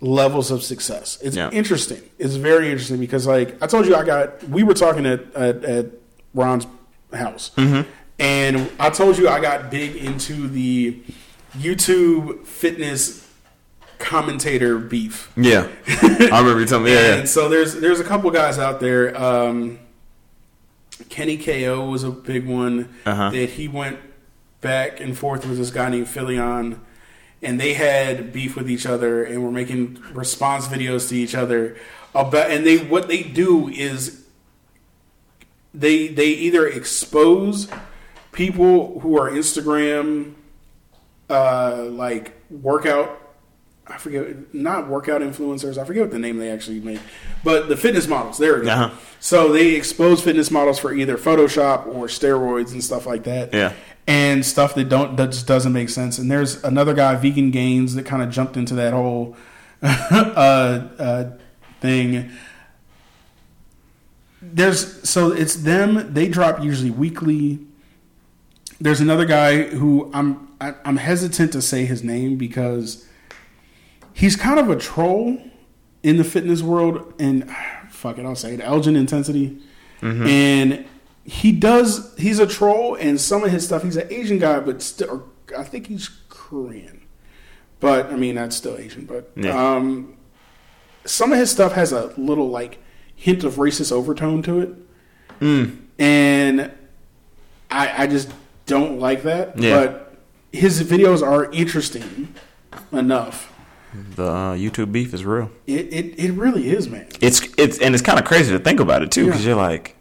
[0.00, 1.18] levels of success.
[1.22, 1.50] It's Yeah.
[1.50, 2.02] interesting.
[2.18, 4.42] It's very interesting because, like I told you, I got.
[4.48, 5.86] We were talking at at, at
[6.34, 6.66] Ron's
[7.12, 7.88] house, mm-hmm.
[8.18, 11.00] and I told you I got big into the
[11.56, 13.21] YouTube fitness
[14.02, 15.30] commentator beef.
[15.36, 18.80] yeah i remember you telling me yeah, And so there's there's a couple guys out
[18.80, 19.16] there.
[19.20, 19.78] Um,
[21.08, 23.30] Kenny KO was a big one Uh-huh.
[23.30, 23.98] that he went
[24.60, 26.78] back and forth with this guy named Philion,
[27.42, 31.76] and they had beef with each other and were making response videos to each other
[32.14, 32.50] about.
[32.50, 34.24] And they what they do is
[35.74, 37.68] they they either expose
[38.32, 40.34] people who are Instagram
[41.30, 43.18] uh, like workout.
[43.86, 45.76] I forget, not workout influencers.
[45.76, 47.00] I forget what the name they actually make,
[47.42, 48.38] but the fitness models.
[48.38, 48.70] There we go.
[48.70, 48.94] Uh-huh.
[49.18, 53.52] So they expose fitness models for either Photoshop or steroids and stuff like that.
[53.52, 53.72] Yeah.
[54.06, 56.18] and stuff that don't that just doesn't make sense.
[56.18, 59.36] And there's another guy, Vegan Gains, that kind of jumped into that whole
[59.82, 59.86] uh,
[60.98, 61.30] uh,
[61.80, 62.30] thing.
[64.40, 66.12] There's so it's them.
[66.14, 67.60] They drop usually weekly.
[68.80, 73.06] There's another guy who I'm I, I'm hesitant to say his name because
[74.12, 75.38] he's kind of a troll
[76.02, 77.48] in the fitness world, and
[77.90, 78.60] fuck it, I'll say it.
[78.60, 79.58] Elgin Intensity,
[80.00, 80.84] and
[81.24, 82.14] he does.
[82.18, 83.82] He's a troll, and some of his stuff.
[83.84, 87.02] He's an Asian guy, but still, I think he's Korean.
[87.80, 89.04] But I mean, that's still Asian.
[89.06, 89.74] But Yeah.
[89.76, 90.16] um,
[91.04, 92.78] some of his stuff has a little like
[93.14, 94.74] hint of racist overtone to it,
[95.40, 95.76] Mm.
[95.98, 96.70] and
[97.70, 98.30] I, I just
[98.66, 99.58] don't like that.
[99.58, 99.76] Yeah.
[99.86, 100.16] But
[100.52, 102.34] his videos are interesting
[102.92, 103.51] enough.
[104.16, 105.50] The uh, YouTube beef is real.
[105.66, 107.06] It, it it really is, man.
[107.20, 109.48] It's it's and it's kind of crazy to think about it too, because Yeah.
[109.50, 109.96] you're like,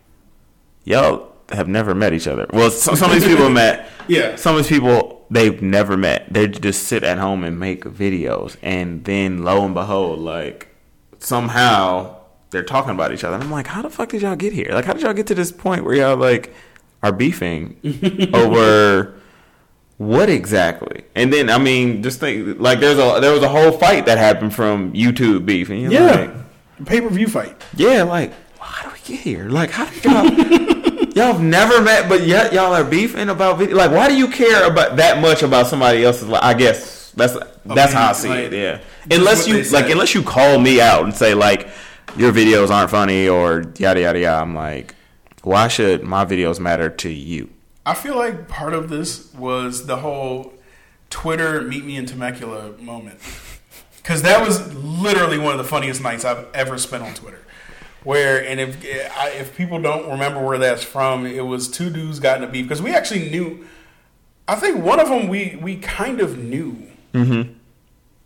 [0.86, 2.48] y'all have never met each other.
[2.54, 3.90] Well, some, some of these people met.
[4.08, 4.36] Yeah.
[4.38, 6.32] Some of these people they've never met.
[6.32, 10.70] They just sit at home and make videos, and then lo and behold, like
[11.20, 12.16] somehow
[12.52, 13.36] they're talking about each other.
[13.36, 14.70] And I'm like, how the fuck did y'all get here?
[14.72, 16.54] Like, how did y'all get to this point where y'all like
[17.04, 17.78] are beefing
[18.34, 19.16] over?
[20.02, 21.04] What exactly?
[21.14, 24.18] And then I mean, just think like there's a there was a whole fight that
[24.18, 26.44] happened from YouTube beef, and you're like, Yeah,
[26.86, 27.56] pay per view fight.
[27.76, 29.48] yeah, like how do we get here?
[29.48, 30.24] Like how did y'all
[31.16, 33.78] y'all have never met, but yet y'all are beefing about video?
[33.78, 36.28] Like why do you care about that much about somebody else's?
[36.28, 38.54] Like I guess that's that's how I see like, it.
[38.54, 38.80] Yeah,
[39.16, 41.70] unless you like unless you call me out and say like
[42.18, 44.42] your videos aren't funny or yada yada yada.
[44.42, 44.96] I'm like,
[45.44, 47.52] why should my videos matter to you?
[47.86, 50.54] I feel like part of this was the whole
[51.10, 53.20] Twitter meet me in Temecula moment.
[53.98, 57.40] Because that was literally one of the funniest nights I've ever spent on Twitter.
[58.04, 62.38] Where, and if if people don't remember where that's from, it was two dudes got
[62.38, 62.66] in a beef.
[62.66, 63.66] Because we actually knew,
[64.48, 66.88] I think one of them we, we kind of knew.
[67.14, 67.54] Mm-hmm.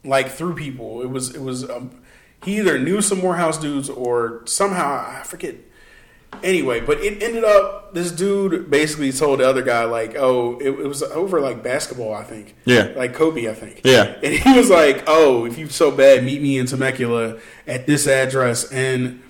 [0.08, 1.02] like through people.
[1.02, 2.02] It was it was um,
[2.44, 5.56] he either knew some Morehouse dudes or somehow I forget.
[6.44, 10.70] Anyway, but it ended up this dude basically told the other guy like, oh, it,
[10.70, 12.56] it was over like basketball, I think.
[12.66, 12.92] Yeah.
[12.96, 13.82] like Kobe, I think.
[13.84, 14.16] Yeah.
[14.24, 17.38] and he was like, oh, if you're so bad, meet me in Temecula
[17.68, 19.22] at this address, and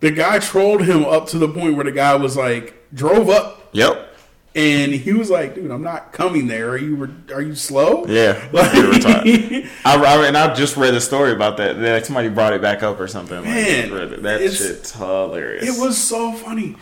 [0.00, 3.68] the guy trolled him up to the point where the guy was like, drove up.
[3.72, 4.11] Yep.
[4.54, 6.70] And he was like, "Dude, I'm not coming there.
[6.70, 8.68] Are you re- are you slow?" Yeah, Like-.
[8.74, 11.78] I, I and I just read a story about that.
[11.78, 13.36] Like somebody brought it back up or something.
[13.38, 14.22] Like, Man, read it.
[14.22, 15.64] that shit's hilarious.
[15.64, 16.76] It was so funny.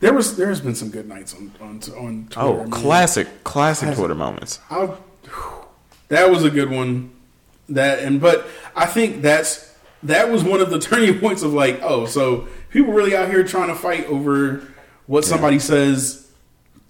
[0.00, 2.40] There was there has been some good nights on on, on Twitter.
[2.40, 3.94] oh classic, classic Classic.
[3.98, 4.60] Twitter moments.
[4.70, 4.90] I,
[6.08, 7.12] that was a good one.
[7.70, 11.80] That and but I think that's that was one of the turning points of like,
[11.82, 14.62] oh, so people really out here trying to fight over
[15.06, 16.25] what somebody says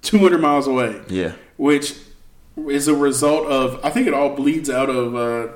[0.02, 1.94] 200 miles away, Yeah, which
[2.68, 5.48] is a result of I think it all bleeds out of uh,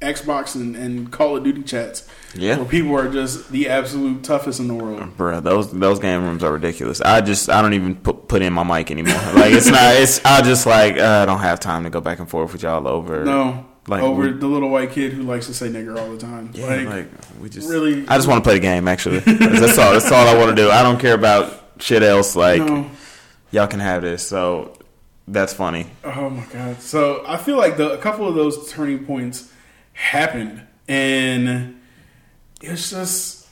[0.00, 2.06] Xbox and, and Call of Duty chats.
[2.34, 2.56] Yeah.
[2.58, 5.16] where people are just the absolute toughest in the world.
[5.16, 7.00] Bruh, those those game rooms are ridiculous.
[7.00, 9.14] I just I don't even put put in my mic anymore.
[9.34, 9.96] Like it's not.
[9.96, 12.62] It's I just like uh, I don't have time to go back and forth with
[12.62, 13.24] y'all over.
[13.24, 16.18] No, Like, over we- the little white kid who likes to say nigger all the
[16.18, 16.50] time.
[16.52, 17.08] Yeah, like, like,
[17.40, 18.86] we just really- I just want to play the game.
[18.88, 19.92] Actually, that's all.
[19.92, 20.70] That's all I want to do.
[20.70, 22.36] I don't care about shit else.
[22.36, 22.90] Like no.
[23.56, 24.26] Y'all can have this.
[24.26, 24.76] So
[25.26, 25.86] that's funny.
[26.04, 26.80] Oh my god!
[26.80, 29.52] So I feel like the, a couple of those turning points
[29.94, 31.80] happened, and
[32.60, 33.48] it's just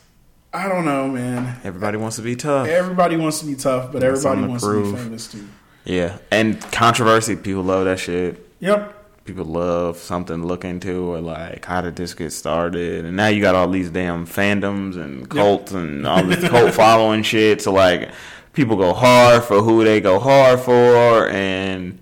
[0.52, 1.58] I don't know, man.
[1.64, 2.68] Everybody wants to be tough.
[2.68, 5.48] Everybody wants to be tough, but That's everybody the wants to be famous too.
[5.84, 7.34] Yeah, and controversy.
[7.34, 8.46] People love that shit.
[8.60, 9.00] Yep.
[9.24, 13.06] People love something to look into, or like how did this get started?
[13.06, 17.22] And now you got all these damn fandoms and cults and all this cult following
[17.22, 17.62] shit.
[17.62, 18.10] So like,
[18.54, 22.00] people go hard for who they go hard for, and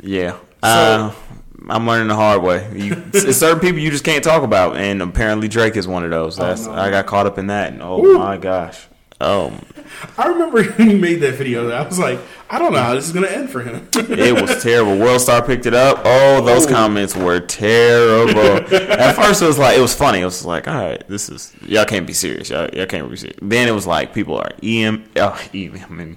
[0.00, 1.12] yeah, uh,
[1.68, 2.70] I'm learning the hard way.
[2.74, 6.10] You, it's certain people you just can't talk about, and apparently Drake is one of
[6.10, 6.36] those.
[6.36, 6.72] That's no.
[6.72, 8.18] I got caught up in that, and oh Woo.
[8.18, 8.86] my gosh,
[9.24, 9.52] oh
[10.18, 11.70] I remember when he made that video.
[11.70, 12.18] I was like,
[12.50, 13.88] I don't know how this is gonna end for him.
[13.94, 14.92] It was terrible.
[14.92, 16.00] Worldstar picked it up.
[16.04, 16.70] Oh, those Oh.
[16.70, 18.56] comments were terrible.
[18.74, 20.20] At first, it was like it was funny.
[20.20, 22.50] It was like, all right, this is y'all can't be serious.
[22.50, 23.38] Y'all, y'all can't be serious.
[23.40, 26.16] Then it was like people are em oh, emailing,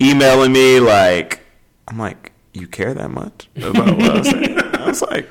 [0.00, 1.40] emailing me like,
[1.88, 4.58] I'm like, you care that much about what I was saying?
[4.58, 5.28] I was like,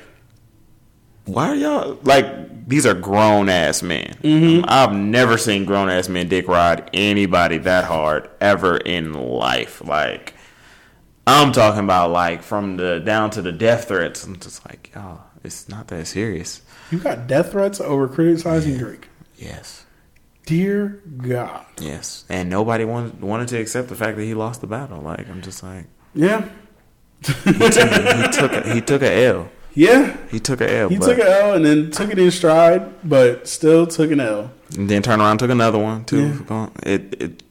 [1.26, 4.16] why are y'all like these are grown ass men?
[4.22, 4.64] Mm-hmm.
[4.68, 9.82] I've never seen grown ass men dick ride anybody that hard ever in life.
[9.84, 10.34] Like
[11.26, 14.24] I'm talking about like from the down to the death threats.
[14.24, 16.60] I'm just like, y'all, it's not that serious.
[16.90, 19.08] you got death threats over criticizing Drake.
[19.36, 19.84] Yes.
[20.46, 21.64] Dear God.
[21.80, 22.26] Yes.
[22.28, 25.00] And nobody wanted wanted to accept the fact that he lost the battle.
[25.00, 26.48] Like I'm just like Yeah.
[27.22, 29.48] he took he took a, he took a L.
[29.74, 30.16] Yeah.
[30.30, 30.88] He took a L.
[30.88, 34.50] He took an L and then took it in stride, but still took an L.
[34.76, 36.44] and then turned around and took another one too.
[36.48, 36.68] Yeah.
[36.84, 37.42] It it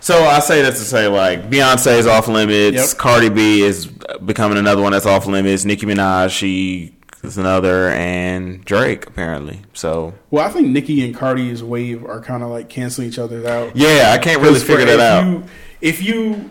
[0.00, 2.76] so I say that to say like Beyonce is off limits.
[2.92, 2.98] Yep.
[2.98, 3.86] Cardi B is
[4.24, 5.64] becoming another one that's off limits.
[5.64, 9.60] Nicki Minaj she is another, and Drake apparently.
[9.74, 13.46] So Well, I think Nicki and Cardi's wave are kind of like canceling each other
[13.46, 13.76] out.
[13.76, 15.26] yeah, I can't really figure that out.
[15.26, 15.44] You,
[15.82, 16.50] if you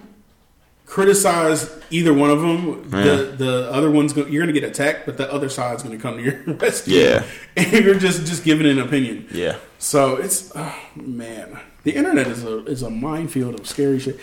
[0.89, 5.05] criticize either one of them, the the other one's go, you're going to get attacked,
[5.05, 6.97] but the other side's going to come to your rescue.
[6.97, 7.23] Yeah.
[7.57, 9.27] and you're just just giving an opinion.
[9.31, 14.19] yeah, So it's oh, man, the internet is a is a minefield of scary shit.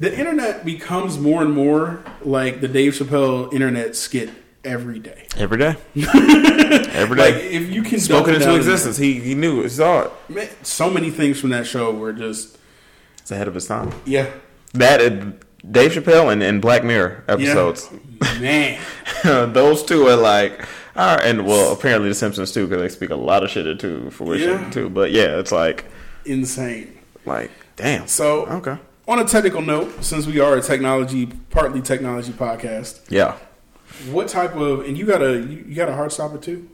[0.00, 4.30] The internet becomes more and more like the Dave Chappelle internet skit
[4.64, 5.26] every day.
[5.36, 5.76] Every day.
[6.92, 7.32] Every day.
[7.32, 8.96] Like if you can Spoken it into existence.
[8.96, 9.70] He he knew it.
[9.70, 10.12] Saw it.
[10.28, 12.58] Man, so many things from that show were just
[13.18, 13.92] It's ahead of his time.
[14.04, 14.30] yeah,
[14.74, 15.40] That and
[15.70, 17.88] Dave Chappelle and, and Black Mirror episodes.
[18.40, 18.80] man.
[19.24, 20.60] Those two are like,
[20.96, 23.66] all right, and well, apparently the Simpsons too, because they speak a lot of shit
[23.66, 24.70] into fruition Yeah.
[24.70, 24.88] too.
[24.90, 25.84] But yeah, it's like,
[26.24, 26.98] insane.
[27.24, 28.06] like, damn.
[28.06, 33.36] So, okay, on a technical note, since we are a technology, partly technology podcast, yeah.
[34.10, 36.68] what type of and you got a you got a heart stopper too?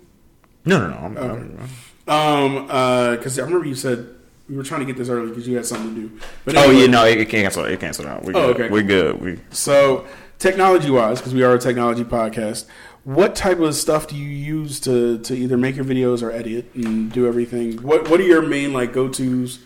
[0.65, 0.97] No, no, no.
[0.99, 1.69] I'm, I'm-
[2.07, 4.07] Um, uh, because I remember you said
[4.49, 6.19] we were trying to get this early because you had something to do.
[6.45, 7.67] But oh yeah, no, it, it canceled.
[7.69, 8.25] It canceled out.
[8.25, 8.61] We Oh, good.
[8.63, 8.69] okay.
[8.73, 9.21] we're good.
[9.21, 10.07] We So,
[10.39, 12.67] technology wise, because we are a technology podcast,
[13.05, 16.75] what type of stuff do you use to, to either make your videos or edit
[16.75, 17.83] and do everything?
[17.83, 19.61] What What are your main like go tos,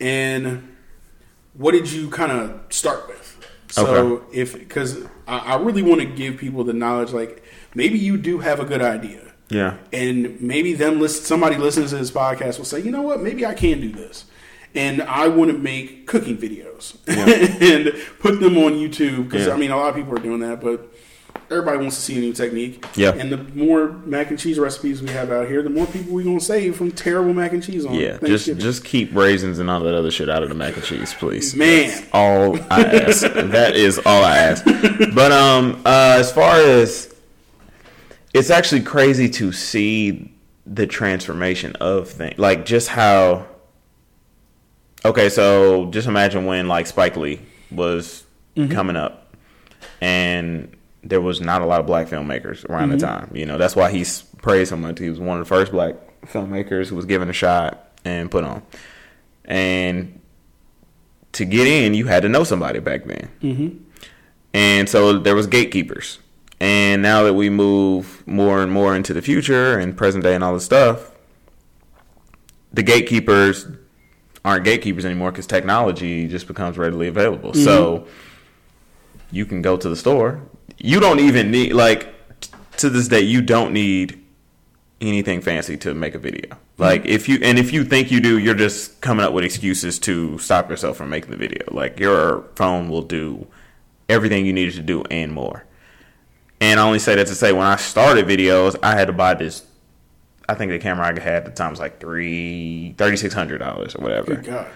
[0.00, 0.68] and
[1.54, 3.26] what did you kind of start with?
[3.70, 4.26] So, Okay.
[4.40, 7.42] if because I, I really want to give people the knowledge, like
[7.74, 9.76] maybe you do have a good idea, yeah.
[9.92, 13.44] and maybe them listen, somebody listens to this podcast will say, you know what, maybe
[13.44, 14.24] I can do this.
[14.74, 19.54] And I want to make cooking videos and put them on YouTube because Yeah.
[19.54, 20.92] I mean a lot of people are doing that, but
[21.50, 22.84] everybody wants to see a new technique.
[22.94, 23.10] Yeah.
[23.10, 26.22] And the more mac and cheese recipes we have out here, the more people we're
[26.22, 29.80] gonna save from terrible mac and cheese on Yeah, just just keep raisins and all
[29.80, 31.54] that other shit out of the mac and cheese, please.
[31.56, 31.88] Man.
[31.88, 33.22] That's all I ask.
[33.34, 34.64] that is all I ask.
[35.14, 37.09] But um, uh, as far as
[38.32, 40.32] it's actually crazy to see
[40.66, 43.46] the transformation of things, like just how.
[45.04, 47.40] Okay, so just imagine when like Spike Lee
[47.70, 48.24] was
[48.70, 49.34] coming up,
[50.00, 53.30] and there was not a lot of black filmmakers around the time.
[53.34, 54.98] You know, that's why he's praised so much.
[54.98, 55.94] He was one of the first black
[56.26, 58.62] filmmakers who was given a shot and put on.
[59.44, 60.20] And
[61.32, 63.30] to get in, you had to know somebody back then.
[63.42, 63.78] Mm-hmm.
[64.52, 66.18] And so there was gatekeepers.
[66.60, 70.44] And now that we move more and more into the future and present day and
[70.44, 71.10] all this stuff,
[72.72, 73.66] the gatekeepers
[74.44, 77.52] aren't gatekeepers anymore because technology just becomes readily available.
[77.52, 77.64] Mm-hmm.
[77.64, 78.06] So
[79.30, 80.42] you can go to the store.
[80.78, 84.22] You don't even need like t- to this day you don't need
[85.00, 86.42] anything fancy to make a video.
[86.50, 86.82] Mm-hmm.
[86.82, 89.98] Like if you and if you think you do, you're just coming up with excuses
[90.00, 91.62] to stop yourself from making the video.
[91.70, 93.46] Like your phone will do
[94.08, 95.64] everything you needed to do and more.
[96.60, 99.34] And I only say that to say when I started videos, I had to buy
[99.34, 99.66] this.
[100.48, 103.58] I think the camera I had at the time was like three thirty six hundred
[103.58, 104.66] dollars or whatever God.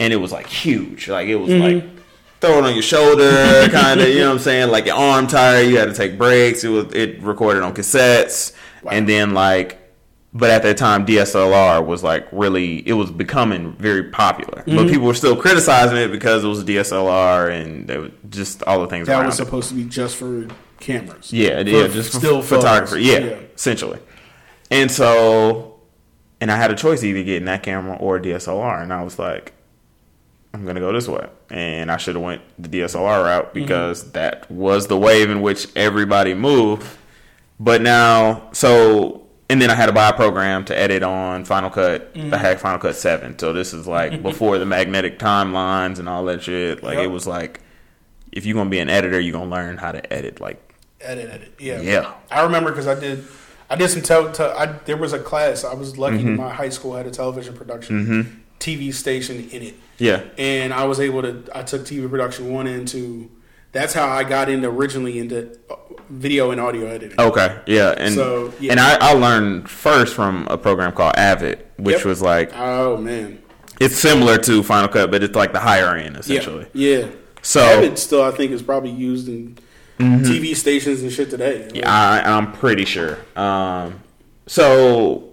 [0.00, 1.08] and it was like huge.
[1.08, 1.86] Like it was mm-hmm.
[1.86, 1.98] like
[2.40, 4.08] throw it on your shoulder, kind of.
[4.08, 4.70] You know what I'm saying?
[4.70, 5.68] Like your arm tired.
[5.68, 6.64] You had to take breaks.
[6.64, 8.54] It was it recorded on cassettes,
[8.90, 9.78] and then like,
[10.32, 14.64] but at that time DSLR was like really it was becoming very popular.
[14.64, 14.88] But mm-hmm.
[14.88, 18.88] people were still criticizing it because it was DSLR and they were just all the
[18.88, 19.44] things That around was it.
[19.44, 20.48] supposed to be just for
[20.80, 21.32] cameras.
[21.32, 23.06] Yeah, yeah, just still photography.
[23.08, 23.30] photos.
[23.30, 24.00] Yeah, essentially.
[24.70, 25.80] And so,
[26.40, 29.18] and I had a choice either getting that camera or a DSLR, and I was
[29.18, 29.54] like,
[30.54, 33.60] I'm gonna go this way, and I should have went the DSLR route mm-hmm.
[33.60, 36.86] because that was the wave in which everybody moved.
[37.60, 41.70] But now, so and then I had to buy a program to edit on Final
[41.70, 42.12] Cut.
[42.14, 42.32] I mm-hmm.
[42.32, 46.42] had Final Cut Seven, so this is like before the magnetic timelines and all that
[46.42, 46.82] shit.
[46.82, 47.04] Like Yep.
[47.04, 47.60] it was like,
[48.30, 50.67] if you're gonna be an editor, you're gonna learn how to edit like
[51.00, 51.54] Edit, edit.
[51.58, 51.80] Yeah.
[51.80, 52.12] Yeah.
[52.30, 53.24] I remember because I did,
[53.70, 54.32] I did some tel.
[54.32, 55.64] Te- I, there was a class.
[55.64, 56.18] I was lucky.
[56.18, 56.36] Mm-hmm.
[56.36, 60.24] My high school had a television production TV station in it, yeah.
[60.36, 61.44] and I was able to.
[61.54, 63.30] I took TV production one and two.
[63.70, 65.76] That's how I got into originally into uh,
[66.10, 67.20] video and audio editing.
[67.20, 68.72] Okay, yeah, and So, yeah.
[68.72, 72.04] and I, I learned first from a program called Avid, which Yep.
[72.06, 73.40] was like Oh man.
[73.78, 76.20] it's similar to Final Cut, but it's like the higher end Yeah.
[76.20, 76.66] essentially.
[76.72, 77.08] Yeah.
[77.42, 79.58] So Avid still, I think, is probably used in
[79.98, 81.68] TV stations and shit today.
[81.74, 83.18] yeah, I, I'm pretty sure.
[83.36, 84.00] Um,
[84.46, 85.28] so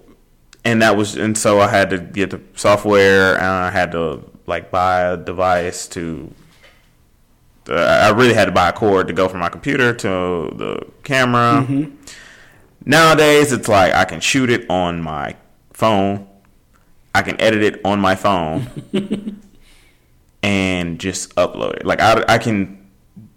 [0.66, 4.24] and that was and so I had to get the software, and I had to
[4.48, 6.34] like buy a device to.
[7.70, 10.88] Uh, I really had to buy a cord to go from my computer to the
[11.04, 11.68] camera.
[12.84, 15.36] Nowadays, it's like I can shoot it on my
[15.74, 16.28] phone.
[17.14, 18.68] I can edit it on my phone
[20.44, 21.86] and just upload it.
[21.86, 22.86] Like I, I can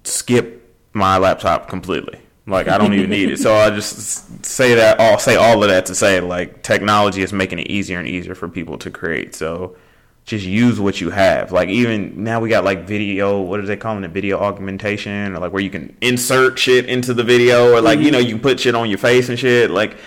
[0.04, 0.57] skip
[0.92, 2.20] my laptop completely.
[2.46, 3.38] Like I don't even need it.
[3.38, 4.98] So I just say that.
[5.00, 8.34] I'll say all of that to say like technology is making it easier and easier
[8.34, 9.34] for people to create.
[9.34, 9.76] So
[10.24, 11.52] just use what you have.
[11.52, 13.40] Like even now we got like video.
[13.40, 14.10] What are they calling it?
[14.12, 18.10] Video augmentation, or like where you can insert shit into the video, or like you
[18.10, 18.28] know mm-hmm.
[18.28, 19.70] you can put shit on your face and shit.
[19.70, 19.98] Like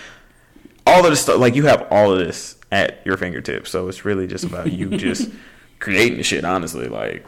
[0.86, 1.38] all of this stuff.
[1.38, 3.70] Like you have all of this at your fingertips.
[3.70, 5.30] So it's really just about you just
[5.78, 6.44] creating the shit.
[6.44, 7.24] Honestly, like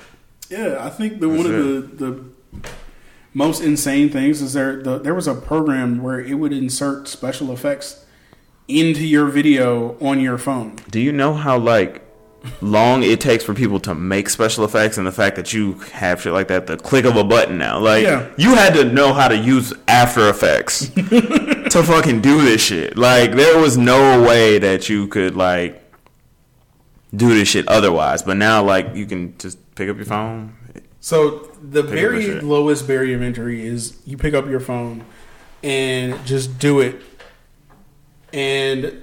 [0.48, 2.24] Yeah, I think the one of the the
[3.34, 7.50] most insane things is there the, there was a program where it would insert special
[7.52, 8.04] effects
[8.68, 10.76] into your video on your phone.
[10.90, 12.00] Do you know how like
[12.60, 16.20] long it takes for people to make special effects and the fact that you have
[16.20, 18.28] shit like that the click of a button now like Yeah.
[18.36, 23.32] you had to know how to use after effects to fucking do this shit like
[23.32, 25.82] there was no way that you could like
[27.16, 30.54] do this shit otherwise but now like you can just pick up your phone
[31.00, 35.04] So the very lowest barrier of entry is you pick up your phone
[35.62, 37.00] and just do it.
[38.32, 39.02] And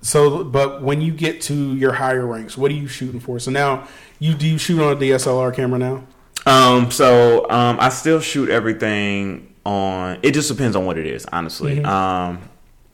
[0.00, 3.38] so, but when you get to your higher ranks, what are you shooting for?
[3.38, 3.88] So now
[4.18, 6.06] you do you shoot on a DSLR camera now?
[6.46, 10.18] Um, so um, I still shoot everything on.
[10.22, 11.82] It just depends on what it is, honestly.
[11.84, 12.42] Um,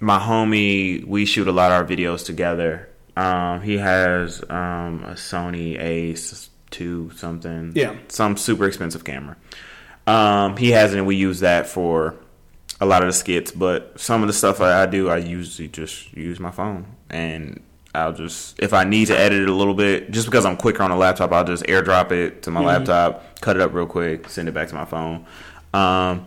[0.01, 2.89] my homie, we shoot a lot of our videos together.
[3.17, 7.95] Um, he has um a Sony Ace two something, Yeah.
[8.09, 9.37] some super expensive camera.
[10.07, 12.15] Um, he has it, and we use that for
[12.81, 13.51] a lot of the skits.
[13.51, 17.61] But some of the stuff I, I do, I usually just use my phone, and
[17.95, 20.83] I'll just if I need to edit it a little bit, just because I'm quicker
[20.83, 24.29] on a laptop, I'll just AirDrop it to my laptop, cut it up real quick,
[24.29, 25.27] send it back to my phone.
[25.75, 26.27] Um,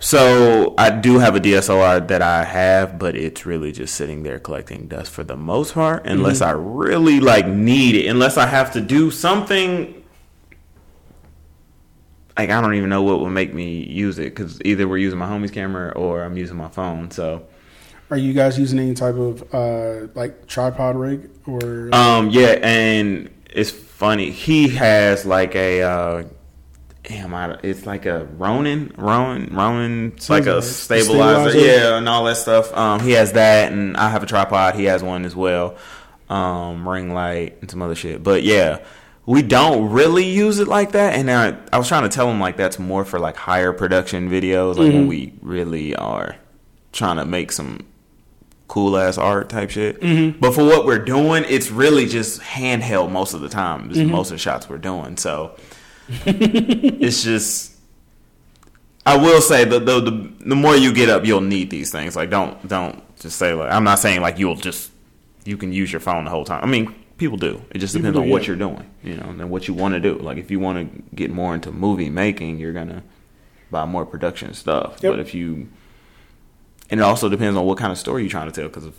[0.00, 4.38] so I do have a DSLR that I have, but it's really just sitting there
[4.38, 8.72] collecting dust for the most part, unless I really like need it, unless I have
[8.72, 10.02] to do something.
[12.38, 15.18] Like I don't even know what would make me use it because either we're using
[15.18, 17.10] my homie's camera or I'm using my phone.
[17.10, 17.46] So
[18.10, 21.94] Are you guys using any type of uh, like tripod rig or?
[21.94, 24.30] Um, yeah, and it's funny.
[24.30, 26.22] He has like a uh
[27.04, 30.12] damn, I, it's like a Ronin, Ronin, Ronin.
[30.16, 31.58] It's like a stabilizer, stabilizer.
[31.58, 32.72] yeah, and all that stuff.
[32.76, 34.74] Um, he has that, and I have a tripod.
[34.74, 35.76] He has one as well.
[36.28, 38.22] Um, ring light and some other shit.
[38.22, 38.84] But yeah,
[39.26, 41.14] we don't really use it like that.
[41.14, 44.30] And I, I was trying to tell him like that's more for like higher production
[44.30, 46.36] videos, like when we really are
[46.92, 47.86] trying to make some
[48.68, 50.00] cool ass art type shit.
[50.40, 53.90] But for what we're doing, it's really just handheld most of the time.
[53.90, 55.16] Is most of the shots we're doing.
[55.16, 55.56] So
[56.26, 57.76] it's just.
[59.06, 62.16] I will say the, the the the more you get up, you'll need these things.
[62.16, 64.90] Like don't don't just say like I'm not saying like you'll just
[65.44, 66.62] you can use your phone the whole time.
[66.62, 67.62] I mean people do.
[67.70, 68.48] It just depends do, on what yeah.
[68.48, 70.14] you're doing, you know, and what you want to do.
[70.18, 73.02] Like if you want to get more into movie making, you're gonna
[73.70, 74.98] buy more production stuff.
[75.02, 75.12] Yep.
[75.12, 75.68] But if you
[76.90, 78.92] and it also depends on what kind of story you're trying to tell because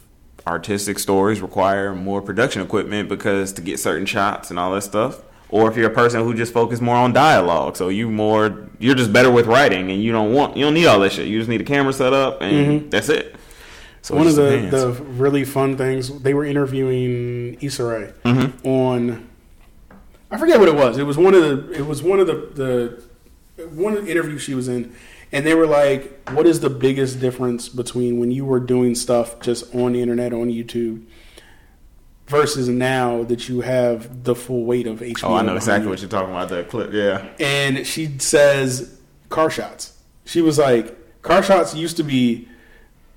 [0.48, 5.22] artistic stories require more production equipment because to get certain shots and all that stuff
[5.52, 8.96] or if you're a person who just focus more on dialogue so you more you're
[8.96, 11.38] just better with writing and you don't want you don't need all that shit you
[11.38, 13.36] just need a camera set up and that's it
[14.04, 18.68] so One of the, the really fun things they were interviewing Issa Rae Mm-hmm.
[18.68, 19.30] on.
[20.32, 20.98] I forget what it was.
[20.98, 21.72] It was one of the.
[21.74, 23.04] It was one of the
[23.58, 24.96] the one of the interviews she was in,
[25.32, 29.40] and they were like, "What is the biggest difference between when you were doing stuff
[29.42, 31.04] just on the internet on YouTube
[32.32, 35.90] versus now that you have the full weight of HBO?" oh i know exactly you?"
[35.92, 38.98] what you're talking about that clip yeah and she says
[39.30, 39.98] car shots.
[40.26, 42.48] She was like, car shots used to be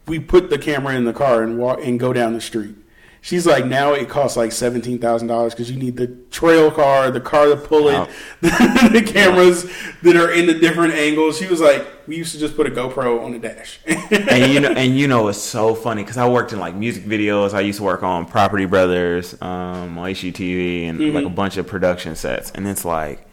[0.06, 2.76] we put the camera in the car and walk and go down the street.
[3.20, 7.10] She's like, now it costs like seventeen thousand dollars because you need the trail car,
[7.10, 8.08] the car to pull it, Wow.
[8.40, 9.70] the cameras
[10.02, 11.38] that are in the different angles.
[11.38, 13.80] She was like, we used to just put a GoPro on the dash.
[13.86, 17.04] and you know, and you know, it's so funny because I worked in like music
[17.04, 17.54] videos.
[17.54, 21.66] I used to work on Property Brothers, um, on HGTV, and like a bunch of
[21.66, 22.50] production sets.
[22.50, 23.26] And it's like,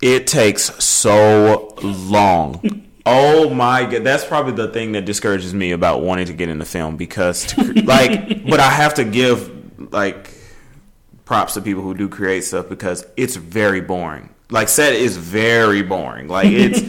[0.00, 2.86] it takes so long.
[3.06, 6.64] oh my god, that's probably the thing that discourages me about wanting to get into
[6.64, 10.30] film because, to, like, but I have to give like
[11.24, 14.30] props to people who do create stuff because it's very boring.
[14.50, 16.26] Like set is very boring.
[16.28, 16.80] Like it's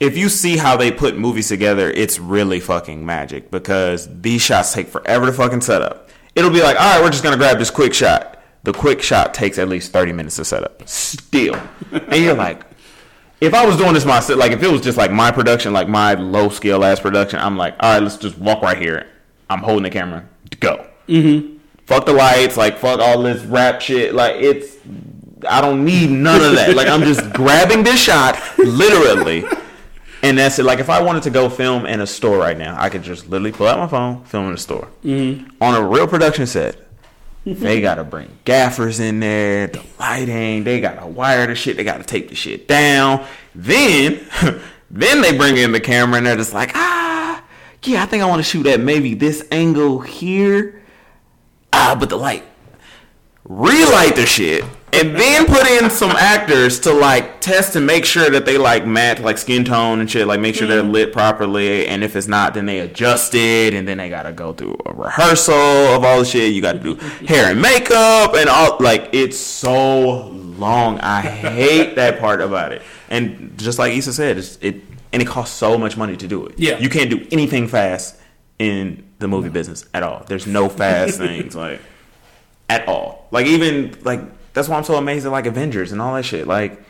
[0.00, 4.72] if you see how they put movies together, it's really fucking magic because these shots
[4.72, 6.08] take forever to fucking set up.
[6.34, 8.42] It'll be like, all right, we're just gonna grab this quick shot.
[8.62, 10.88] The quick shot takes at least thirty minutes to set up.
[10.88, 11.60] Still,
[11.92, 12.62] and you're like,
[13.40, 15.88] if I was doing this myself, like if it was just like my production, like
[15.88, 19.06] my low scale ass production, I'm like, all right, let's just walk right here.
[19.50, 20.26] I'm holding the camera.
[20.60, 20.86] Go.
[21.08, 21.58] Mm-hmm.
[21.86, 24.14] Fuck the lights, like fuck all this rap shit.
[24.14, 24.76] Like it's,
[25.48, 26.74] I don't need none of that.
[26.76, 29.44] like I'm just grabbing this shot, literally,
[30.22, 30.64] and that's it.
[30.64, 33.28] Like if I wanted to go film in a store right now, I could just
[33.28, 34.88] literally pull out my phone, film in a store
[35.60, 36.76] on a real production set.
[37.44, 42.04] they gotta bring gaffers in there, the lighting, they gotta wire the shit, they gotta
[42.04, 43.24] tape the shit down.
[43.54, 44.20] Then,
[44.90, 47.42] then they bring in the camera and they're just like, ah,
[47.82, 50.82] yeah, I think I want to shoot at maybe this angle here.
[51.72, 52.44] Ah, but the light,
[53.44, 58.28] relight the shit, and then put in some actors to like test and make sure
[58.30, 60.90] that they like match like skin tone and shit, like make sure they're Mm-hmm.
[60.92, 61.86] lit properly.
[61.86, 64.92] And if it's not, then they adjust it, and then they gotta go through a
[64.92, 66.52] rehearsal of all the shit.
[66.52, 66.94] You got to do
[67.26, 68.76] hair and makeup and all.
[68.80, 70.98] Like it's so long.
[71.00, 72.82] I hate that part about it.
[73.08, 76.46] And just like Issa said, it's, it and it costs so much money to do
[76.46, 76.58] it.
[76.58, 76.78] Yeah.
[76.78, 78.16] you can't do anything fast
[78.58, 80.24] in the movie business at all.
[80.28, 81.80] There's no fast things like
[82.68, 83.26] at all.
[83.30, 84.20] Like even like
[84.52, 86.46] that's why I'm so amazed at like Avengers and all that shit.
[86.46, 86.80] Like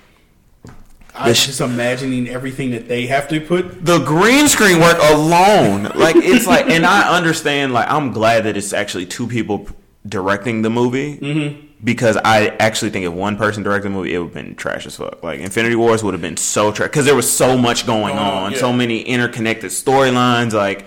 [1.15, 3.85] I was just imagining everything that they have to put.
[3.85, 7.73] the green screen work alone, like it's like, and I understand.
[7.73, 9.67] Like I'm glad that it's actually two people
[10.09, 11.19] directing the movie.
[11.19, 11.67] Mm-hmm.
[11.83, 14.85] Because I actually think if one person directed the movie, it would have been trash
[14.85, 15.23] as fuck.
[15.23, 18.19] Like Infinity Wars would have been so trash because there was so much going Going
[18.19, 18.59] on, yeah.
[18.59, 20.85] so many interconnected storylines, like,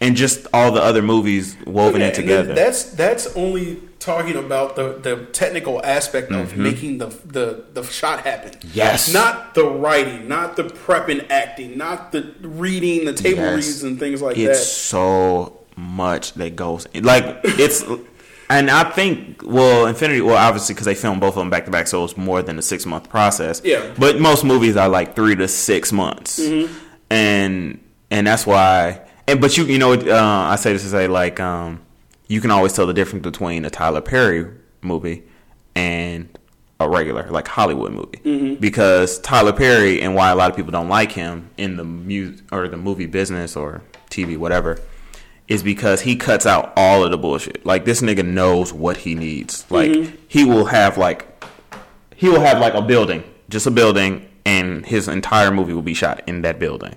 [0.00, 2.54] and just all the other movies woven Yeah, in together.
[2.54, 3.80] That's that's only
[4.10, 6.62] talking about the, the technical aspect of Mm-hmm.
[6.70, 7.06] making the,
[7.36, 7.46] the
[7.76, 8.52] the shot happen.
[8.72, 9.12] Yes.
[9.12, 12.22] not the writing, not the prep and acting, not the
[12.64, 13.56] reading, the table Yes.
[13.66, 14.50] reads and things like it's that.
[14.52, 17.82] It's so much that goes like it's
[18.50, 21.70] and i think well infinity well obviously because they filmed both of them back to
[21.70, 23.90] back so it's more than a six month process Yeah.
[23.96, 26.38] but most movies are like three to six months
[27.10, 27.80] and
[28.10, 31.40] and that's why and but you you know uh, i say this to say like
[31.40, 31.80] um
[32.30, 34.50] you can always tell the difference between a tyler perry
[34.82, 35.24] movie
[35.74, 36.38] and
[36.80, 38.54] a regular like Hollywood movie mm-hmm.
[38.54, 42.36] because Tyler Perry and why a lot of people don't like him in the mu-
[42.50, 44.80] or the movie business or TV whatever
[45.46, 47.66] is because he cuts out all of the bullshit.
[47.66, 49.70] Like this nigga knows what he needs.
[49.70, 50.16] Like mm-hmm.
[50.26, 51.44] he will have like
[52.16, 55.94] he will have like a building, just a building and his entire movie will be
[55.94, 56.96] shot in that building.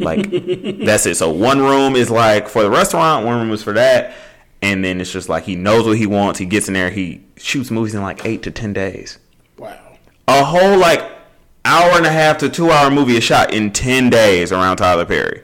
[0.00, 0.28] Like
[0.84, 1.16] that's it.
[1.16, 4.14] So one room is like for the restaurant, one room is for that.
[4.62, 6.38] And then it's just like he knows what he wants.
[6.38, 6.90] He gets in there.
[6.90, 9.18] He shoots movies in like eight to ten days
[9.58, 9.76] wow.
[10.28, 11.02] a whole like
[11.64, 15.04] hour and a half to two hour movie is shot in 10 days around Tyler
[15.04, 15.42] Perry.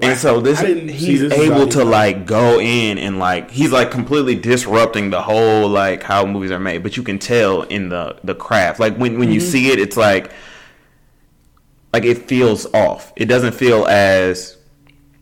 [0.00, 3.50] And so this I didn't see he's this able to like go in and like
[3.50, 7.62] he's like completely disrupting the whole like how movies are made, but you can tell
[7.62, 8.78] in the the craft.
[8.78, 9.48] Like when when you Mm-hmm.
[9.50, 10.30] see it it's like
[11.92, 13.12] like it feels off.
[13.16, 14.57] It doesn't feel as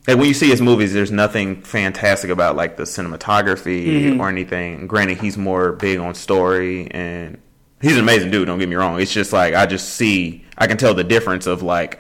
[0.07, 4.21] like when you see his movies, there's nothing fantastic about like the cinematography Mm-hmm.
[4.21, 4.87] or anything.
[4.87, 7.39] Granted, he's more big on story and
[7.81, 8.47] he's an amazing dude.
[8.47, 9.01] Don't get me wrong.
[9.01, 11.99] It's just like I just see, I can tell the difference of like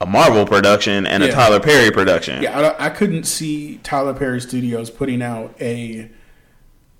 [0.00, 2.42] a Marvel production and a Tyler Perry production.
[2.42, 6.10] Yeah, I, I couldn't see Tyler Perry Studios putting out a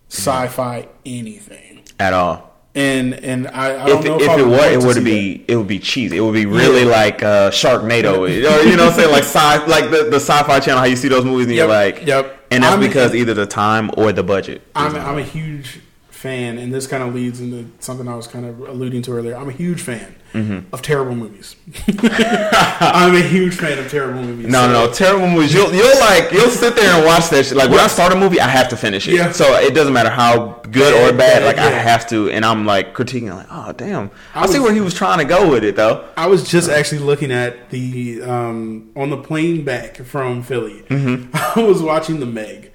[0.09, 2.52] sci-fi anything, at all.
[2.75, 5.45] And and I, I don't If, know if, if, it would would, it would be
[5.49, 6.17] it would be cheesy.
[6.17, 6.89] It would be really Yeah.
[6.91, 10.61] like uh, Sharknado, or you know what I'm saying, like sci, like the, the sci-fi
[10.61, 10.79] channel.
[10.81, 12.47] How you see those movies and you're Yep, like, yep.
[12.51, 14.63] And that's I'm- because either the time or the budget.
[14.75, 15.81] I'm, I'm a huge
[16.23, 19.37] fan, and this kind of leads into something I was kind of alluding to earlier.
[19.37, 20.73] I'm a huge fan Mm-hmm.
[20.75, 21.57] of terrible movies.
[22.81, 24.47] I'm a huge fan of terrible movies.
[24.47, 25.53] No, So- no, no, terrible movies.
[25.53, 27.55] You'll, you'll like, you'll sit there and watch that shit.
[27.59, 29.15] Like when I start a movie, I have to finish it.
[29.15, 29.31] Yeah.
[29.33, 31.45] So it doesn't matter how good or Bad.
[31.45, 34.11] Like I have to, and I'm like critiquing, like, oh damn.
[34.35, 36.09] I, I see where he was trying to go with it though.
[36.17, 40.81] I was just actually looking at the um, on the plane back from Philly.
[40.89, 41.37] Mm-hmm.
[41.61, 42.71] I was watching the Meg.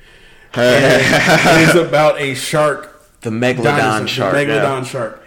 [0.54, 4.34] And it's about a shark The megalodon dinosaur, shark.
[4.34, 4.48] the yeah.
[4.64, 5.24] megalodon shark.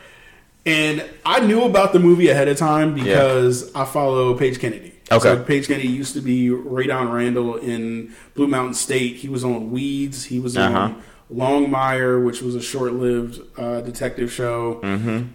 [0.67, 4.93] And I knew about the movie ahead of time because I follow Page Kennedy.
[5.11, 5.19] Okay.
[5.23, 9.17] So Page Kennedy used to be Radon Randell in Blue Mountain State.
[9.17, 10.25] He was on Weeds.
[10.27, 10.79] He was Uh-huh.
[10.79, 11.03] on
[11.33, 14.81] Longmire, which was a short-lived uh, detective show.
[14.83, 15.29] Mm-hmm.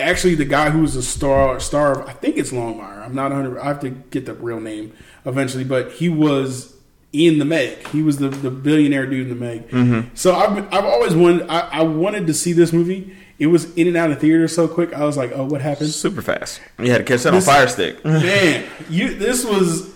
[0.00, 3.04] Actually, the guy who was a star star of I think it's Longmire.
[3.04, 3.58] I'm not 100.
[3.58, 4.92] I have to get the real name
[5.24, 6.74] eventually, but he was
[7.12, 7.86] in the Meg.
[7.88, 9.68] He was the, the billionaire dude in the Meg.
[9.70, 10.14] Mm-hmm.
[10.14, 13.16] So I've I've always wanted I, I wanted to see this movie.
[13.38, 14.92] It was in and out of theaters so quick.
[14.92, 15.90] I was like, oh, what happened?
[15.90, 16.60] Super fast.
[16.78, 18.04] You had to catch that on This- Fire Stick.
[18.04, 19.94] Man, you this was.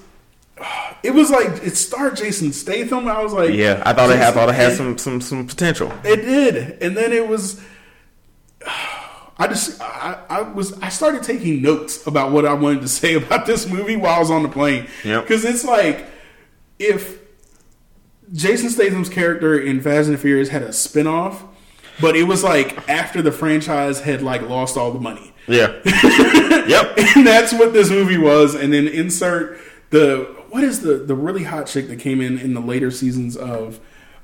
[1.03, 3.09] It was like it starred Jason Statham.
[3.09, 5.49] I was like, Yeah, I thought it had, I thought it had some some some
[5.49, 5.93] potential.
[6.05, 7.61] It did, and then it was.
[9.39, 13.15] I just I, I was I started taking notes about what I wanted to say
[13.15, 14.87] about this movie while I was on the plane.
[15.05, 15.25] Yep.
[15.25, 16.05] Because it's like
[16.83, 17.21] if
[18.33, 21.47] Jason Statham's character in Fast and Furious had a spinoff,
[22.01, 25.33] but it was like after the franchise had like lost all the money.
[25.47, 25.81] Yeah.
[25.85, 26.95] yep.
[27.17, 28.55] And that's what this movie was.
[28.55, 29.61] And then insert
[29.91, 33.37] the what is the the really hot chick that came in in the later seasons
[33.37, 33.81] of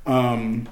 [0.07, 0.69] um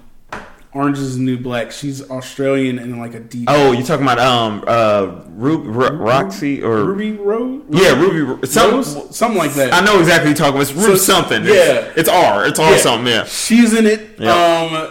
[0.76, 1.72] Orange is the New Black.
[1.72, 3.44] She's Australian and like a DJ.
[3.48, 7.62] Oh, you talking about um uh Ru- Ru- Roxy or Ruby Rose?
[7.70, 9.16] yeah Ruby some, Rose?
[9.16, 9.72] Something like that.
[9.72, 10.70] I know exactly what you're talking about.
[10.70, 11.44] It's Ru So- something.
[11.44, 11.50] yeah.
[11.52, 12.46] It's, it's R.
[12.46, 12.76] It's R Yeah.
[12.76, 13.06] something.
[13.12, 13.24] Yeah.
[13.24, 14.18] She's in it.
[14.18, 14.34] Yeah.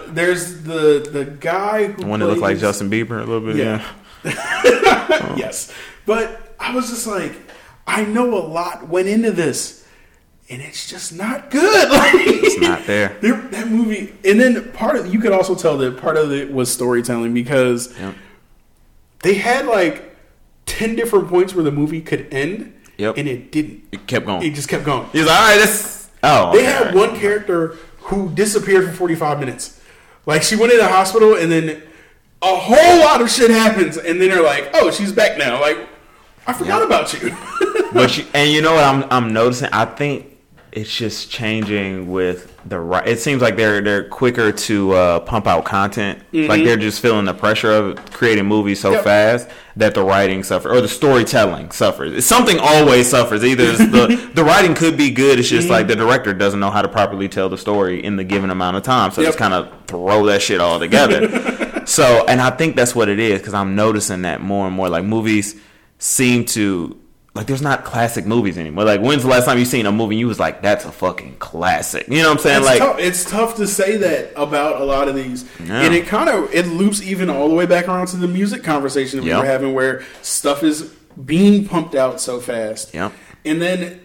[0.03, 3.57] Um, there's the the guy who One that looked like Justin Bieber a little bit.
[3.57, 3.85] Yeah.
[4.23, 5.35] Yeah.
[5.37, 5.71] yes,
[6.07, 7.33] but I was just like,
[7.85, 9.84] I know a lot went into this,
[10.49, 11.89] and it's just not good.
[11.89, 13.09] Like, It's not there.
[13.51, 16.71] that movie, and then part of you could also tell that part of it was
[16.71, 18.15] storytelling because Yep.
[19.23, 20.15] they had like
[20.65, 23.17] ten different points where the movie could end, Yep.
[23.17, 23.83] and it didn't.
[23.91, 24.43] It kept going.
[24.43, 25.07] It just kept going.
[25.11, 26.09] He's like, all right, this.
[26.23, 26.95] Oh, They okay, had right.
[26.95, 29.79] one character who disappeared for 45 minutes.
[30.25, 31.81] Like she went in the hospital and then
[32.41, 35.77] a whole lot of shit happens and then they're like, "Oh, she's back now." Like
[36.47, 36.85] I forgot Yeah.
[36.85, 37.35] about you.
[37.93, 39.69] but you, and you know what I'm I'm noticing?
[39.71, 40.34] I think
[40.75, 43.07] it's just changing with the right.
[43.07, 46.19] It seems like they're they're quicker to uh, pump out content.
[46.33, 48.95] Like they're just feeling the pressure of creating movies so Mm-hmm.
[48.95, 49.03] Yep.
[49.03, 52.25] fast that the writing suffers or the storytelling suffers.
[52.25, 53.43] Something always suffers.
[53.43, 55.39] Either it's the the writing could be good.
[55.39, 55.55] It's Mm-hmm.
[55.57, 58.49] just like the director doesn't know how to properly tell the story in the given
[58.49, 59.11] amount of time.
[59.11, 59.29] So Yep.
[59.29, 61.83] just kind of throw that shit all together.
[61.85, 64.89] so, and I think that's what it is because I'm noticing that more and more.
[64.89, 65.55] Like movies
[65.99, 66.99] seem to
[67.35, 68.85] like there's not classic movies anymore.
[68.85, 70.91] Like when's the last time you seen a movie and you was like, that's a
[70.91, 72.07] fucking classic.
[72.07, 72.57] You know what I'm saying?
[72.59, 72.99] it's, like tough.
[72.99, 75.81] it's tough to say that about a lot of these, Yeah.
[75.81, 78.63] and it kind of it loops even all the way back around to the music
[78.63, 79.25] conversation Yep.
[79.35, 80.83] we were having, where stuff is
[81.23, 83.11] being pumped out so fast, Yeah,
[83.43, 83.99] and then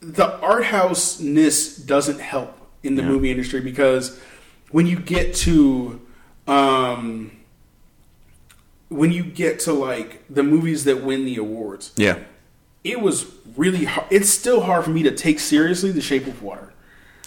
[0.00, 3.08] the art house-ness doesn't help in the Yeah.
[3.08, 4.18] movie industry because
[4.70, 6.00] when you get to
[6.48, 7.32] um,
[8.88, 12.18] when you get to like the movies that win the awards, Yeah.
[12.86, 13.26] It was
[13.56, 14.06] really hard.
[14.10, 16.72] It's still hard for me to take seriously The Shape of Water.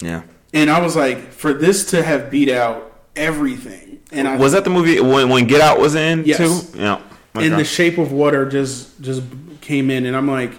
[0.00, 0.22] Yeah.
[0.52, 4.64] And I was like, for this to have beat out everything, and I Was that
[4.64, 6.38] the movie when when Get Out was in Yes.
[6.72, 6.78] too?
[6.78, 7.00] Yeah.
[7.34, 9.22] and The Shape of Water just just
[9.60, 10.52] came in, and I'm like,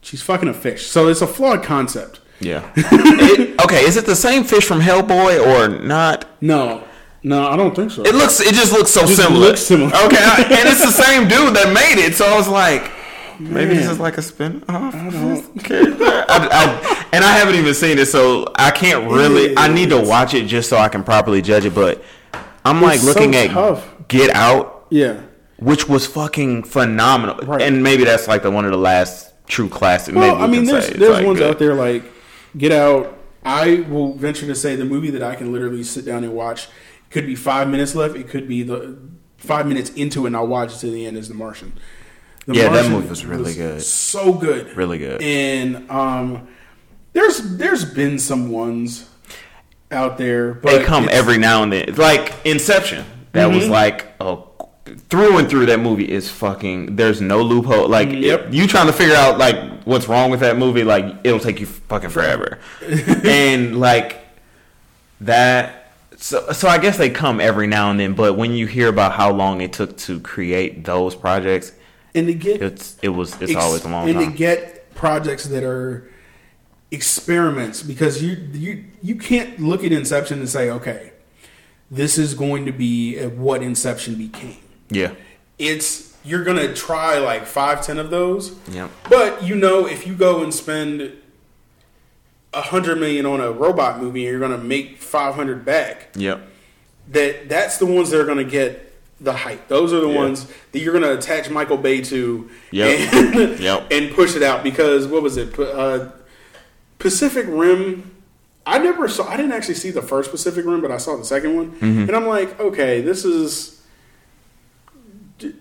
[0.00, 0.86] she's fucking a fish.
[0.86, 2.20] So it's a flawed concept.
[2.40, 2.68] yeah.
[2.76, 6.24] It- okay, is it the same fish from Hellboy or not?
[6.40, 6.84] No,
[7.22, 8.02] no, I don't think so.
[8.02, 8.40] It looks.
[8.40, 9.40] It just looks so Just similar.
[9.46, 9.88] looks similar.
[10.06, 12.14] Okay, I- and it's the same dude that made it.
[12.14, 12.90] So I was like,
[13.38, 14.94] maybe this is like a spin off.
[15.70, 19.56] I, and I haven't even seen it, so I can't really.
[19.56, 21.74] I need to watch it just so I can properly judge it.
[21.74, 22.02] But
[22.64, 23.94] I'm like It's looking so at tough.
[24.08, 25.20] Get Out, yeah.
[25.58, 27.62] which was fucking phenomenal, Right.
[27.62, 30.14] and maybe that's like the one of the last true classic.
[30.14, 31.50] Well, we I mean, there's there's like, ones good.
[31.50, 32.04] out there like
[32.56, 33.18] Get Out.
[33.44, 36.68] I will venture to say the movie that I can literally sit down and watch.
[37.10, 38.16] Could be five minutes left.
[38.16, 38.98] It could be the
[39.38, 41.16] five minutes into it, and I'll watch it to the end.
[41.16, 41.72] Is The Martian.
[42.46, 43.82] The Yeah, that movie was really good.
[43.82, 44.76] So good.
[44.76, 45.20] Really good.
[45.20, 46.46] And um,
[47.12, 49.08] there's there's been some ones
[49.90, 51.94] out there, but they come every now and then.
[51.96, 53.04] Like Inception.
[53.32, 53.70] That was Mhm.
[53.70, 54.38] like a
[55.10, 55.66] through and through.
[55.66, 56.94] That movie is fucking.
[56.96, 57.88] There's no loophole.
[57.88, 58.48] Like Yep.
[58.52, 60.84] you trying to figure out like what's wrong with that movie.
[60.84, 62.58] Like it'll take you fucking forever.
[63.24, 64.20] and like
[65.20, 65.82] that.
[66.18, 68.14] So, so I guess they come every now and then.
[68.14, 71.72] But when you hear about how long it took to create those projects,
[72.16, 74.32] and to get it's it was it's ex- always a long and time.
[74.32, 76.10] to get projects that are
[76.90, 81.12] experiments because you you you can't look at Inception and say, okay,
[81.90, 84.58] this is going to be what Inception became.
[84.90, 85.12] yeah.
[85.58, 88.90] It's you're gonna try like five, ten of those, Yep.
[89.08, 91.12] but you know if you go and spend
[92.52, 96.46] a hundred million on a robot movie and you're gonna make five hundred back, Yep.
[97.12, 98.85] that that's the ones that are going to get
[99.20, 99.68] the hype.
[99.68, 100.14] Those are the Yeah.
[100.16, 103.12] ones that you're going to attach Michael Bay to Yep.
[103.14, 103.86] and, Yep.
[103.90, 105.58] and push it out because what was it?
[105.58, 106.08] Uh,
[106.98, 108.10] Pacific Rim.
[108.66, 109.28] I never saw.
[109.28, 112.00] I didn't actually see the first Pacific Rim, but I saw the second one, Mm-hmm.
[112.08, 113.80] and I'm like, okay, this is
[115.38, 115.52] d-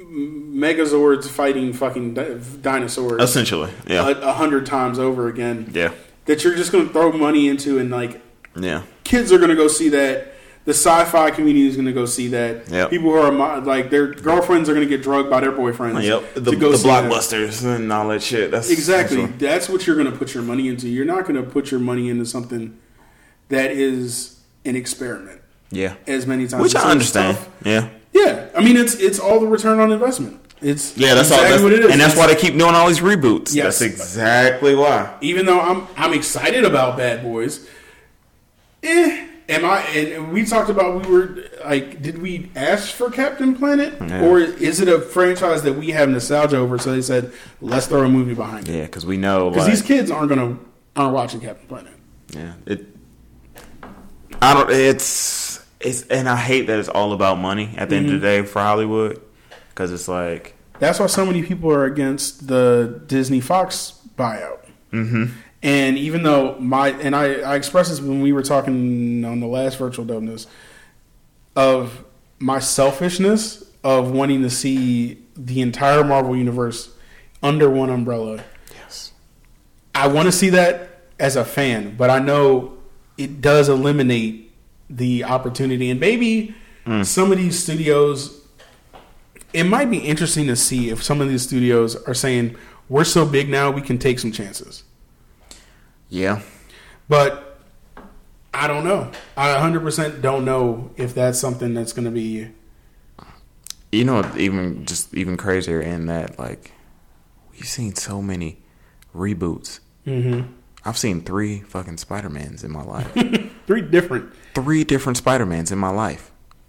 [0.00, 3.70] Megazords fighting fucking di- dinosaurs Essentially.
[3.86, 4.08] Yeah.
[4.08, 5.70] a, a hundred times over again.
[5.72, 5.92] yeah.
[6.26, 8.20] That you're just going to throw money into, and like
[8.56, 8.82] Yeah.
[9.04, 10.31] kids are going to go see that.
[10.64, 12.68] The sci-fi community is going to go see that.
[12.68, 12.90] Yep.
[12.90, 16.04] People who are like their girlfriends are going to get drugged by their boyfriends.
[16.04, 16.34] Yep.
[16.34, 16.86] The, to the go that.
[17.10, 18.52] blockbusters and all that shit.
[18.52, 19.26] That's Exactly.
[19.26, 20.88] that's That's what you're going to put your money into.
[20.88, 22.78] You're not going to put your money into something
[23.48, 25.40] that is an experiment.
[25.70, 25.96] Yeah.
[26.06, 27.36] As many times, Which as I understand.
[27.38, 27.48] tough.
[27.64, 27.88] Yeah.
[28.12, 30.38] Yeah, I mean it's it's all the return on investment.
[30.60, 31.40] It's Yeah, that's all.
[31.40, 31.90] That's, what it is.
[31.90, 33.54] And that's why they keep doing all these reboots.
[33.54, 33.78] Yes.
[33.78, 35.16] That's exactly why.
[35.22, 37.66] even though I'm I'm excited about Bad Boys,
[38.82, 39.28] eh?
[39.48, 39.80] Am I?
[39.88, 44.24] And we talked about we were like, did we ask for Captain Planet, Yeah.
[44.24, 46.78] or is it a franchise that we have nostalgia over?
[46.78, 49.50] So they said, let's throw a movie behind it Yeah, because we know.
[49.50, 50.56] because Like, these kids aren't gonna
[50.96, 51.92] aren't watching Captain Planet.
[52.30, 52.86] yeah, it.
[54.40, 54.70] I don't.
[54.70, 58.18] It's it's and I hate that it's all about money at the end of the
[58.20, 59.20] day for Hollywood
[59.70, 64.60] because it's like That's why so many people are against the Disney Fox buyout.
[64.92, 65.24] Mm-hmm.
[65.62, 69.46] And even though my and I, I expressed this when we were talking on the
[69.46, 70.46] last virtual dopeness
[71.54, 72.04] of
[72.38, 76.94] my selfishness of wanting to see the entire Marvel universe
[77.42, 78.44] under one umbrella.
[78.74, 79.12] yes,
[79.94, 82.76] I want to see that as a fan, but I know
[83.16, 84.52] it does eliminate
[84.90, 85.90] the opportunity.
[85.90, 87.04] And maybe mm.
[87.04, 88.40] some of these studios,
[89.52, 92.56] it might be interesting to see if some of these studios are saying,
[92.88, 94.84] we're so big now, we can take some chances.
[96.12, 96.42] Yeah,
[97.08, 97.58] But
[98.52, 99.10] I don't know.
[99.36, 102.48] I 100% don't know if that's something that's going to be.
[103.90, 106.72] you know, even just even crazier in that like
[107.52, 108.58] we've seen so many
[109.14, 109.80] reboots.
[110.06, 110.52] Mm-hmm.
[110.84, 113.10] I've seen three fucking Spider Mans in my life.
[113.66, 114.32] Three different.
[114.54, 116.32] three different Spider Mans in my life.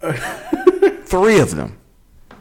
[1.04, 1.78] three of them.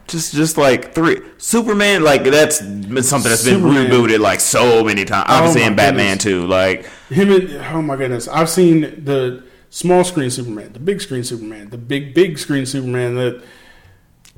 [0.08, 1.22] Just just like three.
[1.38, 3.90] Superman, like that's been something that's been Superman.
[3.90, 5.26] rebooted like so many times.
[5.30, 6.24] Oh Obviously my in Batman goodness.
[6.24, 6.46] too.
[6.48, 11.24] Like Him and oh my goodness, I've seen the small screen Superman, the big screen
[11.24, 13.16] Superman, the big big screen Superman.
[13.16, 13.44] That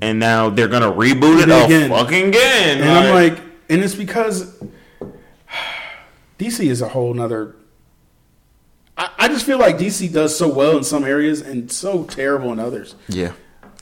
[0.02, 1.64] and now they're gonna reboot it Again.
[1.66, 1.90] again.
[1.90, 2.78] fucking again.
[2.82, 4.62] and I'm like, and it's because
[6.40, 7.56] DC is a whole nother.
[8.98, 12.52] I, I just feel like DC does so well in some areas and so terrible
[12.54, 12.96] in others.
[13.08, 13.34] Yeah.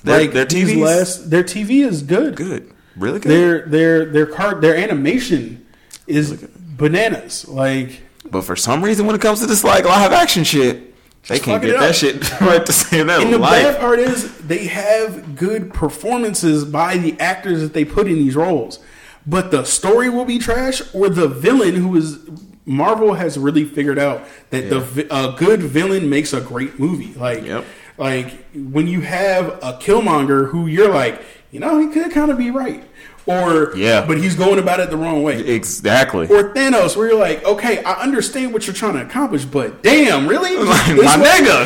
[0.03, 2.35] Their, like their TV's last, their TV is good.
[2.35, 2.71] good.
[2.95, 3.29] Really good.
[3.29, 5.65] Their their their card their animation
[6.07, 7.47] is bananas.
[7.47, 10.93] Like but for some reason when it comes to this like live action shit,
[11.27, 14.67] they can't get that shit right to save that And the bad part is they
[14.67, 18.79] have good performances by the actors that they put in these roles.
[19.25, 22.19] But the story will be trash or the villain who is
[22.65, 27.13] Marvel has really figured out that the a good villain makes a great movie.
[27.13, 27.65] Like Yep.
[27.97, 31.21] Like when you have a Killmonger who you're like,
[31.51, 32.83] you know, he could kind of be right.
[33.25, 34.05] Or Yeah.
[34.05, 35.39] but he's going about it the wrong way.
[35.39, 36.27] Exactly.
[36.27, 40.27] Or Thanos, where you're like, okay, I understand what you're trying to accomplish, but damn,
[40.27, 40.57] really?
[40.57, 41.65] Like, my nigga.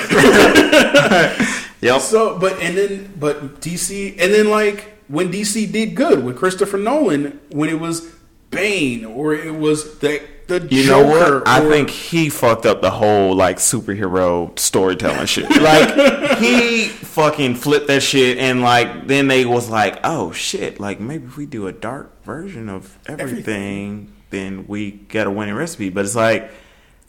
[1.82, 2.02] yep.
[2.02, 6.78] So, but and then, but DC, and then like when DC did good with Christopher
[6.78, 8.08] Nolan, when it was
[8.52, 10.90] Bane or it was the the You Joker.
[11.04, 11.10] know
[11.40, 11.48] what?
[11.48, 15.46] I or- think he fucked up the whole like superhero storytelling shit.
[15.62, 21.00] Like he fucking flipped that shit, and like then they was like, oh shit, like
[21.00, 25.90] maybe if we do a dark version of everything, then we get a winning recipe.
[25.90, 26.52] But it's like,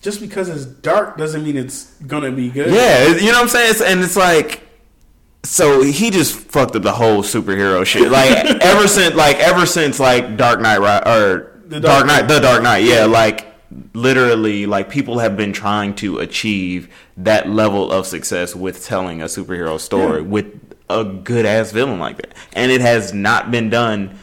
[0.01, 2.73] just because it's dark doesn't mean it's gonna be good.
[2.73, 3.71] yeah, you know what I'm saying?
[3.71, 4.63] It's, and it's like.
[5.45, 8.11] So he just fucked up the whole superhero shit.
[8.11, 12.41] Like ever since, like ever since, like Dark Knight, or The Dark Dark Knight, the
[12.41, 12.85] Dark Knight.
[12.85, 13.47] Yeah, like
[13.95, 16.89] literally, like people have been trying to achieve
[17.19, 20.27] that level of success with telling a superhero story Yeah.
[20.29, 20.47] with
[20.91, 24.19] a good ass villain like that, and it has not been done.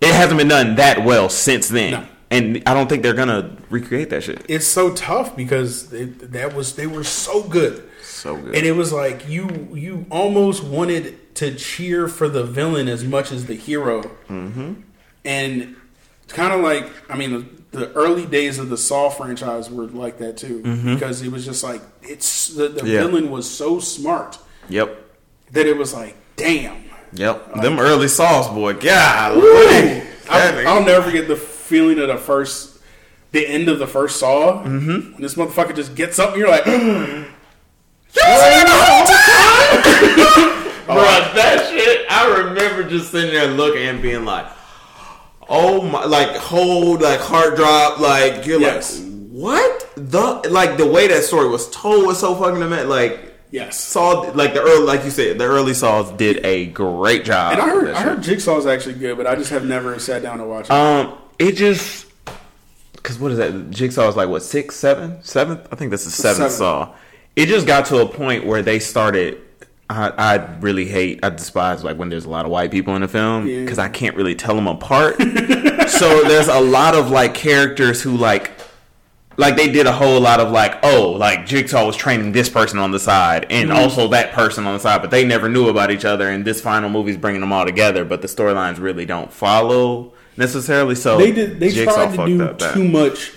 [0.00, 2.06] It hasn't been done that well since then, No.
[2.30, 4.44] and I don't think they're gonna recreate that shit.
[4.48, 7.82] It's so tough because it, that was they were so good.
[8.02, 8.54] So good.
[8.54, 13.32] And it was like you you almost wanted to cheer for the villain as much
[13.32, 14.02] as the hero.
[14.28, 14.74] Mm-hmm.
[15.24, 15.76] And
[16.32, 17.30] kind of like I mean
[17.70, 21.44] the, the early days of the Saw franchise were like that too because it was
[21.44, 22.86] just like it's the, the Mm-hmm.
[22.86, 23.00] Yeah.
[23.00, 24.38] villain was so smart
[24.68, 24.96] Yep.
[25.52, 26.84] that it was like damn.
[27.14, 27.54] Yep.
[27.62, 28.72] Them early Saws, boy.
[28.72, 29.36] God.
[30.30, 32.78] I, I'll never forget the feeling of the first,
[33.32, 34.62] the end of the first Saw.
[34.64, 35.12] Mm-hmm.
[35.12, 36.64] When this motherfucker just gets up, and you're like,
[40.86, 40.96] Bro,
[41.34, 44.46] that shit, I remember just sitting there looking and being like,
[45.48, 48.98] oh my, like, hold, like, heart drop, like, you're Yes.
[49.00, 49.90] like, what?
[49.96, 52.88] The, like, the way that story was told was so fucking amazing.
[52.88, 53.20] Like,
[53.50, 53.78] yes.
[53.80, 57.54] Saw, like, the early, like you said, the early Saws did a great job.
[57.54, 58.02] And I heard, I shit.
[58.02, 60.70] heard Jigsaw's actually good, but I just have never sat down to watch it.
[60.70, 62.06] Um, it just
[62.94, 63.70] because what is that?
[63.70, 65.66] Jigsaw is like what six, seven, seventh?
[65.72, 66.52] I think that's the seventh Seven.
[66.52, 66.94] saw.
[67.34, 69.40] It just got to a point where they started.
[69.92, 73.02] I, I really hate, I despise like when there's a lot of white people in
[73.02, 73.60] the film Yeah.
[73.60, 75.16] because I can't really tell them apart.
[75.88, 78.50] so there's a lot of like characters who like
[79.38, 82.78] like they did a whole lot of like oh like jigsaw was training this person
[82.78, 83.78] on the side and Mm-hmm.
[83.78, 86.60] also that person on the side but they never knew about each other and this
[86.60, 91.32] final movie's bringing them all together but the storylines really don't follow necessarily so they
[91.32, 91.58] did.
[91.58, 92.74] They Jigsaw tried to fucked do up that.
[92.74, 93.32] too much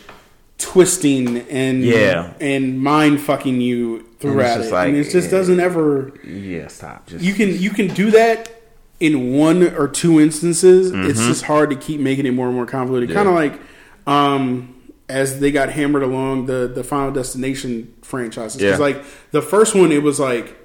[0.57, 2.33] twisting and Yeah.
[2.39, 6.13] and mind fucking you throughout just it, like, and it just doesn't ever.
[6.23, 8.51] yeah stop just You can you can do that
[8.99, 10.87] in one or two instances.
[10.91, 11.27] It's Mm-hmm.
[11.29, 13.11] just hard to keep making it more and more convoluted.
[13.11, 13.59] Kind of like
[14.07, 14.73] um,
[15.09, 18.61] as they got hammered along the the Final Destination franchises.
[18.61, 18.77] Yeah.
[18.77, 20.55] Like the first one, it was like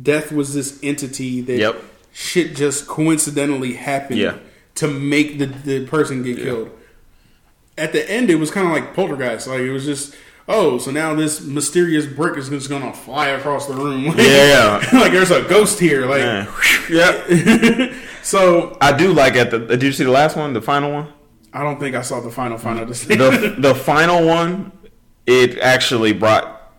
[0.00, 1.82] death was this entity that Yep.
[2.12, 4.36] shit just coincidentally happened Yeah.
[4.76, 6.70] to make the, the person get killed.
[7.76, 9.46] At the end, it was kind of like poltergeist.
[9.48, 10.14] Like it was just,
[10.48, 14.04] oh, so now this mysterious brick is just gonna fly across the room.
[14.08, 14.88] Like, Yeah.
[14.92, 16.06] like there's a ghost here.
[16.06, 16.46] Like, Yeah.
[16.90, 17.94] Yep.
[18.22, 19.58] so I do like at the.
[19.58, 21.12] Did you see the last one, the final one?
[21.52, 22.84] I don't think I saw the final final.
[22.84, 24.70] The the final one,
[25.26, 26.72] it actually brought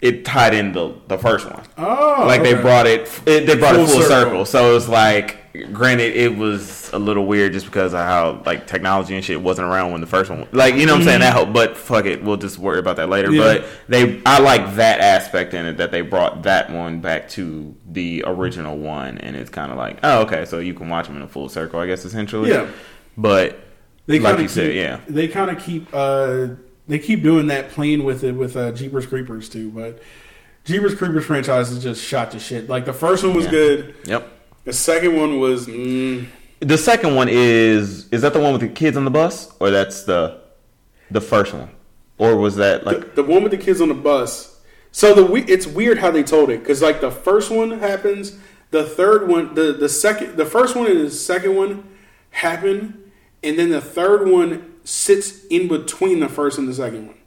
[0.00, 1.62] it tied in the the first one.
[1.78, 4.08] oh, like they brought it, it they brought Full it full circle.
[4.08, 4.44] circle.
[4.44, 5.38] So it was like,
[5.72, 9.66] granted, it was a little weird just because of how like technology and shit wasn't
[9.68, 10.46] around when the first one.
[10.52, 11.20] Like you know what I'm saying?
[11.20, 13.28] That helped, but fuck it, we'll just worry about that later.
[13.28, 13.36] Mm-hmm.
[13.36, 13.58] Yeah.
[13.58, 17.74] But they, I like that aspect in it that they brought that one back to
[17.90, 21.16] the original one, and it's kind of like, oh okay, so you can watch them
[21.16, 22.50] in a full circle, I guess essentially.
[22.50, 22.68] Yeah.
[23.16, 23.58] But
[24.06, 25.00] They like kinda you said, keep- yeah.
[25.08, 26.48] They kind of keep uh,
[26.88, 29.70] they keep doing that, playing with it with uh, Jeepers Creepers too.
[29.70, 30.00] But
[30.64, 32.68] Jeepers Creepers franchise is just shot to shit.
[32.68, 33.50] Like the first one was Yeah.
[33.50, 33.94] good.
[34.04, 34.36] Yep.
[34.70, 36.26] The second one was mm,
[36.60, 39.70] The second one is is that the one with the kids on the bus, or
[39.70, 40.38] that's the
[41.10, 41.70] the first one,
[42.18, 44.60] or was that like the, the one with the kids on the bus.
[44.92, 48.38] So the we- it's weird how they told it because like the first one happens,
[48.70, 51.82] the third one, the the second, the first one and the second one
[52.30, 53.10] happen,
[53.42, 57.18] and then the third one sits in between the first and the second one.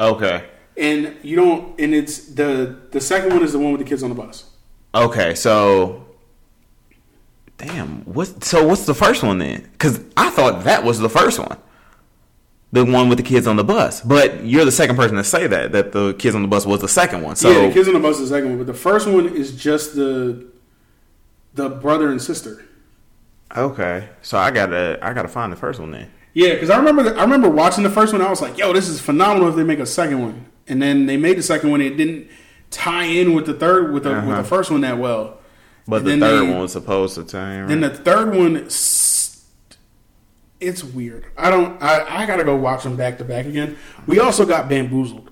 [0.00, 0.46] okay,
[0.76, 4.02] And you don't, and it's the the second one is the one with the kids
[4.02, 4.50] on the bus.
[4.92, 6.06] okay, so
[7.58, 8.42] damn, what?
[8.44, 9.68] So what's the first one then?
[9.72, 11.56] Because I thought that was the first one,
[12.72, 14.00] the one with the kids on the bus.
[14.00, 16.80] But you're the second person to say that that the kids on the bus was
[16.80, 17.36] the second one.
[17.36, 19.26] So yeah, the kids on the bus is the second one, but the first one
[19.28, 20.46] is just the
[21.54, 22.64] the brother and sister.
[23.56, 26.10] okay, so I gotta I gotta find the first one then.
[26.34, 28.22] Yeah, because I remember the, I remember watching the first one.
[28.22, 31.06] I was like, "Yo, this is phenomenal!" If they make a second one, and then
[31.06, 32.28] they made the second one, it didn't
[32.70, 34.42] tie in with the third with the with Uh-huh.
[34.42, 35.37] the first one that well.
[35.88, 37.66] But And the third they- one was supposed to tie in.
[37.68, 38.56] Then the third one,
[40.60, 41.24] it's weird.
[41.36, 41.80] I don't.
[41.82, 43.76] I, I gotta go watch them back to back again.
[44.06, 45.30] We also got bamboozled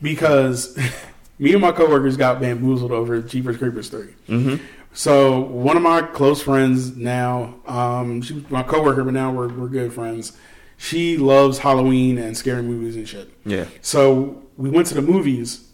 [0.00, 0.76] because
[1.38, 4.60] me and my coworkers got bamboozled over Jeepers Creepers 3 Mhm.
[4.94, 9.48] So one of my close friends now, um, she was my coworker, but now we're
[9.48, 10.32] we're good friends.
[10.76, 13.30] She loves Halloween and scary movies and shit.
[13.46, 13.66] Yeah.
[13.80, 15.64] So we went to the movies,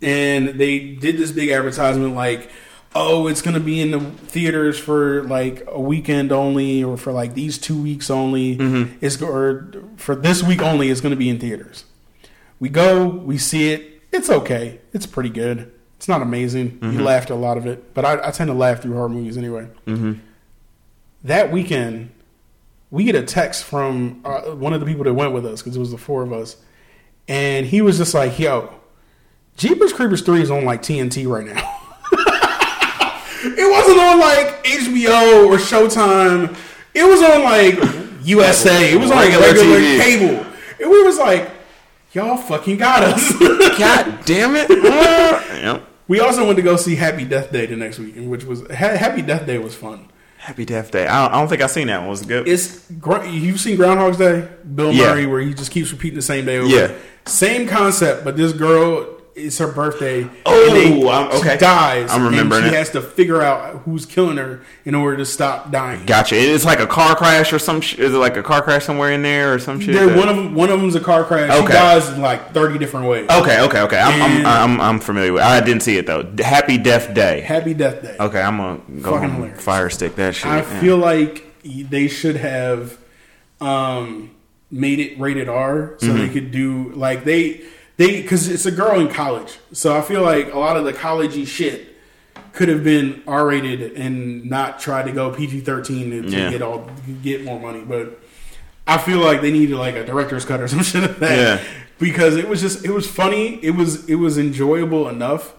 [0.00, 2.50] and they did this big advertisement like,
[2.94, 7.12] "Oh, it's going to be in the theaters for like a weekend only, or for
[7.12, 8.56] like these two weeks only.
[9.00, 10.90] It's or for this week only.
[10.90, 11.84] It's going to be in theaters."
[12.62, 14.02] We go, we see it.
[14.12, 14.80] It's okay.
[14.92, 15.72] It's pretty good.
[15.96, 16.78] It's not amazing.
[16.80, 19.36] You laughed a lot of it, but I, I tend to laugh through horror movies
[19.36, 19.66] anyway.
[19.84, 20.12] Mm-hmm.
[21.24, 22.12] That weekend,
[22.92, 25.76] we get a text from uh, one of the people that went with us because
[25.76, 26.56] it was the four of us,
[27.26, 28.72] and he was just like, "Yo,
[29.56, 31.78] Jeepers Creepers three is on like TNT right now."
[33.44, 36.56] it wasn't on like HBO or Showtime.
[36.94, 38.92] It was on like USA.
[38.92, 40.00] It was on like Regular TV.
[40.00, 40.46] cable.
[40.80, 41.50] And we was like,
[42.12, 43.32] "Y'all fucking got us."
[43.78, 44.68] God damn it!
[44.84, 45.86] Uh, yep.
[46.08, 48.96] we also went to go see Happy Death Day the next week, which was Ha-
[48.96, 50.08] Happy Death Day was fun.
[50.38, 51.06] Happy Death Day.
[51.06, 52.08] I don't, I don't think I seen that one.
[52.10, 52.48] Was good?
[52.48, 55.06] It's you've seen Groundhog's Day, Bill Yeah.
[55.14, 56.68] Murray, where he just keeps repeating the same day over.
[56.68, 56.92] Yeah.
[57.26, 60.28] same concept, but this girl it's her birthday.
[60.44, 61.52] Oh, and I'm- okay.
[61.54, 62.10] She dies.
[62.10, 62.78] I'm remembering and she it.
[62.78, 66.04] has to figure out who's killing her in order to stop dying.
[66.04, 66.36] Gotcha.
[66.36, 67.80] It's like a car crash or some.
[67.80, 69.94] Sh- is it like a car crash somewhere in there or some shit?
[69.94, 71.50] There, that- one of them, one of them's a car crash.
[71.50, 71.72] She Okay.
[71.72, 73.28] dies in like thirty different ways.
[73.30, 73.98] Okay, okay, okay.
[73.98, 75.42] I'm, I'm, I'm, I'm familiar with.
[75.42, 76.30] I didn't see it though.
[76.38, 77.40] Happy Death Day.
[77.40, 78.16] Happy Death Day.
[78.20, 79.62] Okay, I'm gonna go Fucking home, hilarious.
[79.64, 80.46] fire stick that shit.
[80.46, 80.80] I Yeah.
[80.80, 82.98] feel like they should have
[83.60, 84.30] um,
[84.70, 86.18] made it rated R so Mm-hmm.
[86.18, 87.60] they could do like they
[87.96, 90.92] they because it's a girl in college, so I feel like a lot of the
[90.92, 91.88] collegey shit
[92.52, 96.50] could have been R rated and not try to go PG thirteen to, to Yeah.
[96.50, 96.88] get all
[97.22, 98.18] get more money, but.
[98.84, 101.64] I feel like they needed like a director's cut or some shit like that Yeah.
[102.00, 103.64] because it was just it was funny.
[103.64, 105.54] It was it was enjoyable enough,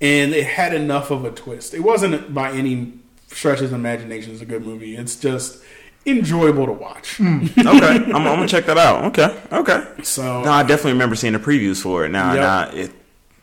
[0.00, 1.74] and it had enough of a twist.
[1.74, 2.94] It wasn't by any
[3.28, 4.96] stretch of imagination is a good movie.
[4.96, 5.62] It's just
[6.06, 7.20] enjoyable to watch.
[7.20, 7.26] okay,
[7.68, 9.04] I'm, I'm gonna check that out.
[9.06, 9.84] Okay, okay.
[10.02, 12.10] So No, I definitely remember seeing the previews for it.
[12.10, 12.40] Now, Yep.
[12.42, 12.92] now it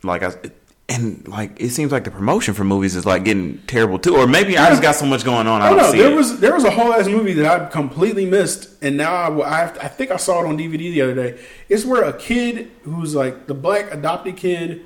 [0.02, 0.56] like I it,
[0.88, 4.26] and like it seems like the promotion for movies is like getting terrible too, or
[4.26, 5.62] maybe I just got so much going on.
[5.62, 5.92] I I don't don't know.
[5.92, 6.16] see There it.
[6.16, 9.62] was there was a whole ass movie that I completely missed, and now I, I
[9.64, 11.40] I think I saw it on DVD the other day.
[11.68, 14.82] It's where a kid who's like the black adopted kid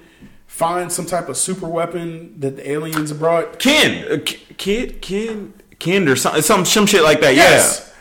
[0.47, 3.59] finds some type of super weapon that the aliens brought.
[3.59, 7.35] Ken, uh, K- kid, Ken, Ken, or some some some shit like that.
[7.35, 7.93] Yes.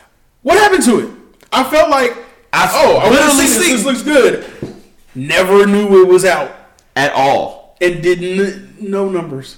[0.43, 1.13] What happened to it?
[1.51, 2.15] I felt like
[2.53, 3.83] I oh, I literally see this.
[3.83, 4.45] This looks good.
[5.13, 6.51] Never knew it was out.
[6.95, 7.75] At all.
[7.81, 9.57] and didn't no numbers.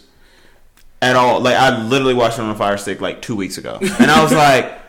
[1.02, 1.39] at all.
[1.41, 4.23] Like I literally watched it on a Fire Stick like two weeks ago, and I
[4.23, 4.80] was like,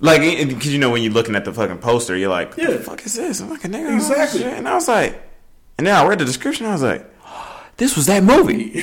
[0.00, 2.68] like because you know when you're looking at the fucking poster, you're like, Yeah.
[2.68, 3.40] what the fuck is this?
[3.40, 4.44] I'm like a nigga, Exactly.
[4.44, 5.20] And I was like,
[5.76, 6.66] and then I read the description.
[6.66, 7.04] I was like,
[7.76, 8.70] this was that movie.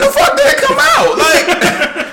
[0.00, 1.18] the fuck did it come out?
[1.18, 1.46] Like,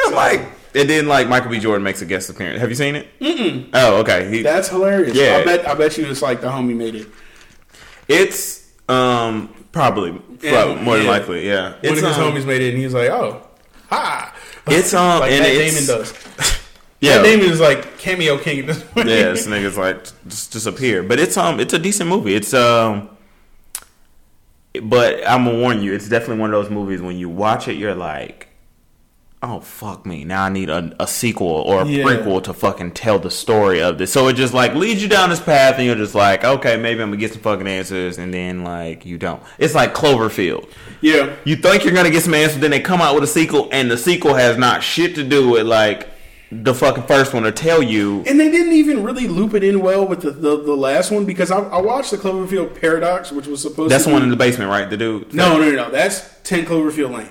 [0.00, 0.40] I'm like,
[0.74, 1.58] and then like Michael B.
[1.58, 2.60] Jordan makes a guest appearance.
[2.60, 3.06] Have you seen it?
[3.20, 3.70] Mm-mm.
[3.74, 4.28] Oh, okay.
[4.30, 5.16] He, That's hilarious.
[5.16, 5.38] Yeah.
[5.40, 7.08] I bet I bet you it's like the homie made it.
[8.08, 11.70] it's um probably, probably Yeah, more than likely, yeah.
[11.72, 13.46] One It's of his um, homies made it, and he's like, "Oh,
[13.88, 14.34] ha!"
[14.66, 16.58] It's um like and Matt it's, Damon does.
[17.00, 19.08] Yeah, Matt Damon is like cameo king at this point.
[19.08, 21.02] yeah, this nigga's like just disappear.
[21.04, 22.34] But it's um it's a decent movie.
[22.34, 23.10] It's um
[24.82, 27.74] but I'm gonna warn you, it's definitely one of those movies when you watch it
[27.74, 28.47] you're like
[29.40, 30.24] Oh fuck me!
[30.24, 32.02] Now I need a, a sequel or a Yeah.
[32.02, 34.12] prequel to fucking tell the story of this.
[34.12, 37.00] So it just like leads you down this path, and you're just like, okay, maybe
[37.02, 39.40] I'm gonna get some fucking answers, and then like you don't.
[39.58, 40.68] It's like Cloverfield.
[41.00, 41.36] yeah.
[41.44, 43.88] You think you're gonna get some answers, then they come out with a sequel, and
[43.88, 46.08] the sequel has not shit to do with like
[46.50, 48.24] the fucking first one to tell you.
[48.26, 51.26] And they didn't even really loop it in well with the, the, the last one
[51.26, 54.22] because I, I watched the Cloverfield Paradox, which was supposed to That's to the one
[54.24, 54.88] in the basement, right?
[54.90, 55.32] The dude.
[55.32, 55.90] No, no, no, no.
[55.90, 57.28] That's 10 Cloverfield Lane.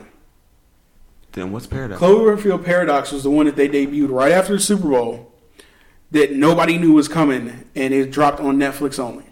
[1.37, 2.01] Then what's Paradox?
[2.01, 5.31] Cloverfield Paradox was the one that they debuted right after the Super Bowl
[6.09, 9.25] that nobody knew was coming, and it dropped on Netflix only.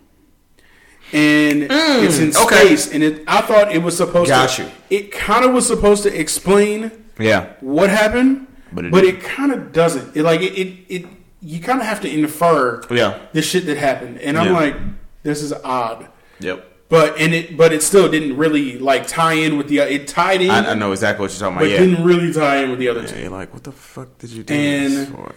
[1.14, 2.66] And it's in Mm, okay.
[2.76, 4.64] space, and it, I thought it was supposed Got to.
[4.64, 4.70] you.
[4.90, 7.54] It kind of was supposed to explain yeah.
[7.62, 10.16] what happened, But but it it, kind of doesn't.
[10.16, 11.06] It like it, it, it
[11.42, 13.20] you kind of have to infer Yeah.
[13.34, 14.60] the shit that happened, and I'm Yeah.
[14.60, 14.76] like,
[15.24, 16.08] this is odd.
[16.40, 16.72] Yep.
[16.88, 19.80] But and it, but it still didn't really like tie in with the.
[19.80, 21.72] It tied in, I, I know exactly what you're talking but about.
[21.72, 21.80] Yeah.
[21.80, 23.20] didn't really tie in with the other two.
[23.20, 25.34] You're like, what the fuck did you do this And- for?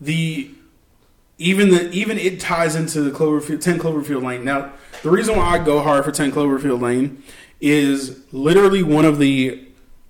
[0.00, 0.50] the
[1.38, 4.44] even the even it ties into the Cloverfield ten Cloverfield Lane.
[4.44, 4.72] Now,
[5.02, 7.22] the reason why I go hard for ten Cloverfield Lane
[7.60, 9.64] is literally one of the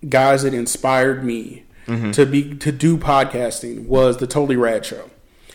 [0.08, 2.10] guys that inspired me Mm-hmm.
[2.10, 5.08] to be to do podcasting was the Totally Rad Show.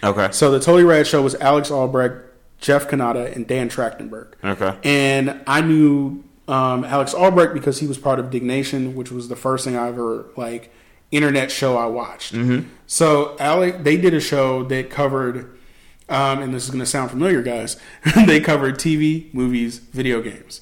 [0.03, 0.29] Okay.
[0.31, 2.15] So the Totally Rad Show was Alex Albrecht,
[2.63, 4.35] Jeff Cannata, and Dan Trachtenberg.
[4.41, 4.77] Okay.
[4.85, 9.35] And I knew um, Alex Albrecht because he was part of Diggnation, which was the
[9.35, 10.73] first thing I ever like
[11.11, 12.33] internet show I watched.
[12.33, 12.69] Mm-hmm.
[12.87, 15.59] So Alex, they did a show that covered,
[16.07, 17.75] um, and this is going to sound familiar, guys.
[18.25, 20.61] they covered TV, movies, video games,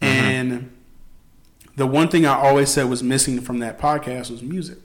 [0.00, 0.72] and
[1.76, 4.78] the one thing I always said was missing from that podcast was music.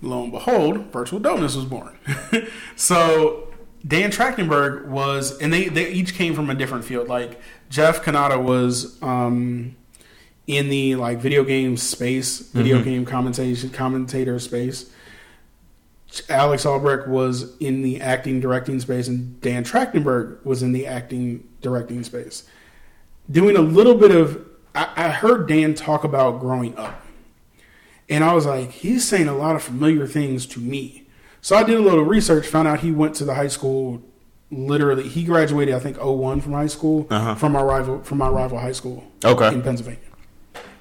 [0.00, 1.98] Lo and behold, Virtual Donuts was born.
[2.76, 3.47] so
[3.86, 7.08] Dan Trachtenberg was, and they, they each came from a different field.
[7.08, 7.40] Like
[7.70, 9.76] Jeff Cannata was um,
[10.46, 14.90] in the like video game space, video game commentation commentator space.
[16.28, 21.46] Alex Albrecht was in the acting directing space, and Dan Trachtenberg was in the acting
[21.60, 22.48] directing space.
[23.30, 24.44] Doing a little bit of,
[24.74, 27.04] I, I heard Dan talk about growing up.
[28.08, 30.97] And I was like, he's saying a lot of familiar things to me.
[31.48, 34.02] So I did a little research, found out he went to the high school
[34.50, 37.34] literally he graduated I think 01 from high school Uh-huh.
[37.36, 39.48] from our rival from my rival high school Okay.
[39.54, 40.10] in Pennsylvania.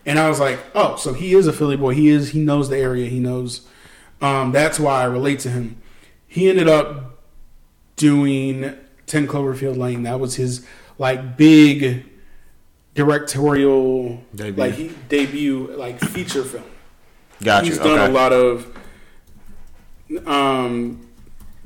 [0.05, 1.93] And I was like, "Oh, so he is a Philly boy.
[1.93, 3.07] He is he knows the area.
[3.09, 3.61] He knows
[4.21, 5.77] um, that's why I relate to him."
[6.27, 7.21] He ended up
[7.95, 8.73] doing
[9.05, 10.03] 10 Cloverfield Lane.
[10.03, 10.65] That was his
[10.97, 12.03] like big
[12.93, 14.61] directorial Debut.
[14.63, 16.65] like he debut like feature film.
[17.41, 18.05] Got He's done okay.
[18.05, 18.67] a lot of
[20.25, 21.07] um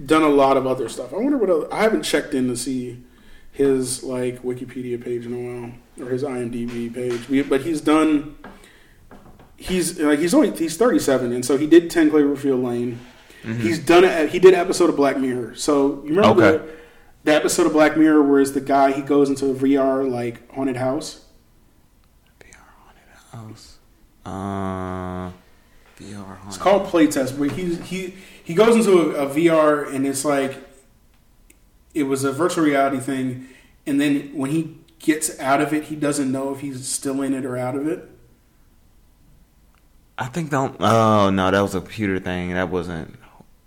[0.04, 1.14] done a lot of other stuff.
[1.14, 3.04] I wonder what other, I haven't checked in to see
[3.52, 7.28] his like Wikipedia page in a while or his IMDb page.
[7.30, 8.36] We- But he's done
[9.58, 13.00] he's like he's only he's 37 and so he did 10 Cloverfield Lane.
[13.44, 15.56] He's done it he did an episode of Black Mirror.
[15.56, 16.58] So you remember Okay.
[16.66, 16.72] the,
[17.26, 20.50] the episode of Black Mirror where it's the guy he goes into a VR like
[20.52, 21.26] haunted house?
[22.40, 23.78] VR haunted house.
[24.26, 25.32] Uh,
[26.00, 26.38] VR.
[26.48, 28.14] It's called playtest, but he he
[28.44, 30.58] he goes into a, a VR and it's like
[31.94, 33.48] it was a virtual reality thing,
[33.86, 37.34] and then when he gets out of it, he doesn't know if he's still in
[37.34, 38.10] it or out of it.
[40.18, 40.76] I think don't.
[40.80, 42.54] Oh no, that was a computer thing.
[42.54, 43.16] That wasn't.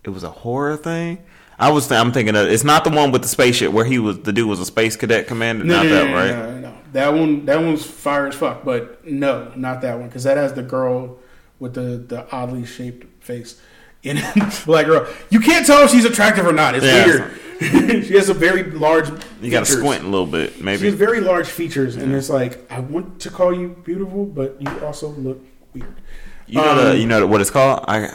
[0.04, 1.24] It was a horror thing.
[1.58, 1.90] I was.
[1.90, 2.46] I'm thinking of.
[2.46, 4.20] It's not the one with the spaceship where he was.
[4.20, 5.64] The dude was a space cadet commander.
[5.64, 6.30] not that, right?
[6.30, 6.78] no, no, no.
[6.92, 10.52] That one that one's fire as fuck, but no, not that one because that has
[10.52, 11.18] the girl
[11.58, 13.60] with the the oddly shaped face.
[14.04, 14.16] In
[14.66, 16.74] black girl, you can't tell if she's attractive or not.
[16.76, 17.06] It's Yeah.
[17.06, 18.04] weird.
[18.06, 19.08] she has a very large.
[19.40, 20.80] You got to squint a little bit, maybe.
[20.80, 24.56] She has very large features, and it's like I want to call you beautiful, but
[24.60, 25.40] you also look
[25.72, 25.94] weird.
[26.46, 26.90] You know the.
[26.92, 27.84] um, You know what it's called?
[27.88, 28.12] I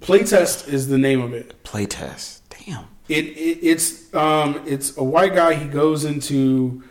[0.00, 1.62] Playtest is the name of it.
[1.64, 2.40] playtest.
[2.66, 2.84] Damn.
[3.08, 5.54] It, it it's um it's a white guy.
[5.54, 6.82] He goes into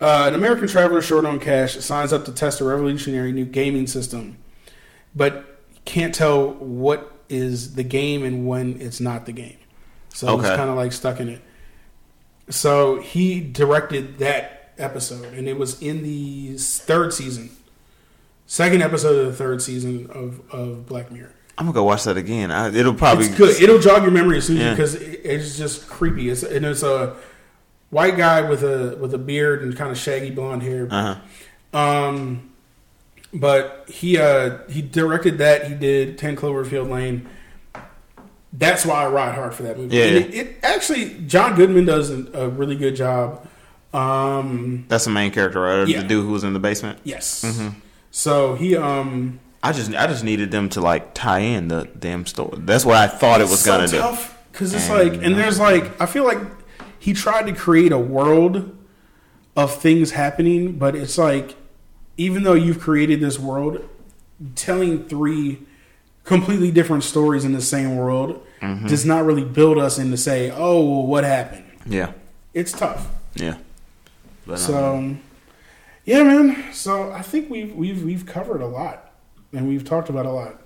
[0.00, 3.86] Uh, an American traveler short on cash signs up to test a revolutionary new gaming
[3.86, 4.36] system,
[5.14, 9.56] but can't tell what is the game and when it's not the game.
[10.14, 10.48] So Okay.
[10.48, 11.42] he's kind of like stuck in it.
[12.48, 17.50] So he directed that episode, and it was in the third season,
[18.46, 21.32] second episode of the third season of, of Black Mirror.
[21.58, 22.50] I'm gonna go watch that again.
[22.50, 23.60] I, it'll probably It's good.
[23.62, 24.70] It'll jog your memory as soon Yeah.
[24.72, 26.28] because it, it's just creepy.
[26.28, 27.16] It's and it's a
[27.90, 30.86] white guy with a with a beard and kind of shaggy blonde hair.
[30.90, 31.16] Uh
[31.72, 31.78] huh.
[31.78, 32.50] Um,
[33.34, 35.66] but he uh he directed that.
[35.68, 37.28] He did Ten Cloverfield Lane.
[38.52, 39.96] That's why I ride hard for that movie.
[39.96, 40.04] Yeah.
[40.04, 43.46] And it, it actually John Goodman does a, really good job.
[43.92, 45.86] Um, That's the main character, right?
[45.86, 46.02] Yeah.
[46.02, 46.98] The dude who was in the basement.
[47.04, 47.44] yes.
[47.44, 47.78] Mm-hmm.
[48.10, 52.24] So he um I just I just needed them to like tie in the damn
[52.24, 52.58] story.
[52.60, 53.98] That's what I thought it was so gonna do.
[53.98, 56.38] tough because it's And- like and there's like I feel like
[56.98, 58.74] he tried to create a world
[59.54, 61.56] of things happening, but it's like
[62.16, 63.86] even though you've created this world,
[64.54, 65.60] telling three
[66.24, 68.86] completely different stories in the same world Mm-hmm.
[68.86, 71.64] does not really build us into say, oh, well, what happened?
[71.84, 72.12] Yeah,
[72.54, 73.06] It's tough.
[73.34, 73.58] yeah.
[74.46, 75.16] But, um, So,
[76.06, 76.72] yeah, man.
[76.72, 79.12] So I think we've we've we've covered a lot,
[79.52, 80.62] and we've talked about a lot,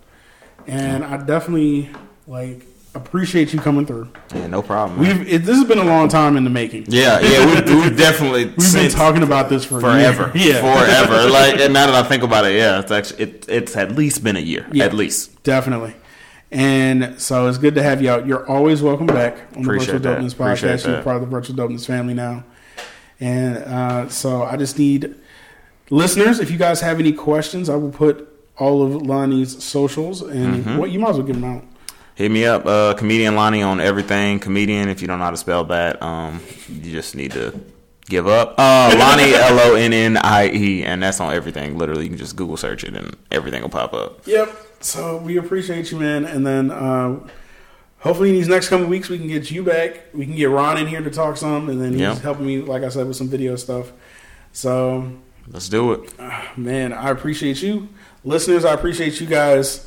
[0.68, 1.90] and I definitely
[2.28, 2.64] like
[2.94, 4.08] appreciate you coming through.
[4.34, 5.00] yeah, no problem.
[5.02, 5.18] man.
[5.18, 6.86] We've it, this has been a long time in the making.
[6.88, 10.32] yeah, yeah, we, we've definitely We've been talking about this for forever.
[10.34, 11.28] Yeah, forever.
[11.30, 14.24] Like, and now that I think about it, yeah, it's actually it, it's at least
[14.24, 14.84] been a year, Yeah.
[14.84, 15.42] at least.
[15.44, 15.94] definitely.
[16.52, 18.26] And so it's good to have you out.
[18.26, 20.18] You're always welcome back on the Virtual that.
[20.18, 20.86] Dopeness Appreciate podcast.
[20.86, 22.42] You're part of the Virtual Dopeness family now.
[23.20, 25.14] And uh, so I just need
[25.90, 26.40] listeners.
[26.40, 28.26] If you guys have any questions, I will put
[28.56, 30.76] all of Lonnie's socials and Mm-hmm.
[30.78, 31.64] what you might as well give them out.
[32.20, 34.40] Hit me up, uh, comedian Lonnie on everything.
[34.40, 37.58] Comedian, if you don't know how to spell that, um, you just need to
[38.10, 38.56] give up.
[38.58, 41.78] Uh, Lonnie L O N N I E, and that's on everything.
[41.78, 44.26] Literally, you can just Google search it, and everything will pop up.
[44.26, 44.54] Yep.
[44.80, 46.26] So we appreciate you, man.
[46.26, 47.26] And then uh,
[48.00, 50.02] hopefully in these next couple weeks we can get you back.
[50.12, 52.18] We can get Ron in here to talk some, and then he's Yep.
[52.18, 53.92] helping me, like I said, with some video stuff.
[54.52, 55.10] So
[55.48, 56.12] Let's do it.
[56.54, 57.88] man, I appreciate you,
[58.24, 58.66] listeners.
[58.66, 59.86] I appreciate you guys.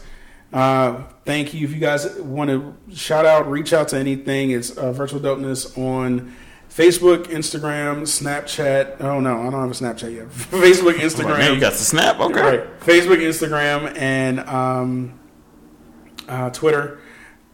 [0.53, 1.65] Uh, thank you.
[1.65, 5.77] If you guys want to shout out, reach out to anything, it's uh, Virtual Dopeness
[5.77, 6.33] on
[6.69, 9.01] Facebook, Instagram, Snapchat.
[9.01, 10.27] Oh no, I don't have a Snapchat yet.
[10.29, 11.39] Facebook, Instagram.
[11.39, 12.19] Man, you got the snap.
[12.19, 12.41] Okay.
[12.41, 12.79] Right.
[12.79, 15.19] Facebook, Instagram, and um,
[16.27, 16.99] uh, Twitter.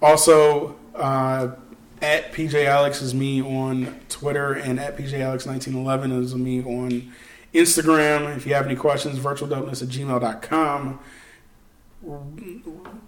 [0.02, 1.56] Also, uh,
[2.02, 7.12] at PJ Alex is me on Twitter, and at PJ Alex 1911 is me on
[7.54, 8.36] Instagram.
[8.38, 11.00] If you have any questions, virtualdopeness at gmail.com.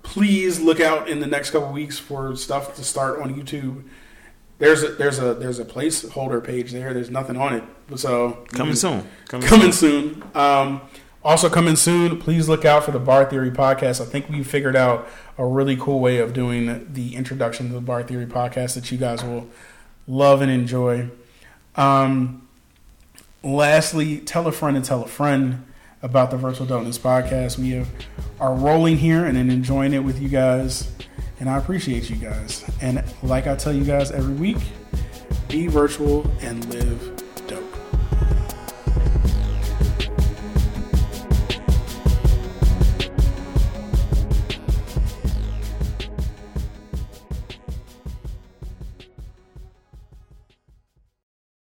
[0.04, 3.84] Please look out in the next couple weeks for stuff to start on YouTube.
[4.58, 6.94] There's a there's a there's a placeholder page there.
[6.94, 7.64] There's nothing on it,
[7.98, 9.08] so Coming soon.
[9.28, 10.22] Coming, coming soon.
[10.22, 10.24] soon.
[10.36, 10.82] Um,
[11.24, 12.20] also coming soon.
[12.20, 14.02] Please look out for the Bar Theory podcast.
[14.02, 15.08] I think we figured out
[15.38, 18.98] a really cool way of doing the introduction to the Bar Theory podcast that you
[18.98, 19.48] guys will
[20.08, 21.10] love and enjoy.
[21.76, 22.48] Um,
[23.44, 25.66] lastly, tell a friend and tell a friend
[26.02, 27.57] about the Virtual Dopeness podcast.
[27.57, 27.88] We have,
[28.40, 30.91] are rolling here and enjoying it with you guys,
[31.40, 32.64] and I appreciate you guys.
[32.82, 34.57] And like I tell you guys every week,
[35.48, 37.20] be virtual and live